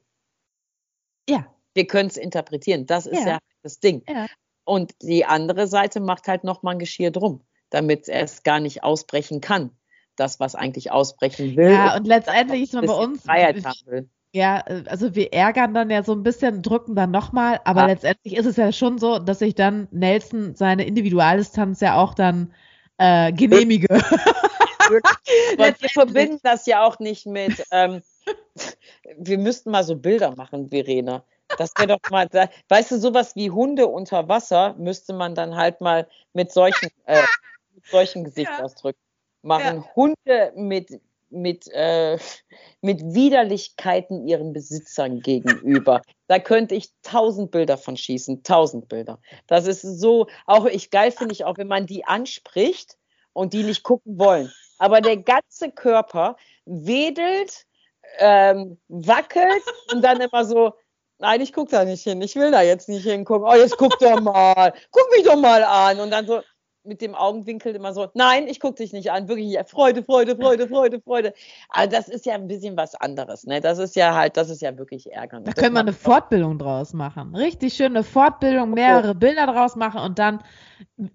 ja, 1.29 1.45
Wir 1.75 1.85
können 1.87 2.09
es 2.09 2.17
interpretieren. 2.17 2.85
Das 2.87 3.05
ist 3.05 3.21
Ja. 3.23 3.27
ja, 3.33 3.39
das 3.61 3.79
Ding. 3.79 4.03
Ja. 4.09 4.25
Und 4.65 4.93
die 5.01 5.25
andere 5.25 5.67
Seite 5.67 5.99
macht 5.99 6.27
halt 6.27 6.43
nochmal 6.43 6.75
ein 6.75 6.79
Geschirr 6.79 7.11
drum, 7.11 7.45
damit 7.69 8.07
es 8.09 8.43
gar 8.43 8.59
nicht 8.59 8.83
ausbrechen 8.83 9.39
kann. 9.41 9.75
Das, 10.19 10.39
was 10.39 10.55
eigentlich 10.55 10.91
ausbrechen 10.91 11.55
will. 11.55 11.71
ja, 11.71 11.95
und 11.95 12.05
letztendlich 12.05 12.63
ist 12.63 12.73
man 12.73 12.85
bei 12.85 12.93
uns, 12.93 13.23
Freiheit 13.23 13.63
haben 13.63 13.79
will. 13.85 14.09
ja, 14.33 14.61
äh, 14.67 14.83
also 14.87 15.15
wir 15.15 15.31
ärgern 15.33 15.73
dann 15.73 15.89
ja 15.89 16.03
so 16.03 16.11
ein 16.13 16.23
bisschen, 16.23 16.61
drücken 16.61 16.95
dann 16.95 17.11
nochmal, 17.11 17.61
aber 17.63 17.81
Ja. 17.81 17.87
letztendlich 17.87 18.35
ist 18.35 18.45
es 18.45 18.57
ja 18.57 18.71
schon 18.71 18.97
so, 18.97 19.19
dass 19.19 19.41
ich 19.41 19.55
dann 19.55 19.87
Nelson 19.91 20.55
seine 20.55 20.85
Individualdistanz 20.85 21.79
ja 21.79 21.95
auch 21.97 22.13
dann 22.13 22.53
äh, 22.97 23.31
genehmige. 23.31 23.87
Wir 24.89 25.73
verbinden 25.93 26.39
das 26.41 26.65
ja 26.65 26.83
auch 26.83 26.97
nicht 26.99 27.27
mit, 27.27 27.63
ähm, 27.71 28.01
wir 29.17 29.37
müssten 29.37 29.69
mal 29.69 29.83
so 29.83 29.95
Bilder 29.95 30.35
machen, 30.35 30.69
Verena. 30.69 31.23
Das 31.57 31.71
wäre 31.77 31.87
doch 31.89 32.09
mal, 32.09 32.27
weißt 32.69 32.91
du, 32.91 32.97
sowas 32.97 33.35
wie 33.35 33.51
Hunde 33.51 33.87
unter 33.87 34.27
Wasser 34.27 34.73
müsste 34.79 35.13
man 35.13 35.35
dann 35.35 35.55
halt 35.55 35.79
mal 35.79 36.07
mit 36.33 36.51
solchen, 36.51 36.89
äh, 37.05 37.21
mit 37.75 37.85
solchen 37.91 38.23
Gesichtsausdrücken 38.25 38.99
machen. 39.41 39.85
Hunde 39.95 40.53
mit, 40.55 41.01
mit, 41.29 41.67
äh, 41.73 42.17
mit 42.81 43.01
Widerlichkeiten 43.01 44.27
ihren 44.27 44.53
Besitzern 44.53 45.21
gegenüber. 45.21 46.01
Da 46.27 46.39
könnte 46.39 46.75
ich 46.75 46.89
tausend 47.01 47.51
Bilder 47.51 47.77
von 47.77 47.97
schießen, 47.97 48.43
tausend 48.43 48.87
Bilder. 48.89 49.19
Das 49.47 49.67
ist 49.67 49.81
so, 49.81 50.27
auch 50.45 50.65
ich 50.65 50.89
geil 50.91 51.11
finde 51.11 51.33
ich 51.33 51.45
auch, 51.45 51.57
wenn 51.57 51.67
man 51.67 51.85
die 51.85 52.05
anspricht 52.05 52.97
und 53.33 53.53
die 53.53 53.63
nicht 53.63 53.83
gucken 53.83 54.19
wollen. 54.19 54.51
Aber 54.77 55.01
der 55.01 55.17
ganze 55.17 55.71
Körper 55.71 56.35
wedelt, 56.65 57.65
ähm, 58.17 58.79
wackelt 58.87 59.63
und 59.91 60.01
dann 60.01 60.21
immer 60.21 60.45
so, 60.45 60.73
nein, 61.19 61.41
ich 61.41 61.53
gucke 61.53 61.71
da 61.71 61.85
nicht 61.85 62.03
hin, 62.03 62.21
ich 62.21 62.35
will 62.35 62.51
da 62.51 62.61
jetzt 62.61 62.89
nicht 62.89 63.03
hingucken. 63.03 63.47
Oh, 63.47 63.55
jetzt 63.55 63.77
guck 63.77 63.97
doch 63.99 64.19
mal, 64.21 64.73
guck 64.91 65.11
mich 65.11 65.23
doch 65.23 65.35
mal 65.35 65.63
an. 65.63 65.99
Und 65.99 66.11
dann 66.11 66.25
so 66.25 66.41
mit 66.83 67.01
dem 67.01 67.13
Augenwinkel 67.15 67.75
immer 67.75 67.93
so, 67.93 68.07
nein, 68.13 68.47
ich 68.47 68.59
gucke 68.59 68.75
dich 68.75 68.93
nicht 68.93 69.11
an, 69.11 69.27
wirklich 69.27 69.51
ja, 69.51 69.63
Freude, 69.63 70.03
Freude, 70.03 70.35
Freude, 70.35 70.67
Freude, 70.67 71.01
Freude. 71.01 71.33
Aber 71.69 71.87
das 71.87 72.07
ist 72.07 72.25
ja 72.25 72.35
ein 72.35 72.47
bisschen 72.47 72.77
was 72.77 72.95
anderes, 72.95 73.45
ne? 73.45 73.59
Das 73.61 73.77
ist 73.79 73.95
ja 73.95 74.15
halt, 74.15 74.37
das 74.37 74.49
ist 74.49 74.61
ja 74.61 74.77
wirklich 74.77 75.11
ärgernd. 75.11 75.47
Da 75.47 75.51
können 75.51 75.73
wir 75.73 75.81
eine 75.81 75.93
Fortbildung 75.93 76.57
draus 76.57 76.93
machen. 76.93 77.35
Richtig 77.35 77.73
schöne 77.73 78.03
Fortbildung, 78.03 78.71
mehrere 78.71 79.13
Bilder 79.15 79.45
draus 79.47 79.75
machen 79.75 80.01
und 80.01 80.19
dann 80.19 80.39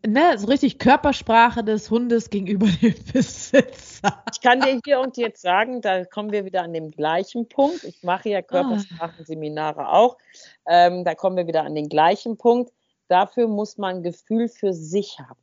ne, 0.07 0.37
so 0.39 0.47
richtig 0.47 0.79
Körpersprache 0.79 1.65
des 1.65 1.91
Hundes 1.91 2.31
gegenüber 2.31 2.67
dem 2.83 2.95
Besitzer. 3.13 4.23
Ich 4.33 4.41
kann 4.41 4.61
dir 4.61 4.81
hier 4.85 5.01
und 5.01 5.17
jetzt 5.17 5.41
sagen, 5.43 5.81
da 5.81 6.05
kommen 6.05 6.31
wir 6.33 6.45
wieder 6.45 6.63
an 6.63 6.73
den 6.73 6.91
gleichen 6.91 7.49
Punkt. 7.49 7.85
Ich 7.85 8.03
mache 8.03 8.29
Ah. 8.29 8.33
ja 8.33 8.43
Körpersprachenseminare 8.43 9.89
auch. 9.89 10.19
Ähm, 10.67 11.05
da 11.05 11.15
kommen 11.15 11.37
wir 11.37 11.47
wieder 11.47 11.65
an 11.65 11.75
den 11.75 11.89
gleichen 11.89 12.37
Punkt. 12.37 12.73
Dafür 13.09 13.49
muss 13.49 13.77
man 13.79 13.97
ein 13.97 14.03
Gefühl 14.03 14.49
für 14.49 14.73
sich 14.73 15.19
haben. 15.19 15.39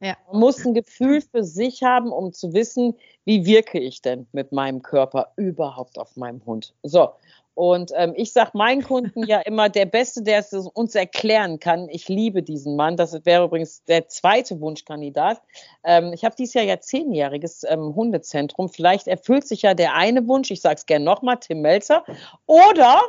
Ja. 0.00 0.16
Man 0.30 0.40
muss 0.40 0.64
ein 0.64 0.74
Gefühl 0.74 1.20
für 1.20 1.42
sich 1.42 1.82
haben, 1.82 2.12
um 2.12 2.32
zu 2.32 2.52
wissen, 2.52 2.94
wie 3.24 3.44
wirke 3.44 3.78
ich 3.80 4.00
denn 4.00 4.26
mit 4.32 4.52
meinem 4.52 4.82
Körper 4.82 5.32
überhaupt 5.36 5.98
auf 5.98 6.16
meinem 6.16 6.44
Hund. 6.46 6.74
So. 6.82 7.10
Und 7.58 7.90
ähm, 7.96 8.12
ich 8.14 8.32
sage 8.32 8.52
meinen 8.54 8.84
Kunden 8.84 9.26
ja 9.26 9.40
immer, 9.40 9.68
der 9.68 9.86
Beste, 9.86 10.22
der 10.22 10.38
es 10.38 10.52
uns 10.52 10.94
erklären 10.94 11.58
kann, 11.58 11.88
ich 11.88 12.08
liebe 12.08 12.44
diesen 12.44 12.76
Mann, 12.76 12.96
das 12.96 13.24
wäre 13.24 13.46
übrigens 13.46 13.82
der 13.82 14.06
zweite 14.06 14.60
Wunschkandidat. 14.60 15.42
Ähm, 15.82 16.12
ich 16.12 16.24
habe 16.24 16.36
dieses 16.36 16.54
Jahr 16.54 16.64
ja 16.64 16.78
zehnjähriges 16.78 17.64
ähm, 17.64 17.96
Hundezentrum. 17.96 18.68
Vielleicht 18.68 19.08
erfüllt 19.08 19.48
sich 19.48 19.62
ja 19.62 19.74
der 19.74 19.96
eine 19.96 20.28
Wunsch, 20.28 20.52
ich 20.52 20.60
sage 20.60 20.76
es 20.76 20.86
gerne 20.86 21.04
nochmal, 21.04 21.38
Tim 21.40 21.60
Melzer. 21.60 22.04
Oder 22.46 23.00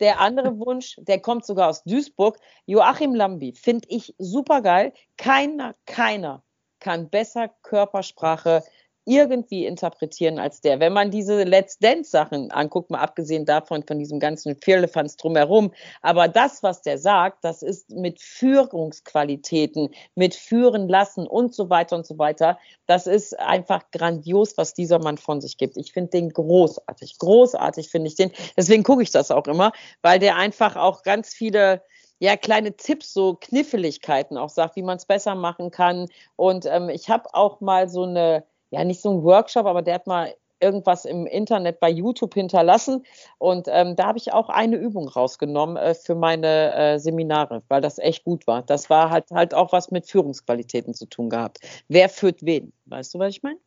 der 0.00 0.20
andere 0.20 0.58
Wunsch, 0.58 0.96
der 0.98 1.20
kommt 1.20 1.44
sogar 1.44 1.68
aus 1.68 1.84
Duisburg, 1.84 2.38
Joachim 2.66 3.14
Lambi, 3.14 3.52
finde 3.52 3.86
ich 3.88 4.14
super 4.18 4.62
geil. 4.62 4.92
Keiner, 5.16 5.74
keiner 5.86 6.42
kann 6.80 7.10
besser 7.10 7.48
Körpersprache 7.62 8.62
irgendwie 9.10 9.66
interpretieren 9.66 10.38
als 10.38 10.60
der. 10.60 10.78
Wenn 10.78 10.92
man 10.92 11.10
diese 11.10 11.42
Let's 11.42 11.78
Dance 11.78 12.10
Sachen 12.10 12.50
anguckt, 12.52 12.90
mal 12.90 13.00
abgesehen 13.00 13.44
davon, 13.44 13.82
von 13.82 13.98
diesem 13.98 14.20
ganzen 14.20 14.56
Firlefanz 14.56 15.16
drumherum, 15.16 15.72
aber 16.00 16.28
das, 16.28 16.62
was 16.62 16.82
der 16.82 16.98
sagt, 16.98 17.44
das 17.44 17.62
ist 17.62 17.90
mit 17.90 18.20
Führungsqualitäten, 18.20 19.90
mit 20.14 20.34
Führen 20.34 20.88
lassen 20.88 21.26
und 21.26 21.54
so 21.54 21.70
weiter 21.70 21.96
und 21.96 22.06
so 22.06 22.18
weiter. 22.18 22.58
Das 22.86 23.06
ist 23.06 23.38
einfach 23.38 23.90
grandios, 23.90 24.56
was 24.56 24.74
dieser 24.74 25.00
Mann 25.00 25.18
von 25.18 25.40
sich 25.40 25.56
gibt. 25.56 25.76
Ich 25.76 25.92
finde 25.92 26.10
den 26.10 26.30
großartig. 26.30 27.18
Großartig 27.18 27.88
finde 27.90 28.08
ich 28.08 28.14
den. 28.14 28.30
Deswegen 28.56 28.84
gucke 28.84 29.02
ich 29.02 29.10
das 29.10 29.30
auch 29.30 29.46
immer, 29.46 29.72
weil 30.02 30.18
der 30.20 30.36
einfach 30.36 30.76
auch 30.76 31.02
ganz 31.02 31.34
viele 31.34 31.82
ja, 32.20 32.36
kleine 32.36 32.76
Tipps, 32.76 33.14
so 33.14 33.34
Kniffeligkeiten 33.34 34.36
auch 34.36 34.50
sagt, 34.50 34.76
wie 34.76 34.82
man 34.82 34.98
es 34.98 35.06
besser 35.06 35.34
machen 35.34 35.70
kann. 35.70 36.06
Und 36.36 36.66
ähm, 36.66 36.90
ich 36.90 37.08
habe 37.08 37.34
auch 37.34 37.60
mal 37.62 37.88
so 37.88 38.04
eine, 38.04 38.44
ja, 38.70 38.84
nicht 38.84 39.00
so 39.00 39.10
ein 39.10 39.22
Workshop, 39.22 39.66
aber 39.66 39.82
der 39.82 39.94
hat 39.94 40.06
mal 40.06 40.34
irgendwas 40.60 41.04
im 41.04 41.26
Internet 41.26 41.80
bei 41.80 41.90
YouTube 41.90 42.34
hinterlassen. 42.34 43.04
Und 43.38 43.66
ähm, 43.68 43.96
da 43.96 44.06
habe 44.06 44.18
ich 44.18 44.32
auch 44.32 44.48
eine 44.48 44.76
Übung 44.76 45.08
rausgenommen 45.08 45.76
äh, 45.76 45.94
für 45.94 46.14
meine 46.14 46.74
äh, 46.74 46.98
Seminare, 46.98 47.62
weil 47.68 47.80
das 47.80 47.98
echt 47.98 48.24
gut 48.24 48.46
war. 48.46 48.62
Das 48.62 48.90
war 48.90 49.10
halt 49.10 49.30
halt 49.30 49.54
auch 49.54 49.72
was 49.72 49.90
mit 49.90 50.06
Führungsqualitäten 50.06 50.94
zu 50.94 51.06
tun 51.06 51.30
gehabt. 51.30 51.60
Wer 51.88 52.08
führt 52.08 52.44
wen? 52.44 52.72
Weißt 52.86 53.14
du, 53.14 53.18
was 53.18 53.30
ich 53.30 53.42
meine? 53.42 53.58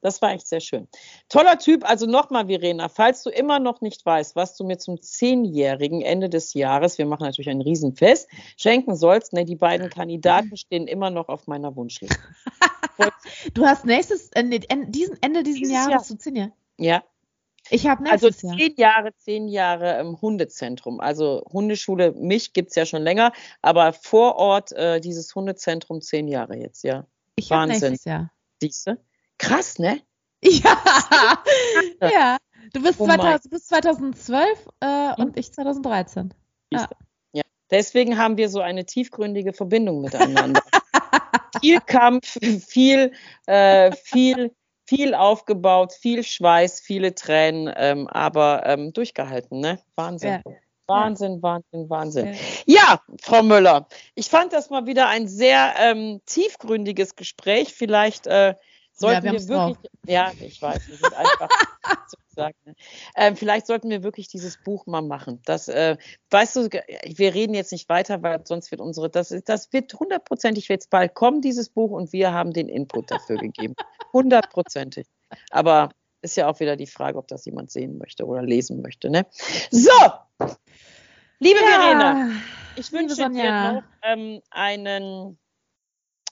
Das 0.00 0.22
war 0.22 0.30
echt 0.30 0.46
sehr 0.46 0.60
schön. 0.60 0.86
Toller 1.28 1.58
Typ. 1.58 1.88
Also 1.88 2.06
nochmal, 2.06 2.46
Verena, 2.46 2.88
falls 2.88 3.24
du 3.24 3.30
immer 3.30 3.58
noch 3.58 3.80
nicht 3.80 4.06
weißt, 4.06 4.36
was 4.36 4.56
du 4.56 4.64
mir 4.64 4.78
zum 4.78 5.02
zehnjährigen 5.02 6.02
Ende 6.02 6.28
des 6.28 6.54
Jahres, 6.54 6.98
wir 6.98 7.06
machen 7.06 7.24
natürlich 7.24 7.48
ein 7.48 7.60
Riesenfest, 7.60 8.28
schenken 8.56 8.94
sollst, 8.94 9.32
ne, 9.32 9.44
die 9.44 9.56
beiden 9.56 9.90
Kandidaten 9.90 10.56
stehen 10.56 10.86
immer 10.86 11.10
noch 11.10 11.28
auf 11.28 11.48
meiner 11.48 11.74
Wunschliste. 11.74 12.16
Du 13.54 13.64
hast 13.66 13.84
nächstes, 13.84 14.30
äh, 14.32 14.42
nee, 14.42 14.60
en- 14.68 14.90
diesen, 14.90 15.16
Ende 15.22 15.42
dieses 15.42 15.60
Dieses 15.60 15.74
Jahres 15.74 15.90
Jahr. 15.92 16.02
zu 16.04 16.16
zehn 16.18 16.36
Jahre. 16.36 16.52
Ja. 16.78 17.02
Ich 17.70 17.86
habe 17.86 18.08
Also 18.10 18.28
nächstes 18.28 18.50
zehn 18.56 18.74
Jahre, 18.76 19.14
zehn 19.16 19.48
Jahre 19.48 20.00
im 20.00 20.20
Hundezentrum. 20.20 21.00
Also 21.00 21.44
Hundeschule, 21.52 22.12
mich 22.12 22.52
gibt 22.54 22.70
es 22.70 22.76
ja 22.76 22.86
schon 22.86 23.02
länger, 23.02 23.32
aber 23.60 23.92
vor 23.92 24.36
Ort 24.36 24.72
äh, 24.72 25.00
dieses 25.00 25.34
Hundezentrum 25.34 26.00
zehn 26.00 26.28
Jahre 26.28 26.56
jetzt, 26.56 26.82
ja. 26.84 27.06
Ich 27.36 27.50
Wahnsinn. 27.50 27.90
nächstes 27.90 28.04
Jahr. 28.06 28.30
Siehst 28.60 28.86
du? 28.86 28.98
Krass, 29.38 29.78
ne? 29.78 30.00
Ja, 30.42 30.78
ja. 32.00 32.36
Du 32.72 32.82
bist, 32.82 33.00
Oh 33.00 33.06
mein. 33.06 33.18
2000, 33.18 33.44
du 33.44 33.48
bist 33.50 33.68
2012 33.68 34.68
äh, 34.80 35.14
und 35.20 35.38
ich 35.38 35.52
2013. 35.52 36.32
Ja. 36.72 36.88
Ja. 37.32 37.42
Deswegen 37.70 38.18
haben 38.18 38.36
wir 38.36 38.48
so 38.48 38.60
eine 38.60 38.86
tiefgründige 38.86 39.52
Verbindung 39.52 40.00
miteinander. 40.00 40.62
viel 41.60 41.80
Kampf, 41.80 42.38
viel, 42.66 43.12
äh, 43.46 43.92
viel, 43.92 44.52
viel 44.86 45.14
aufgebaut, 45.14 45.92
viel 45.92 46.22
Schweiß, 46.22 46.80
viele 46.80 47.14
Tränen, 47.14 47.72
ähm, 47.76 48.08
aber 48.08 48.62
ähm, 48.66 48.92
durchgehalten, 48.92 49.60
ne? 49.60 49.78
Wahnsinn. 49.96 50.42
Ja. 50.44 50.52
Wahnsinn, 50.86 51.42
Wahnsinn, 51.42 51.90
Wahnsinn. 51.90 52.34
Ja. 52.66 52.78
Ja, 52.78 53.02
Frau 53.20 53.42
Müller, 53.42 53.86
ich 54.14 54.28
fand 54.28 54.54
das 54.54 54.70
mal 54.70 54.86
wieder 54.86 55.08
ein 55.08 55.28
sehr 55.28 55.74
ähm, 55.78 56.22
tiefgründiges 56.24 57.14
Gespräch. 57.14 57.74
Vielleicht 57.74 58.26
äh, 58.26 58.54
sollten 58.94 59.24
wir 59.24 59.32
wir, 59.32 59.38
haben's 59.38 59.48
wirklich, 59.48 59.90
ja, 60.06 60.32
ich 60.40 60.62
weiß, 60.62 60.88
wir 60.88 60.96
sind 60.96 61.14
einfach 61.14 61.48
sozusagen, 62.38 62.56
ne? 62.64 62.74
ähm, 63.16 63.36
vielleicht 63.36 63.66
sollten 63.66 63.90
wir 63.90 64.02
wirklich 64.02 64.28
dieses 64.28 64.58
Buch 64.58 64.86
mal 64.86 65.02
machen. 65.02 65.40
Das, 65.44 65.68
äh, 65.68 65.96
weißt 66.30 66.56
du, 66.56 66.68
wir 66.68 67.34
reden 67.34 67.54
jetzt 67.54 67.72
nicht 67.72 67.88
weiter, 67.88 68.22
weil 68.22 68.40
sonst 68.46 68.70
wird 68.70 68.80
unsere, 68.80 69.10
das, 69.10 69.34
das 69.44 69.72
wird 69.72 69.92
hundertprozentig 69.94 70.68
jetzt 70.68 70.90
bald 70.90 71.14
kommen, 71.14 71.40
dieses 71.40 71.68
Buch, 71.68 71.90
und 71.90 72.12
wir 72.12 72.32
haben 72.32 72.52
den 72.52 72.68
Input 72.68 73.10
dafür 73.10 73.36
gegeben. 73.38 73.74
Hundertprozentig. 74.12 75.06
Aber 75.50 75.90
ist 76.22 76.36
ja 76.36 76.48
auch 76.48 76.58
wieder 76.60 76.76
die 76.76 76.86
Frage, 76.86 77.18
ob 77.18 77.28
das 77.28 77.44
jemand 77.44 77.70
sehen 77.70 77.98
möchte 77.98 78.26
oder 78.26 78.42
lesen 78.42 78.82
möchte. 78.82 79.10
Ne? 79.10 79.26
So, 79.70 79.90
liebe 81.38 81.60
Verena, 81.60 82.30
ich 82.76 82.92
wünsche 82.92 83.16
dir 83.16 83.28
noch 83.28 83.82
ähm, 84.02 84.40
einen 84.50 85.38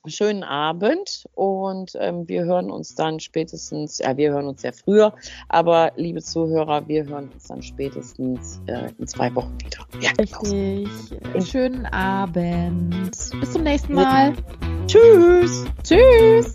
schönen 0.08 0.42
Abend 0.42 1.26
und 1.34 1.92
ähm, 1.98 2.28
wir 2.28 2.44
hören 2.44 2.70
uns 2.70 2.94
dann 2.94 3.20
spätestens, 3.20 3.98
ja, 3.98 4.16
wir 4.16 4.32
hören 4.32 4.46
uns 4.46 4.62
ja 4.62 4.72
früher, 4.72 5.14
aber 5.48 5.92
liebe 5.96 6.22
Zuhörer, 6.22 6.86
wir 6.88 7.06
hören 7.06 7.30
uns 7.32 7.44
dann 7.44 7.62
spätestens 7.62 8.60
äh, 8.66 8.90
in 8.98 9.06
zwei 9.06 9.34
Wochen 9.34 9.56
wieder. 9.60 9.86
Ja, 10.00 10.12
genau. 10.16 10.40
Richtig. 10.40 11.50
Schönen 11.50 11.86
Abend. 11.86 13.16
Bis 13.40 13.52
zum 13.52 13.62
nächsten 13.62 13.94
Mal. 13.94 14.34
Tschüss. 14.86 15.64
Tschüss. 15.82 16.54